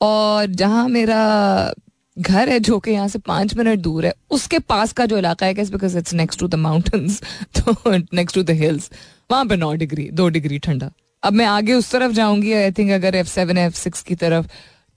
और 0.00 0.46
जहाँ 0.46 0.88
मेरा 0.88 1.72
घर 2.16 2.48
है, 2.48 2.58
जो 2.60 2.78
कि 2.78 2.90
यहाँ 2.90 3.08
से 3.08 3.18
पाँच 3.20 3.56
मिनट 3.56 3.78
दूर 3.78 4.06
है, 4.06 4.12
उसके 4.30 4.58
पास 4.60 4.92
का 4.92 5.06
जो 5.06 5.18
इलाका 5.18 5.46
है 5.46 5.54
because 5.54 5.96
it's 5.98 6.14
next 6.14 6.40
to 6.40 6.48
the 6.48 6.54
mountains 6.56 7.20
तो 7.56 7.96
नेक्स्ट 8.14 8.34
टू 8.34 8.42
द 8.42 8.50
हिल्स 8.60 8.90
वहाँ 9.30 9.44
पे 9.44 9.56
नौ 9.56 9.72
डिग्री, 9.74 10.08
दो 10.10 10.28
डिग्री 10.28 10.58
ठंडा। 10.58 10.90
अब 11.22 11.32
मैं 11.32 11.46
आगे 11.46 11.74
उस 11.74 11.90
तरफ़ 11.92 12.12
जाऊँगी 12.12 12.52
आई 12.52 12.70
थिंक 12.72 12.90
अगर 12.92 13.14
एफ़ 13.14 13.28
सेवन 13.28 13.58
एफ़ 13.58 13.74
सिक्स 13.76 14.02
की 14.02 14.14
तरफ़ 14.14 14.46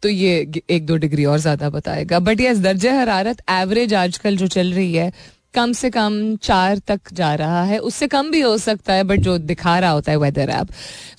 तो 0.03 0.09
ये 0.09 0.61
एक 0.69 0.85
दो 0.85 0.95
डिग्री 0.97 1.25
और 1.25 1.37
ज़्यादा 1.39 1.69
बताएगा। 1.69 2.19
बट 2.19 2.41
यस 2.41 2.57
दर्ज 2.59 2.85
हरारत 2.87 3.41
एवरेज 3.51 3.93
आजकल 3.93 4.37
जो 4.37 4.47
चल 4.47 4.73
रही 4.73 4.93
है, 4.93 5.11
कम 5.53 5.71
से 5.73 5.89
कम 5.89 6.35
चार 6.43 6.77
तक 6.87 7.13
जा 7.13 7.33
रहा 7.35 7.63
है। 7.63 7.77
उससे 7.79 8.07
कम 8.07 8.31
भी 8.31 8.39
हो 8.41 8.57
सकता 8.57 8.93
है 8.93 9.03
बट 9.03 9.19
जो 9.19 9.37
दिखा 9.37 9.77
रहा 9.79 9.91
होता 9.91 10.11
है 10.11 10.17
वेदर 10.17 10.49
ऐप 10.49 10.67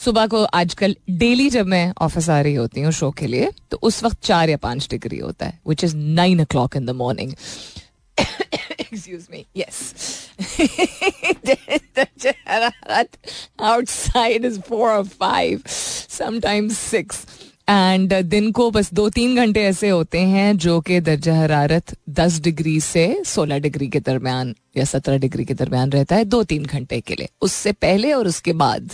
सुबह 0.04 0.26
को 0.26 0.42
आजकल 0.54 0.96
डेली 1.18 1.48
जब 1.50 1.66
मैं 1.66 1.92
ऑफ़िस 2.02 2.28
आ 2.30 2.40
रही 2.40 2.54
होती 2.54 2.80
हूँ 2.80 2.92
शो 2.92 3.10
के 3.18 3.26
लिए 3.26 3.50
तो 3.70 3.78
उस 3.82 4.02
वक्त 4.04 4.22
चार 4.24 4.50
या 4.50 4.56
पाँच 4.62 4.88
डिग्री 4.90 5.18
होता 5.18 5.46
है 5.46 5.58
which 5.68 5.84
is 5.84 5.96
nine 5.96 6.40
o'clock 6.50 6.76
in 6.76 6.86
the 6.86 6.90
morning 7.02 7.32
excuse 8.84 9.24
me, 9.30 9.40
yes 9.60 9.78
outside 13.70 14.44
is 14.48 14.58
four 14.68 14.90
or 14.90 15.04
five, 15.22 15.64
sometimes 15.66 16.78
six 16.82 17.24
and 17.68 18.12
दिन 18.24 18.50
को 18.52 18.70
बस 18.70 18.92
दो 18.94 19.08
तीन 19.10 19.36
घंटे 19.36 19.62
ऐसे 19.64 19.88
होते 19.88 20.20
हैं 20.20 20.56
जो 20.56 20.80
कि 20.80 21.00
दर्जा 21.00 21.34
हरारत 21.34 21.94
दस 22.10 22.38
डिग्री 22.40 22.80
से 22.80 23.22
सोलह 23.26 23.58
डिग्री 23.58 23.88
के 23.88 24.00
दरमियान 24.00 24.54
या 24.76 24.84
सत्रह 24.84 25.18
डिग्री 25.18 25.44
के 25.44 25.54
दरमियान 25.54 25.92
रहता 25.92 26.16
है 26.16 26.24
दो 26.24 26.42
तीन 26.44 26.64
घंटे 26.64 27.00
के 27.00 27.14
लिए। 27.14 27.28
उससे 27.42 27.72
पहले 27.72 28.12
और 28.12 28.28
उसके 28.28 28.52
बाद 28.52 28.90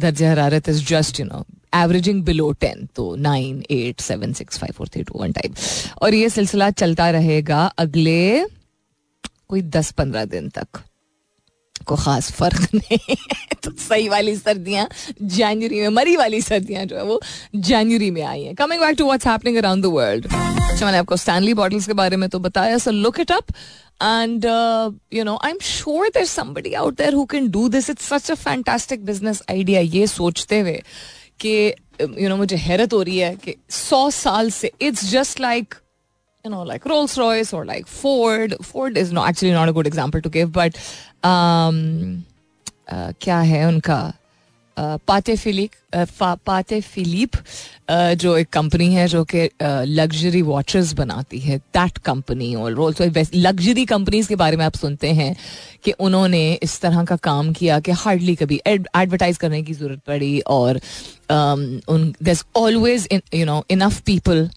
दर्जा 0.00 0.30
हरारत 0.30 0.68
is 0.68 0.84
just 0.86 1.20
you 1.20 1.26
know 1.26 1.44
averaging 1.74 2.22
below 2.24 2.50
ten 2.60 2.88
तो 2.96 3.14
nine 3.16 3.62
eight 3.70 4.00
seven 4.00 4.32
six 4.32 4.58
five 4.58 4.72
four 4.72 4.88
three 4.88 5.02
two 5.02 5.18
one 5.18 5.32
type 5.32 5.54
और 6.02 6.14
ये 6.14 6.30
सिलसिला 6.30 6.70
चलता 6.70 7.10
रहेगा 7.10 7.64
अगले 7.78 8.44
कोई 9.48 9.62
दस 9.62 9.90
पंद्रह 9.92 10.24
दिन 10.24 10.48
तक। 10.48 10.82
को 11.86 11.96
खास 11.96 12.30
फ़र्क 12.32 12.68
नहीं 12.74 13.16
तो 13.62 13.70
सही 13.70 14.08
वाली 14.08 14.36
सर्दियाँ 14.36 14.88
जनवरी 15.22 15.80
में 15.80 15.88
मरी 15.88 16.16
वाली 16.16 16.40
सर्दियाँ 16.40 16.84
जो 16.84 16.96
है 16.96 17.04
वो 17.04 17.20
जनवरी 17.56 18.10
में 18.10 18.22
आई 18.22 18.42
हैं। 18.42 18.54
Coming 18.54 18.80
back 18.80 18.96
to 18.96 19.04
what's 19.04 19.26
happening 19.26 19.56
around 19.56 19.82
the 19.82 19.86
world 19.86 20.26
मैंने 20.84 20.98
आपको 20.98 21.16
स्टैनली 21.16 21.54
बॉटल्स 21.54 21.86
के 21.86 21.92
बारे 21.92 22.16
में 22.16 22.28
तो 22.28 22.38
बताया 22.38 22.78
so 22.78 22.90
look 22.90 23.20
it 23.20 23.32
up 23.32 23.44
and 24.02 24.44
you 25.14 25.24
know 25.24 25.38
I 25.44 25.50
am 25.50 25.58
sure 25.62 26.08
there 26.08 26.24
somebody 26.24 26.72
out 26.72 26.96
there 26.98 27.14
who 27.14 27.24
can 27.24 27.50
do 27.50 27.68
this 27.68 27.90
it's 27.90 28.08
such 28.08 28.30
a 28.30 28.34
fantastic 28.34 29.04
business 29.04 29.42
idea 29.50 29.80
ये 29.80 30.06
सोचते 30.06 30.60
हुए 30.60 30.82
कि 31.40 31.74
यू 32.00 32.28
नो 32.28 32.36
मुझे 32.36 32.56
हैरत 32.56 32.92
हो 32.92 33.02
रही 33.02 33.18
है 33.18 33.34
कि 33.34 33.56
सौ 33.70 34.10
साल 34.10 34.50
से 34.50 34.72
it's 34.80 35.10
just 35.10 35.40
like 35.40 35.74
you 36.44 36.50
know, 36.50 36.62
like 36.62 36.84
Rolls 36.86 37.18
Royce 37.18 37.52
or 37.52 37.66
like 37.66 37.86
Ford. 37.86 38.54
Ford 38.62 38.96
is 38.96 39.12
no 39.12 39.24
actually 39.24 39.50
not 39.52 39.68
a 39.68 39.72
good 39.72 39.86
example 39.86 40.22
to 40.22 40.30
give, 40.30 40.52
but 40.52 40.74
um, 40.74 40.82
uh, 40.82 41.09
क्या 43.20 43.40
है 43.40 43.68
उनका? 43.68 44.12
पाते 44.78 45.36
फिलिक 45.36 45.70
पाते 46.46 46.80
फिलिप 46.80 47.30
जो 47.90 48.36
एक 48.36 48.48
कंपनी 48.48 48.94
है 48.94 49.08
जो 49.08 49.24
कि 49.24 49.50
लग्जरी 49.62 50.42
वॉचेस 50.42 50.92
बनाती 50.92 51.38
है 51.38 51.58
दैट 51.58 51.98
कंपनी 51.98 52.54
और 52.54 52.72
रोल्स 52.72 53.30
लग्जरी 53.34 53.84
कंपनीज़ 53.84 54.28
के 54.28 54.36
बारे 54.36 54.56
में 54.56 54.64
आप 54.64 54.74
सुनते 54.74 55.08
हैं 55.12 55.36
कि 55.84 55.90
उन्होंने 55.90 56.52
इस 56.62 56.80
तरह 56.80 57.04
का 57.04 57.16
काम 57.16 57.52
किया 57.52 57.80
कि 57.80 57.92
हार्डली 57.92 58.34
कभी 58.34 58.60
एडवर्टाइज 58.66 59.36
करने 59.36 59.62
की 59.62 59.74
ज़रूरत 59.74 60.00
पड़ी 60.06 60.40
और 60.40 60.76
um, 60.76 61.88
उन 61.88 62.14
always 62.56 63.08
you 63.34 63.46
know 63.46 63.64
enough 63.70 64.00
people 64.00 64.50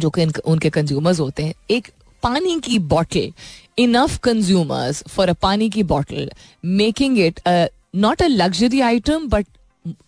जो 0.00 0.10
कि 0.10 0.26
उनके 0.44 0.70
कंज्यूमर्स 0.70 1.20
होते 1.20 1.42
हैं। 1.42 1.54
एक 1.70 1.88
पानी 2.22 2.60
की 2.60 2.78
bottle 2.78 3.32
enough 3.78 4.18
consumers 4.18 5.02
for 5.08 5.28
a 5.28 5.32
पानी 5.42 5.68
की 5.70 5.82
bottle 5.82 6.30
making 6.64 7.18
it 7.18 7.40
not 7.96 8.22
a 8.22 8.26
luxury 8.26 8.80
item 8.80 9.28
but 9.28 9.46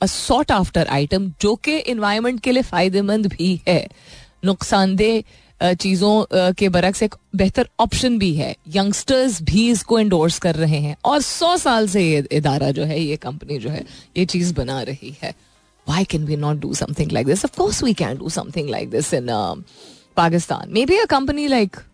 a 0.02 0.06
sought 0.06 0.52
after 0.52 0.86
item 0.86 1.32
जो 1.42 1.54
कि 1.54 1.78
इन्वायरमेंट 1.78 2.40
के 2.40 2.52
लिए 2.52 2.62
फ़ायदेमंद 2.62 3.26
भी 3.26 3.60
है 3.68 3.86
नुकसानदेह 4.44 5.22
चीज़ों 5.60 6.52
के 6.52 6.68
बरक्स 6.68 7.02
एक 7.02 7.14
बेहतर 7.36 7.68
ऑप्शन 7.80 8.18
भी 8.18 8.34
है 8.34 8.54
यंगस्टर्स 8.68 9.40
भी 9.42 9.70
इसको 9.70 9.98
एंडोर्स 9.98 10.38
कर 10.38 10.54
रहे 10.54 10.78
हैं 10.78 10.96
और 11.04 11.20
सौ 11.22 11.56
साल 11.56 11.88
से 11.88 12.02
ये 12.02 12.26
इदारा 12.32 12.70
जो 12.70 12.84
है 12.84 13.00
ये 13.00 13.16
कंपनी 13.16 13.58
जो 13.58 13.70
है 13.70 13.84
ये 14.16 14.24
चीज़ 14.24 14.54
बना 14.54 14.82
रही 14.82 15.16
है 15.22 15.34
why 15.88 16.04
can 16.04 16.26
we 16.26 16.38
not 16.38 16.56
do 16.56 16.72
like 17.10 17.26
this? 17.26 17.44
Of 17.44 17.52
course, 17.52 17.82
we 17.82 17.94
can 17.94 18.16
do 18.16 18.28
something 18.28 18.66
like 18.66 18.90
this 18.90 19.12
in 19.12 19.28
uh, 19.28 19.54
Pakistan. 20.16 20.72
Maybe 20.72 20.98
a 20.98 21.06
company 21.06 21.48
like 21.48 21.76
hmm, 21.76 21.93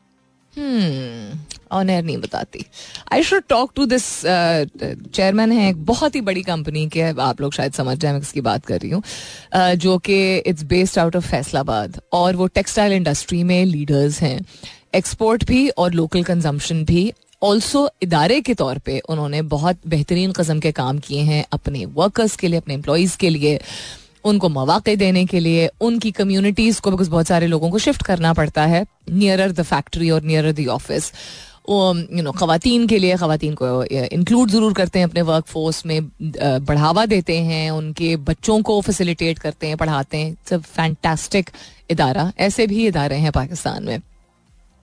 on 0.58 1.90
air 1.90 2.02
नहीं 2.04 2.16
बताती। 2.18 2.64
I 3.12 3.22
should 3.22 3.42
talk 3.48 3.72
to 3.74 3.86
this 3.86 4.04
chairman 4.24 5.52
है 5.52 5.68
एक 5.70 5.84
बहुत 5.86 6.14
ही 6.14 6.20
बड़ी 6.20 6.42
company 6.42 6.88
के 6.88 7.02
आप 7.02 7.40
लोग 7.40 7.52
शायद 7.52 7.72
समझ 7.72 7.96
जाए 7.98 8.12
मैं 8.12 8.20
किसकी 8.20 8.40
बात 8.40 8.66
कर 8.66 8.80
रही 8.80 8.90
हूँ। 8.90 9.02
Uh, 9.56 9.74
जो 9.74 9.98
कि 9.98 10.36
it's 10.36 10.62
based 10.62 10.98
out 10.98 11.16
of 11.16 11.26
Faisalabad 11.30 12.00
और 12.12 12.36
वो 12.36 12.46
टेक्सटाइल 12.46 12.92
इंडस्ट्री 12.92 13.42
में 13.44 13.64
लीडर्स 13.64 14.20
हैं। 14.22 14.40
एक्सपोर्ट 14.94 15.44
भी 15.44 15.68
और 15.68 15.92
लोकल 15.92 16.22
कंजम्पशन 16.24 16.84
भी। 16.84 17.12
ऑल्सो 17.42 17.88
इदारे 18.02 18.40
के 18.40 18.54
तौर 18.54 18.78
पे 18.78 18.98
उन्होंने 19.08 19.42
बहुत 19.42 19.78
बेहतरीन 19.88 20.32
कस्म 20.32 20.60
के 20.60 20.72
काम 20.72 20.98
किए 20.98 21.20
हैं 21.20 21.44
अपने 21.52 21.84
वर्कर्स 21.84 22.36
के 22.36 22.48
लिए 22.48 22.58
अपने 22.58 22.74
एम्प्लॉयज़ 22.74 23.16
के 23.18 23.30
लिए। 23.30 23.60
उनको 24.24 24.48
मौाक़े 24.48 24.96
देने 24.96 25.26
के 25.26 25.40
लिए, 25.40 25.70
उनकी 25.80 26.12
कम्युनिटीज़ 26.12 26.80
को 26.80 26.90
बिकॉज़ 26.90 27.10
बहुत 27.10 27.26
सारे 27.26 27.46
लोगों 27.46 27.70
को 27.70 27.78
शिफ्ट 27.78 28.02
करना 28.02 28.32
पड़ता 28.32 28.66
है 28.66 28.86
नियरर 29.10 29.52
द 29.52 29.62
फैक्ट्री 29.62 30.10
और 30.10 30.22
nearer 30.22 30.52
the 30.52 30.68
office 30.68 31.12
you 31.70 32.22
know 32.22 32.32
खातन 32.32 32.86
के 32.86 32.98
लिए 32.98 33.16
खातन 33.16 33.54
को 33.54 33.84
इंक्लूड 33.84 34.50
ज़रूर 34.50 34.74
करते 34.74 34.98
हैं 34.98 35.06
अपने 35.06 35.22
वर्क 35.22 35.46
फोर्स 35.46 35.86
में 35.86 36.10
बढ़ावा 36.64 37.06
देते 37.06 37.40
हैं, 37.40 37.70
उनके 37.70 38.16
बच्चों 38.18 38.62
को 38.62 38.80
फैसिलिटेट 38.80 39.38
करते 39.38 39.66
हैं, 39.66 39.76
पढ़ाते 39.76 40.16
हैं। 40.16 40.36
अ 40.52 40.56
फैंटास्टिक 40.56 41.50
इदारा, 41.90 42.32
ऐसे 42.38 42.66
भी 42.66 42.86
इदारे 42.86 43.16
हैं 43.16 43.32
पाकिस्तान 43.32 43.84
में। 43.84 44.00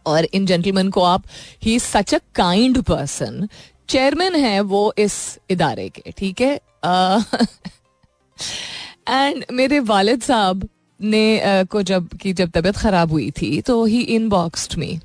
और 0.05 0.27
इन 0.33 0.45
जेंटलमैन 0.45 0.89
को 0.89 1.03
आप 1.03 1.23
ही 1.63 1.79
such 1.79 2.15
a 2.15 2.19
kind 2.35 2.81
person 2.81 3.49
chairman 3.89 4.35
है 4.35 4.61
वो 4.61 4.93
इस 4.97 5.39
इदारे 5.49 5.89
के, 5.89 6.11
ठीक 6.11 6.41
है? 6.41 6.61
एंड 9.09 9.45
मेरे 9.51 9.79
वालिद 9.79 10.21
साहब 10.21 10.67
ने 10.99 11.41
uh, 11.45 11.67
को 11.67 11.81
जब 11.81 12.07
की 12.21 12.33
जब 12.33 12.51
तबीयत 12.51 12.77
खराब 12.77 13.11
हुई 13.11 13.31
थी 13.31 13.61
तो 13.61 13.83
ही 13.85 14.01
inboxed 14.01 14.77
me 14.79 14.99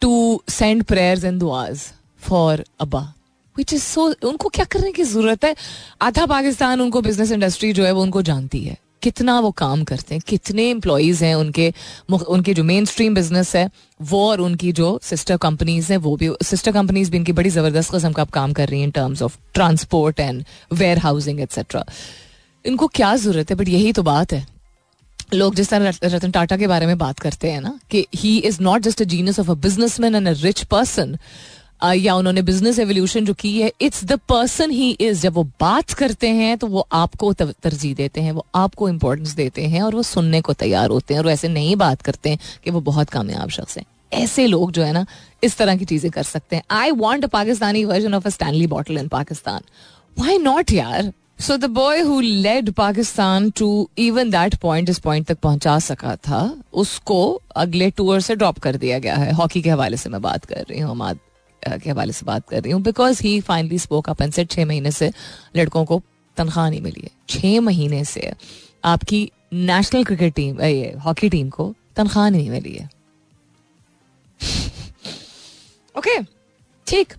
to 0.00 0.42
send 0.48 0.84
prayers 0.84 1.24
and 1.24 1.40
दुआज 1.40 1.80
for 2.20 2.64
अबा 2.80 3.14
विच 3.56 3.72
इज़ 3.74 3.82
सो 3.82 4.14
उनको 4.24 4.48
क्या 4.48 4.64
करने 4.64 4.92
की 4.92 5.02
ज़रूरत 5.02 5.44
है? 5.44 5.54
आधा 6.02 6.26
पाकिस्तान 6.26 6.80
उनको 6.80 7.00
बिज़नेस 7.00 7.32
इंडस्ट्री 7.32 7.72
जो 7.72 7.84
है 7.84 7.92
वो 7.92 8.02
उनको 8.02 8.22
जानती 8.22 8.60
है। 8.64 8.76
कितना 9.02 9.38
वो 9.40 9.50
काम 9.50 9.82
करते 9.84 10.14
हैं 10.14 10.22
कितने 10.28 10.68
एम्प्लॉयज़ 10.70 11.24
हैं 11.24 11.34
उनके 11.34 11.72
उनके 12.12 12.54
जो 12.54 12.64
मेन 12.64 12.84
स्ट्रीम 12.84 13.14
बिज़नेस 13.14 13.54
है 13.56 13.68
वो 14.00 14.24
और 14.30 14.40
उनकी 14.40 14.72
जो 14.72 14.98
सिस्टर 15.02 15.36
कंपनीज़ 15.36 15.92
हैं 15.92 15.98
वो 15.98 16.16
भी 16.16 16.30
सिस्टर 16.42 16.72
कंपनीज़ 16.72 17.10
भी 17.10 17.16
इनकी 17.16 17.32
बड़ी 17.32 17.50
ज़बरदस्त 17.50 17.94
कस्म 17.94 18.12
का 18.12 18.24
काम 18.24 18.52
कर 18.52 18.68
रही 18.68 18.80
हैं 18.80 18.86
in 18.86 18.90
terms 18.90 19.22
of 19.22 19.36
transport 19.54 20.20
and 20.20 20.44
warehousing 20.98 21.40
etcetera 21.40 21.84
इनको 22.64 22.86
क्या 22.88 23.14
ज़रूरत 23.16 23.50
है? 23.50 23.56
बट 23.56 23.68
यही 23.68 23.92
तो 23.92 24.02
बात 24.02 24.32
है। 24.32 24.46
लोग 25.34 25.54
जिस 25.54 25.68
तरह 25.70 25.92
रतन 26.04 26.30
टाटा 26.30 26.56
के 26.56 26.66
बारे 26.66 26.86
में 26.86 26.96
बात 26.98 27.18
करते 27.18 27.50
हैं 27.50 27.60
ना, 27.60 27.78
कि 27.90 28.06
he 28.14 28.36
is 28.38 28.62
not 28.62 28.82
just 28.82 29.02
a 29.02 29.04
genius 29.06 29.40
of 29.40 29.50
a 29.50 29.54
businessman 29.56 30.14
and 30.14 30.28
a 30.28 30.32
rich 30.32 30.62
person 30.64 31.16
या 31.86 32.14
उन्होंने 32.14 32.42
बिज़नेस 32.42 32.78
एवोल्यूशन 32.78 33.24
जो 33.24 33.34
की 33.34 33.60
है 33.60 33.70
it's 33.80 34.04
the 34.04 34.18
person 34.28 34.70
he 34.70 34.90
is 34.90 35.20
जब 35.22 35.32
वो 35.32 35.44
बात 35.60 35.92
करते 35.92 36.28
हैं 36.30 36.56
तो 36.58 36.66
वो 36.66 36.86
आपको 36.92 37.32
तरजीह 37.32 37.94
देते 37.94 38.20
हैं, 38.20 38.32
वो 38.32 38.46
आपको 38.54 38.88
इंपॉर्टेंस 38.88 39.34
देते 39.34 39.62
हैं, 39.64 39.82
और 39.82 39.94
वो 39.94 40.02
सुनने 40.04 40.40
को 40.40 40.52
तैयार 40.54 40.90
होते 40.90 41.14
हैं, 41.14 41.20
और 41.20 41.28
ऐसे 41.30 41.48
नहीं 41.48 41.76
बात 41.76 42.02
करते 42.02 42.30
हैं 42.30 42.38
कि 42.64 42.70
वो 42.70 42.80
बहुत 42.82 43.10
कामयाब 43.10 43.50
शख्स 43.50 43.78
हैं। 43.78 43.84
ऐसे 44.14 44.46
लोग 44.46 44.72
जो 44.72 44.82
है 44.82 44.92
ना, 44.92 45.04
इस 45.44 45.56
तरह 45.56 45.76
की 45.76 45.84
चीज़ें 45.84 46.10
कर 46.10 46.22
सकते 46.24 46.56
हैं। 46.56 46.62
I 46.70 46.90
want 46.90 47.24
a 47.24 47.28
Pakistani 47.28 47.84
version 47.84 48.14
of 48.14 48.26
a 48.26 48.30
Stanley 48.30 48.66
bottle 48.66 48.98
in 48.98 49.08
Pakistan 49.08 49.60
why 50.16 50.38
not 50.40 50.72
यार? 50.72 51.12
So 51.38 51.56
the 51.56 51.64
boy 51.64 52.00
who 52.00 52.20
led 52.20 52.70
Pakistan 52.74 53.50
to 53.50 53.68
even 53.98 54.30
that 54.30 54.54
point 54.54 54.88
इस 54.88 54.98
पॉइंट 54.98 55.26
तक 55.26 55.38
पहुँचा 55.38 55.78
सका 55.78 56.14
था, 56.18 56.40
उसको 56.72 57.40
अगले 57.56 57.90
टूर 57.90 58.20
से 58.20 58.34
ड्रॉप 58.36 58.58
कर 58.58 58.76
दिया 58.76 58.98
गया 58.98 59.16
है। 59.16 59.32
हॉकी 59.32 59.62
के 59.62 59.70
हवाले 59.70 59.96
से 59.96 60.10
मैं 60.10 60.20
बात 60.22 60.44
कर 60.44 60.64
रही 60.70 60.80
हूँ 60.80 61.16
के 61.62 61.90
हवाले 61.90 62.12
से 62.12 62.26
बात 62.26 62.48
कर 62.48 62.62
रही 62.62 62.72
हूँ। 62.72 62.82
Because 62.82 63.22
he 63.22 63.40
finally 63.40 63.78
spoke 63.78 64.08
up 64.10 64.22
and 64.22 64.32
set 64.32 64.50
छः 64.50 64.64
महीने 64.66 64.90
से 64.90 65.10
लड़कों 65.56 65.84
को 65.84 66.00
तनख्वाह 66.36 66.68
नहीं 66.70 66.80
मिली 66.82 67.00
है। 67.00 67.10
छः 67.28 67.60
महीने 67.60 68.04
से 68.04 68.32
आपकी 68.84 69.30
नेशनल 69.52 70.04
क्रिकेट 70.04 70.34
टीम 70.34 70.60
ये 70.62 70.92
हॉकी 71.04 71.28
टीम 71.28 71.48
को 71.50 71.74
तनख्वाह 71.96 72.28
नहीं 72.30 72.50
मिली 72.50 72.74
है। 72.74 72.88
ओके 75.98 76.18
ठीक। 76.86 77.14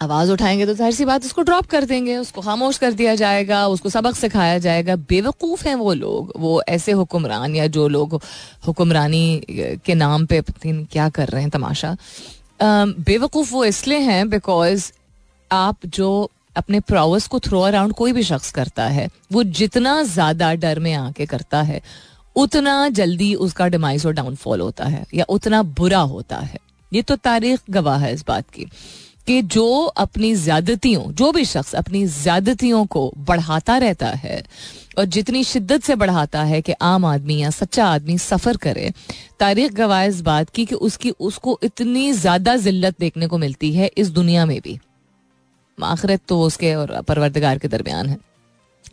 आवाज़ 0.00 0.30
उठाएँगे 0.32 0.66
तो 0.66 0.74
ज़ाहिर 0.74 0.94
सी 0.94 1.04
बात, 1.04 1.24
उसको 1.24 1.42
ड्रॉप 1.42 1.66
कर 1.66 1.84
देंगे, 1.84 2.16
उसको 2.16 2.40
खामोश 2.40 2.78
कर 2.78 2.92
दिया 2.92 3.14
जाएगा, 3.14 3.66
उसको 3.68 3.88
सबक 3.90 4.14
सिखाया 4.16 4.58
जाएगा। 4.58 4.96
बेवकूफ़ 5.08 5.66
हैं 5.68 5.74
वो 5.74 5.92
लोग, 5.94 6.32
वो 6.36 6.62
ऐसे 6.68 6.92
हुक्मरान 6.92 7.54
या 7.56 7.66
जो 7.68 7.86
लोग 7.88 8.20
हुक्मरानी 8.66 9.42
के 9.86 9.94
नाम 9.94 10.26
पे 10.26 10.42
क्या 10.64 11.08
कर 11.08 11.28
रहे 11.28 11.42
हैं 11.42 11.50
तमाशा। 11.50 11.96
बेवकूफ़ 12.62 13.52
वो 13.52 13.64
इसलिए 13.64 13.98
हैं 14.00 14.28
बिकॉज़ 14.30 14.90
आप 15.50 15.86
जो 15.86 16.30
अपने 16.56 16.80
प्रोवस 16.82 17.26
को 17.26 17.38
थ्रो 17.38 17.60
अराउंड 17.60 17.92
कोई 17.94 18.12
भी 18.12 18.22
शख्स 18.22 18.50
करता 18.52 18.84
है, 18.88 19.08
वो 19.32 19.42
जितना 19.44 20.02
ज़्यादा 20.04 20.52
डर 20.54 20.78
में 20.78 20.92
आके 20.94 21.26
करता 21.26 21.62
है, 21.62 21.80
उतना 22.36 22.88
जल्दी 22.90 23.34
उसका 23.36 23.66
डिमाइज 23.68 24.06
और 24.06 24.12
डाउनफॉल 24.12 24.60
होता 24.60 24.84
है, 24.84 25.04
या 25.14 25.24
उतना 25.28 25.62
बुरा 25.62 25.98
होता 25.98 26.36
है। 26.36 26.58
ये 26.92 27.02
तो 27.02 27.16
तारीख 27.16 27.60
गवाह 27.70 27.98
है 27.98 28.12
इस 28.14 28.24
बात 28.28 28.50
की। 28.50 28.66
कि 29.26 29.40
जो 29.42 29.84
अपनी 29.84 30.34
ज्यादतियों, 30.36 31.02
जो 31.12 31.30
भी 31.32 31.44
शख्स 31.44 31.74
अपनी 31.74 32.06
ज्यादतियों 32.06 32.84
को 32.86 33.12
बढ़ाता 33.18 33.76
रहता 33.78 34.08
है 34.08 34.42
और 34.98 35.04
जितनी 35.04 35.42
शिद्दत 35.44 35.82
से 35.82 35.94
बढ़ाता 35.94 36.42
है 36.42 36.60
कि 36.62 36.72
आम 36.72 37.04
आदमी 37.04 37.38
या 37.38 37.50
सच्चा 37.50 37.86
आदमी 37.86 38.18
सफ़र 38.18 38.56
करे, 38.56 38.92
तारीख 39.40 39.72
गवाह 39.72 40.02
इस 40.02 40.20
बात 40.20 40.50
की 40.50 40.64
कि 40.66 40.74
उसकी, 40.74 41.10
उसको 41.10 41.58
इतनी 41.62 42.12
ज़्यादा 42.12 42.56
जिल्लत 42.56 42.98
देखने 43.00 43.26
को 43.26 43.38
मिलती 43.38 43.72
है 43.72 43.90
इस 43.96 44.10
दुनिया 44.10 44.46
में 44.46 44.60
भी। 44.60 44.78
आखिरत 45.78 46.20
तो 46.28 46.40
उसके 46.42 46.74
और 46.74 47.00
परवरदगार 47.02 47.58
के 47.58 47.68
दरमियान 47.68 48.08
है। 48.08 48.18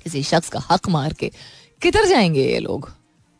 किसी 0.03 0.23
शख्स 0.23 0.49
का 0.49 0.59
हक 0.71 0.89
मार 0.89 1.13
के 1.13 1.31
किधर 1.81 2.05
जाएँगे 2.05 2.51
ये 2.51 2.59
लोग? 2.59 2.91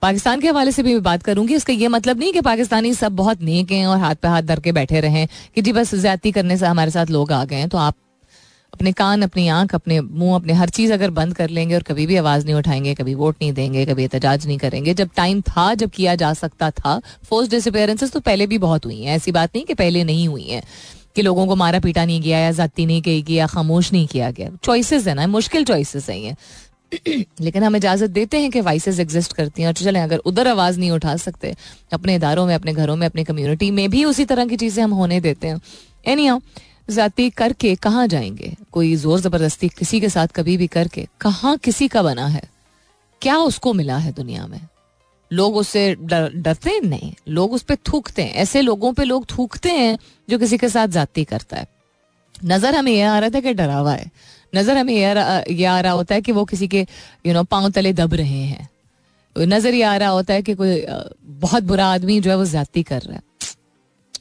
पाकिस्तान 0.03 0.39
के 0.41 0.47
हवाले 0.47 0.71
से 0.71 0.83
भी 0.83 0.93
मैं 0.93 1.01
बात 1.03 1.21
करूँगी। 1.23 1.55
इसका 1.55 1.73
ये 1.73 1.87
मतलब 1.87 2.19
नहीं 2.19 2.31
कि 2.33 2.41
पाकिस्तानी 2.41 2.93
सब 2.93 3.11
बहुत 3.15 3.41
नेक 3.41 3.71
हैं 3.71 3.85
और 3.87 3.97
हाथ 3.97 4.15
पे 4.15 4.27
हाथ 4.27 4.41
धर 4.41 4.59
के 4.59 4.71
बैठे 4.71 4.99
रहे 5.01 5.25
कि 5.55 5.61
जी 5.61 5.73
बस 5.73 5.93
ज़्यादा 5.95 6.31
करने 6.31 6.57
से 6.57 6.65
हमारे 6.65 6.91
साथ 6.91 7.09
लोग 7.09 7.31
आ 7.31 7.43
गए 7.45 7.55
हैं। 7.55 7.69
तो 7.69 7.77
आप 7.77 7.95
अपने 8.73 8.91
कान, 8.91 9.21
अपनी 9.21 9.47
आँख, 9.49 9.75
अपने 9.75 9.99
मुँह, 10.01 10.35
अपने 10.35 10.53
हर 10.53 10.69
चीज़ 10.69 10.93
अगर 10.93 11.09
बंद 11.11 11.35
कर 11.35 11.49
लेंगे 11.49 11.75
और 11.75 11.83
कभी 11.83 12.05
भी 12.07 12.15
आवाज़ 12.15 12.45
नहीं 12.45 12.55
उठाएँगे, 12.55 12.93
कभी 12.95 13.13
वोट 13.15 13.35
नहीं 13.41 13.53
देंगे, 13.53 13.85
कभी 13.85 14.03
एहतजाज 14.03 14.47
नहीं 14.47 14.57
करेंगे, 14.57 14.93
जब 14.93 15.09
टाइम 15.15 15.41
था, 15.41 15.73
जब 15.73 15.89
किया 15.89 16.15
जा 16.15 16.33
सकता 16.33 16.69
था 16.71 16.99
फोर्स 17.23 17.49
डिसअपेयरेंसेस 17.49 18.11
तो 18.11 18.19
पहले 18.19 18.47
भी 18.47 18.57
बहुत 18.57 18.85
हुई 18.85 19.01
हैं। 19.01 19.15
ऐसी 19.15 19.31
बात 19.31 19.55
नहीं 19.55 19.65
कि 19.65 19.73
पहले 19.73 20.03
नहीं 20.03 20.27
हुई 20.27 20.43
हैं 20.43 20.63
कि 21.15 21.21
लोगों 21.21 21.47
को 21.47 21.55
मारा 21.55 21.79
पीटा 21.79 22.05
नहीं 22.05 22.21
गया 22.21 22.39
या 22.39 22.51
जाती 22.51 22.85
नहीं 22.85 23.01
की 23.01 23.21
गई 23.21 23.35
या 23.35 23.47
खामोश 23.47 23.91
नहीं 23.93 24.07
किया 24.07 24.31
गया। 24.31 24.49
चॉइसेस 24.63 25.07
है 25.07 25.13
ना, 25.13 25.27
मुश्किल 25.29 25.65
चॉइसेस 25.65 26.09
है 26.09 26.19
ये। 26.21 26.35
लेकिन 27.41 27.63
हम 27.63 27.75
इजाज़त 27.75 28.09
देते 28.09 28.39
हैं 28.39 28.51
कि 28.51 28.61
वाइसेस 28.61 28.99
एग्जिस्ट 28.99 29.33
करती 29.33 29.61
हैं 29.61 29.67
और 29.67 29.73
चलें 29.73 30.01
अगर 30.01 30.17
उधर 30.17 30.47
आवाज़ 30.47 30.79
नहीं 30.79 30.91
उठा 30.91 31.15
सकते 31.17 31.55
अपने 31.93 32.15
इदारों 32.15 32.45
में 32.45 32.55
अपने 32.55 32.73
घरों 32.73 32.95
में 32.95 33.07
अपनी 33.07 33.23
कम्युनिटी 33.23 33.71
में 33.71 33.89
भी 33.89 34.05
उसी 34.05 34.25
तरह 34.25 34.45
की 34.45 34.57
चीज़ें 34.57 34.83
हम 34.83 34.91
होने 34.91 35.19
देते 35.21 35.47
हैं। 35.47 35.61
एनी 36.05 36.29
जाती 36.89 37.29
करके 37.29 37.75
कहाँ 37.75 38.07
जाएँगे? 38.07 38.55
कोई 38.71 38.95
ज़ोर 38.95 39.19
ज़बरदस्ती 39.19 39.69
किसी 39.69 39.99
के 40.01 40.09
साथ 40.09 40.27
कभी 40.27 40.57
भी 40.57 40.67
करके 40.67 41.07
कहाँ 41.21 41.57
किसी 41.57 41.87
का 41.87 42.03
बना 42.03 42.27
है? 42.27 42.43
क्या 43.21 43.37
उसको 43.37 43.73
मिला 43.73 43.97
है 43.97 44.11
दुनिया 44.11 44.47
में? 44.47 44.59
लोग 45.33 45.55
उससे 45.55 45.95
डर, 45.95 46.31
डरते 46.35 46.79
नहीं। 46.79 47.13
लोग 47.29 47.53
उस 47.53 47.61
पर 47.61 47.75
थूकते 47.75 48.23
हैं। 48.23 48.33
ऐसे 48.33 48.61
लोगों 48.61 48.93
पे 48.93 49.03
लोग 49.03 49.25
थूकते 49.25 49.69
हैं 49.69 49.97
जो 50.29 50.39
किसी 50.39 50.57
के 50.57 50.69
साथ 50.69 50.87
जाती 50.87 51.23
करता 51.23 51.57
है। 51.57 51.67
नज़र 52.45 52.75
हमें 52.75 52.91
यह 52.91 53.11
आ 53.11 53.19
रहा 53.19 53.29
था 53.29 53.39
कि 53.39 53.53
डरावा 53.53 53.93
है। 53.93 54.11
नज़र 54.55 54.77
हमें 54.77 54.93
यह 54.93 55.71
आ 55.71 55.79
रहा 55.79 55.91
होता 55.91 56.15
है 56.15 56.21
कि 56.21 56.31
वो 56.31 56.45
किसी 56.45 56.67
के 56.67 56.85
यू 57.25 57.33
नो 57.33 57.43
पाँव 57.43 57.69
तले 57.71 57.93
दब 57.93 58.13
रहे 58.13 58.41
हैं। 58.43 58.69
नज़र 59.35 59.73
ये 59.73 59.83
आ 59.83 59.95
रहा 59.97 60.09
होता 60.09 60.33
है 60.33 60.41
कि 60.41 60.53
कोई 60.53 60.85
बहुत 61.41 61.63
बुरा 61.63 61.85
आदमी 61.93 62.19
जो 62.19 62.31
है 62.31 62.37
वो 62.37 62.45
ज़्यादा 62.45 62.81
कर 62.81 63.01
रहा 63.01 63.15
है। 63.15 63.21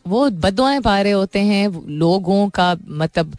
वो 0.06 0.28
बदवाएँ 0.30 0.80
पा 0.80 1.00
रहे 1.00 1.12
होते 1.12 1.38
हैं, 1.38 1.68
लोगों 1.88 2.48
का 2.48 2.76
मतलब 2.88 3.36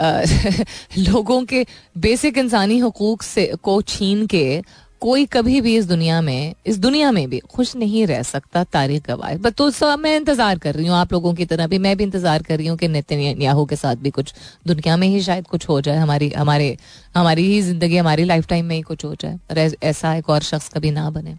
लोगों 0.98 1.44
के 1.44 1.64
बेसिक 1.98 2.38
इंसानी 2.38 2.78
हकूक 2.78 3.22
से, 3.22 3.46
को 3.62 3.80
छीन 3.82 4.26
के 4.26 4.62
कोई 5.02 5.24
कभी 5.26 5.60
भी 5.60 5.76
इस 5.76 5.86
दुनिया 5.86 6.20
में, 6.20 6.54
इस 6.66 6.78
दुनिया 6.78 7.10
में 7.12 7.28
भी 7.30 7.38
खुश 7.50 7.74
नहीं 7.76 8.06
रह 8.06 8.22
सकता 8.22 8.64
तारीख 8.64 9.06
गवाह। 9.06 9.34
बट 9.36 9.54
तो 9.54 9.70
सब 9.70 9.98
मैं 9.98 10.16
इंतज़ार 10.16 10.58
कर 10.58 10.74
रही 10.74 10.86
हूँ 10.86 10.96
आप 10.96 11.12
लोगों 11.12 11.32
की 11.34 11.44
तरह 11.44 11.66
भी, 11.66 11.78
मैं 11.78 11.96
भी 11.96 12.04
इंतज़ार 12.04 12.42
कर 12.42 12.58
रही 12.58 12.66
हूँ 12.66 12.76
कि 12.78 12.88
नितिन 12.88 13.66
के 13.66 13.76
साथ 13.76 13.96
भी 13.96 14.10
कुछ 14.10 14.34
दुनिया 14.66 14.96
में 14.96 15.08
ही 15.08 15.20
शायद 15.20 15.46
कुछ 15.46 15.68
हो 15.68 15.80
जाए, 15.80 15.96
हमारी, 15.96 16.30
हमारे, 16.30 16.76
हमारी 17.16 17.46
ही 17.46 17.60
ज़िंदगी, 17.62 17.96
हमारी 17.96 18.24
लाइफ 18.24 18.46
टाइम 18.46 18.64
में 18.64 18.76
ही 18.76 18.82
कुछ 18.82 19.04
हो 19.04 19.14
जाए। 19.14 19.38
और 19.50 19.58
ऐसा 19.58 20.14
एक 20.14 20.30
और 20.30 20.42
शख्स 20.42 20.68
कभी 20.68 20.90
ना 20.90 21.08
बने। 21.10 21.36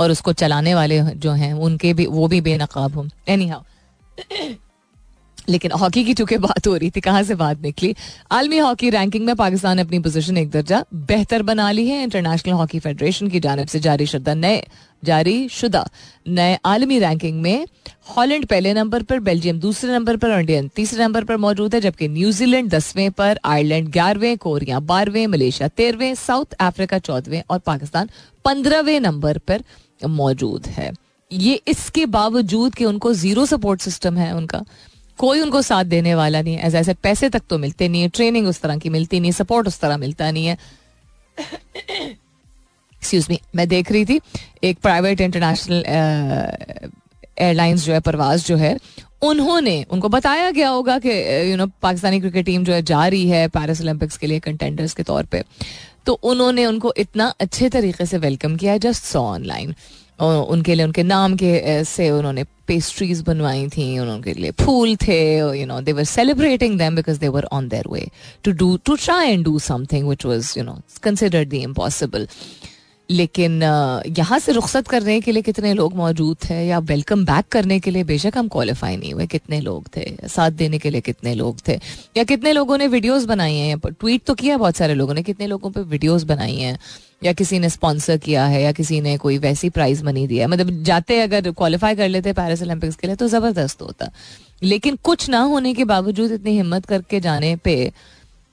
और 0.00 0.10
उसको 0.10 0.32
चलाने 0.32 0.74
वाले 0.74 1.00
जो 1.00 1.32
हैं, 1.32 1.52
उनके 1.52 1.94
भी, 1.94 2.06
वो 2.06 2.28
भी 2.28 2.40
बेनकाब 2.40 2.94
हों। 2.94 3.08
एनी 3.28 3.48
हाउ 3.48 3.62
लेकिन 5.48 5.72
हॉकी 5.72 6.04
की 6.04 6.14
चूँकि 6.14 6.36
बात 6.38 6.66
हो 6.66 6.74
रही 6.76 6.90
थी, 6.90 7.00
कहाँ 7.00 7.22
से 7.22 7.34
बात 7.34 7.60
निकली? 7.62 7.94
आलमी 8.32 8.58
हॉकी 8.58 8.90
रैंकिंग 8.90 9.24
में 9.26 9.34
पाकिस्तान 9.36 9.76
ने 9.76 9.82
अपनी 9.82 9.98
पोजीशन 9.98 10.36
एक 10.38 10.50
दर्जा 10.50 10.84
बेहतर 10.94 11.42
बना 11.42 11.70
ली 11.70 11.86
है। 11.88 12.02
इंटरनेशनल 12.02 12.52
हॉकी 12.52 12.78
फेडरेशन 12.78 13.28
की 13.28 13.40
जानब 13.40 13.66
से 13.66 13.80
जारी 13.80 14.06
शुदा 14.06 14.34
नए, 14.34 14.62
जारी 15.02 15.48
शुदा 15.48 15.86
नए 16.28 16.58
आलमी 16.64 16.98
रैंकिंग 16.98 17.40
में 17.42 17.66
हॉलैंड 18.08 18.46
पहले 18.46 18.72
नंबर 18.74 19.02
पर 19.02 19.20
बेल्जियम 19.20 19.58
दूसरे 19.60 19.92
नंबर 19.92 20.16
पर 20.16 20.30
इंडियन 20.30 20.68
तीसरे 20.76 21.04
नंबर 21.04 21.24
पर 21.24 21.36
मौजूद 21.36 21.74
है, 21.74 21.80
जबकि 21.80 22.08
न्यूजीलैंड 22.08 22.70
दसवें 22.70 23.10
पर 23.12 23.38
आयरलैंड 23.44 23.88
ग्यारहवें 23.88 24.36
कोरिया 24.38 24.80
बारहवें 24.82 25.26
मलेशिया 25.26 25.68
तेरहवें 25.68 26.14
साउथ 26.16 26.54
अफ्रीका 26.60 26.98
चौदहवें 27.00 27.42
और 27.50 27.58
पाकिस्तान 27.58 28.10
पंद्रहवें 28.44 28.98
नंबर 29.00 29.38
पर 29.38 29.62
मौजूद 30.06 30.66
है। 30.68 30.92
ये 31.30 31.60
इसके 31.68 32.06
बावजूद 32.06 32.74
कि 32.74 32.84
उनको 32.84 33.12
ज़ीरो 33.14 33.46
सपोर्ट 33.46 33.80
सिस्टम 33.80 34.16
है 34.16 34.34
उनका 34.36 34.64
कोई 35.18 35.40
उनको 35.40 35.62
साथ 35.62 35.84
देने 35.84 36.14
वाला 36.14 36.40
नहीं 36.42 36.54
है। 36.54 36.62
ऐसे 36.62 36.78
ऐसे 36.78 36.94
पैसे 36.94 37.28
तक 37.28 37.42
तो 37.50 37.58
मिलते 37.58 37.88
नहीं 37.88 38.02
है। 38.02 38.08
ट्रेनिंग 38.08 38.46
उस 38.48 38.60
तरह 38.60 38.76
की 38.76 38.88
मिलती 38.88 39.20
नहीं 39.20 39.32
सपोर्ट 39.32 39.68
उस 39.68 39.80
तरह 39.80 39.96
मिलता 39.96 40.30
नहीं 40.30 40.46
है। 40.46 40.58
एक्सक्यूज 41.38 43.26
मी 43.30 43.40
मैं 43.56 43.68
देख 43.68 43.92
रही 43.92 44.04
थी, 44.04 44.20
एक 44.64 44.78
प्राइवेट 44.78 45.20
इंटरनेशनल 45.20 45.84
एयरलाइंस 47.38 47.84
जो 47.84 47.92
है, 47.92 48.00
परवाज 48.00 48.44
जो 48.46 48.56
है, 48.56 48.76
उन्होंने, 49.22 49.84
उनको 49.90 50.08
बताया 50.08 50.50
गया 50.50 50.68
होगा 50.68 50.98
कि 50.98 51.10
you 51.50 51.56
know 51.56 51.66
Pakistani 51.82 52.20
cricket 52.20 52.46
team 52.46 52.64
जो 52.64 52.72
है, 52.72 52.82
जा 52.82 53.06
रही 53.06 53.28
है 53.28 53.48
पेरिस 53.48 53.80
ओलंपिक्स 53.80 54.16
के 54.16 54.26
लिए 54.26 54.40
कंटेंडर्स 54.40 54.94
के 54.94 55.02
तौर 55.02 55.24
पे। 55.24 55.42
तो 56.06 56.12
उन्होंने 56.12 56.66
उनको 56.66 56.92
इतना 56.96 57.26
अच्छे 57.40 57.68
तरीके 57.68 58.06
से 58.06 58.18
वेलकम 58.18 58.56
किया 58.56 58.76
जस्ट 58.76 59.04
सॉ 59.04 59.20
ऑनलाइन 59.24 59.74
उनके 60.18 60.74
लिए, 60.74 60.84
उनके 60.84 61.02
नाम 61.02 61.34
के 61.36 61.84
से 61.84 62.10
उन्होंने 62.10 62.44
पेस्ट्रीज 62.66 63.20
बनवाई 63.22 63.66
थी, 63.68 63.98
उनके 63.98 64.32
लिए 64.34 64.50
फूल 64.60 64.94
थे 64.98 65.16
you 65.60 65.66
know 65.66 65.80
they 65.80 65.92
were 65.92 66.04
celebrating 66.10 66.78
them 66.78 66.96
because 66.96 67.18
they 67.20 67.28
were 67.28 67.44
on 67.52 67.68
their 67.68 67.88
way 67.92 68.06
to 68.44 68.52
do 68.52 68.76
to 68.84 68.96
try 68.96 69.30
and 69.30 69.44
do 69.44 69.58
something 69.60 70.08
which 70.08 70.26
was 70.26 70.54
you 70.58 70.64
know 70.64 70.78
considered 71.02 71.48
the 71.48 71.54
impossible 71.64 72.28
लेकिन 73.10 73.62
यहाँ 74.18 74.38
से 74.38 74.52
रुख्सत 74.52 74.86
करने 74.88 75.20
के 75.20 75.32
लिए 75.32 75.42
कितने 75.42 75.72
लोग 75.74 75.94
मौजूद 75.96 76.36
थे 76.44 76.54
या 76.66 76.78
वेलकम 76.90 77.24
बैक 77.24 77.48
करने 77.52 77.78
के 77.80 77.90
लिए 77.90 78.04
बेशक 78.04 78.36
हम 78.36 78.48
क्वालिफाई 78.48 78.96
नहीं 78.96 79.12
हुए 79.12 79.26
कितने 79.26 79.60
लोग 79.60 79.88
थे, 79.96 80.04
साथ 80.28 80.50
देने 80.50 80.78
के 80.78 80.90
लिए 80.90 81.00
कितने 81.00 81.34
लोग 81.34 81.58
थे, 81.68 81.78
या 82.16 82.24
कितने 82.24 82.52
लोगों 82.52 82.78
ने 82.78 82.86
वीडियोस 82.88 83.24
बनाई 83.24 83.56
हैं 83.56 83.78
ट्वीट 83.80 84.24
तो 84.26 84.34
किया 84.34 84.56
बहुत 84.56 84.76
सारे 84.76 84.94
लोगों 84.94 85.14
ने, 85.14 85.22
कितने 85.22 85.46
लोगों 85.46 85.70
पे 85.70 85.80
वीडियोस 85.82 86.22
बनाई 86.24 86.56
हैं। 86.56 86.78
या 87.22 87.32
किसी 87.32 87.58
ने 87.58 87.68
स्पॉन्सर 87.70 88.16
किया 88.16 88.44
है 88.46 88.62
या 88.62 88.72
किसी 88.72 89.00
ने 89.00 89.16
कोई 89.18 89.38
वैसी 89.38 89.70
प्राइज 89.70 90.02
मनी 90.02 90.26
दिया 90.26 90.48
मतलब 90.48 90.82
जाते 90.82 91.20
अगर 91.20 91.50
क्वालिफाई 91.50 91.94
कर 91.94 92.08
लेते 92.08 92.32
पेरिस 92.32 92.62
ओलंपिक्स 92.62 92.96
के 92.96 93.06
लिए 93.06 93.16
तो 93.16 93.28
ज़बरदस्त 93.28 93.82
होता। 93.82 94.10
लेकिन 94.62 94.96
कुछ 95.04 95.28
ना 95.30 95.40
होने 95.40 95.74
के 95.74 95.84
बावजूद 95.84 96.32
इतनी 96.32 96.50
हिम्मत 96.50 96.86
करके 96.86 97.20
जाने 97.20 97.54
पे 97.56 97.92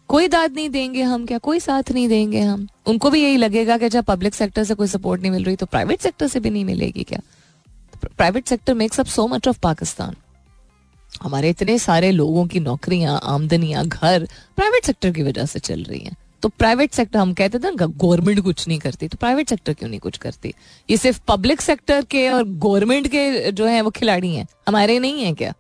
कोई 0.10 0.28
दाद 0.28 0.54
नहीं 0.54 0.70
देंगे 0.70 1.02
हम 1.02 1.26
क्या? 1.26 1.38
कोई 1.38 1.60
साथ 1.60 1.92
नहीं 1.92 2.08
देंगे 2.08 2.40
हम। 2.40 2.68
उनको 2.88 3.10
भी 3.10 3.24
यही 3.24 3.38
लगेगा 3.38 3.78
कि 3.78 3.90
जब 3.90 4.04
पब्लिक 4.04 4.36
सेक्टर 4.36 4.64
से 4.64 4.74
कोई 4.74 4.88
सपोर्ट 4.88 5.22
नहीं 5.22 5.32
मिल 5.32 5.44
रही 5.44 5.56
तो 5.56 5.66
प्राइवेट 5.66 6.02
सेक्टर 6.02 6.28
से 6.28 6.40
भी 6.40 6.50
नहीं 6.50 6.66
मिलेगी 6.66 7.04
क्या? 7.04 7.20
Private 8.08 8.48
sector 8.48 8.74
makes 8.74 9.00
up 9.00 9.06
so 9.06 9.28
much 9.28 9.48
of 9.48 9.60
Pakistan 9.60 10.16
हमारे 11.22 11.50
इतने 11.50 11.78
सारे 11.80 12.12
लोगों 12.12 12.46
की 12.48 12.60
नौकरियाँ, 12.60 13.20
आमदनियाँ, 13.24 13.86
घर 13.86 14.28
प्राइवेट 14.56 14.86
सेक्टर 14.86 15.12
की 15.12 15.24
वजह 15.24 15.46
से 15.46 15.60
चल 15.60 15.84
रही 15.84 16.00
हैं। 16.00 16.16
तो 16.44 16.50
प्राइवेट 16.50 16.92
सेक्टर 16.94 17.20
हम 17.20 17.34
कहते 17.34 17.60
थे 17.60 17.72
ना 17.72 17.86
गवर्नमेंट 17.88 18.40
कुछ 18.44 18.68
नहीं 18.68 18.80
करती 18.80 19.08
तो 19.08 19.18
प्राइवेट 19.18 19.50
सेक्टर 19.50 19.74
क्यों 19.74 19.90
नहीं 19.90 20.00
कुछ 20.00 20.18
करती? 20.18 20.54
ये 20.90 20.98
सिर्फ़ 20.98 21.20
पब्लिक 21.28 21.62
सेक्टर 21.62 22.04
के 22.12 22.30
और 22.30 22.44
गवर्नमेंट 22.44 23.08
के 23.08 23.52
जो 23.52 23.66
है, 23.66 23.82
वो 23.82 23.90
खिलाड़ी 23.92 24.36
हैं। 24.36 24.48
हमारे 24.68 25.00
नहीं 25.00 25.24
है 25.24 25.34
क्या? 25.34 25.54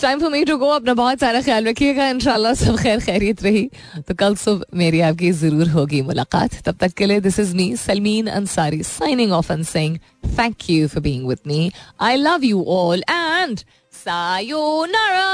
Time 0.00 0.20
for 0.20 0.30
me 0.30 0.44
to 0.44 0.56
go 0.58 0.66
अपना 0.70 0.94
बहुत 0.94 1.20
सारा 1.20 1.40
ख्याल 1.42 1.64
रखिएगा, 1.68 2.08
इंशाल्लाह 2.08 2.52
सब 2.54 2.76
खैर 2.78 3.00
खैरियत 3.00 3.42
रही। 3.42 3.64
तो 4.08 4.14
कल 4.14 4.34
सुबह 4.36 4.76
मेरी 4.78 5.00
आपकी 5.00 5.30
ज़रूर 5.32 5.68
होगी 5.68 6.02
मुलाकात। 6.02 6.54
तब 6.66 6.76
तक 6.80 6.92
के 6.96 7.06
लिए 7.06 7.20
this 7.20 7.38
is 7.40 7.54
me 7.56 7.74
Salmeen 7.76 8.26
Ansari 8.28 8.82
signing 8.82 9.32
off 9.32 9.52
and 9.52 9.64
saying 9.66 9.96
thank 10.38 10.70
you 10.70 10.88
for 10.88 11.02
being 11.02 11.26
with 11.28 11.38
me 11.46 11.70
I 12.00 12.16
love 12.16 12.44
you 12.44 12.64
all 12.68 13.02
and 13.10 13.60
sayonara 14.04 15.26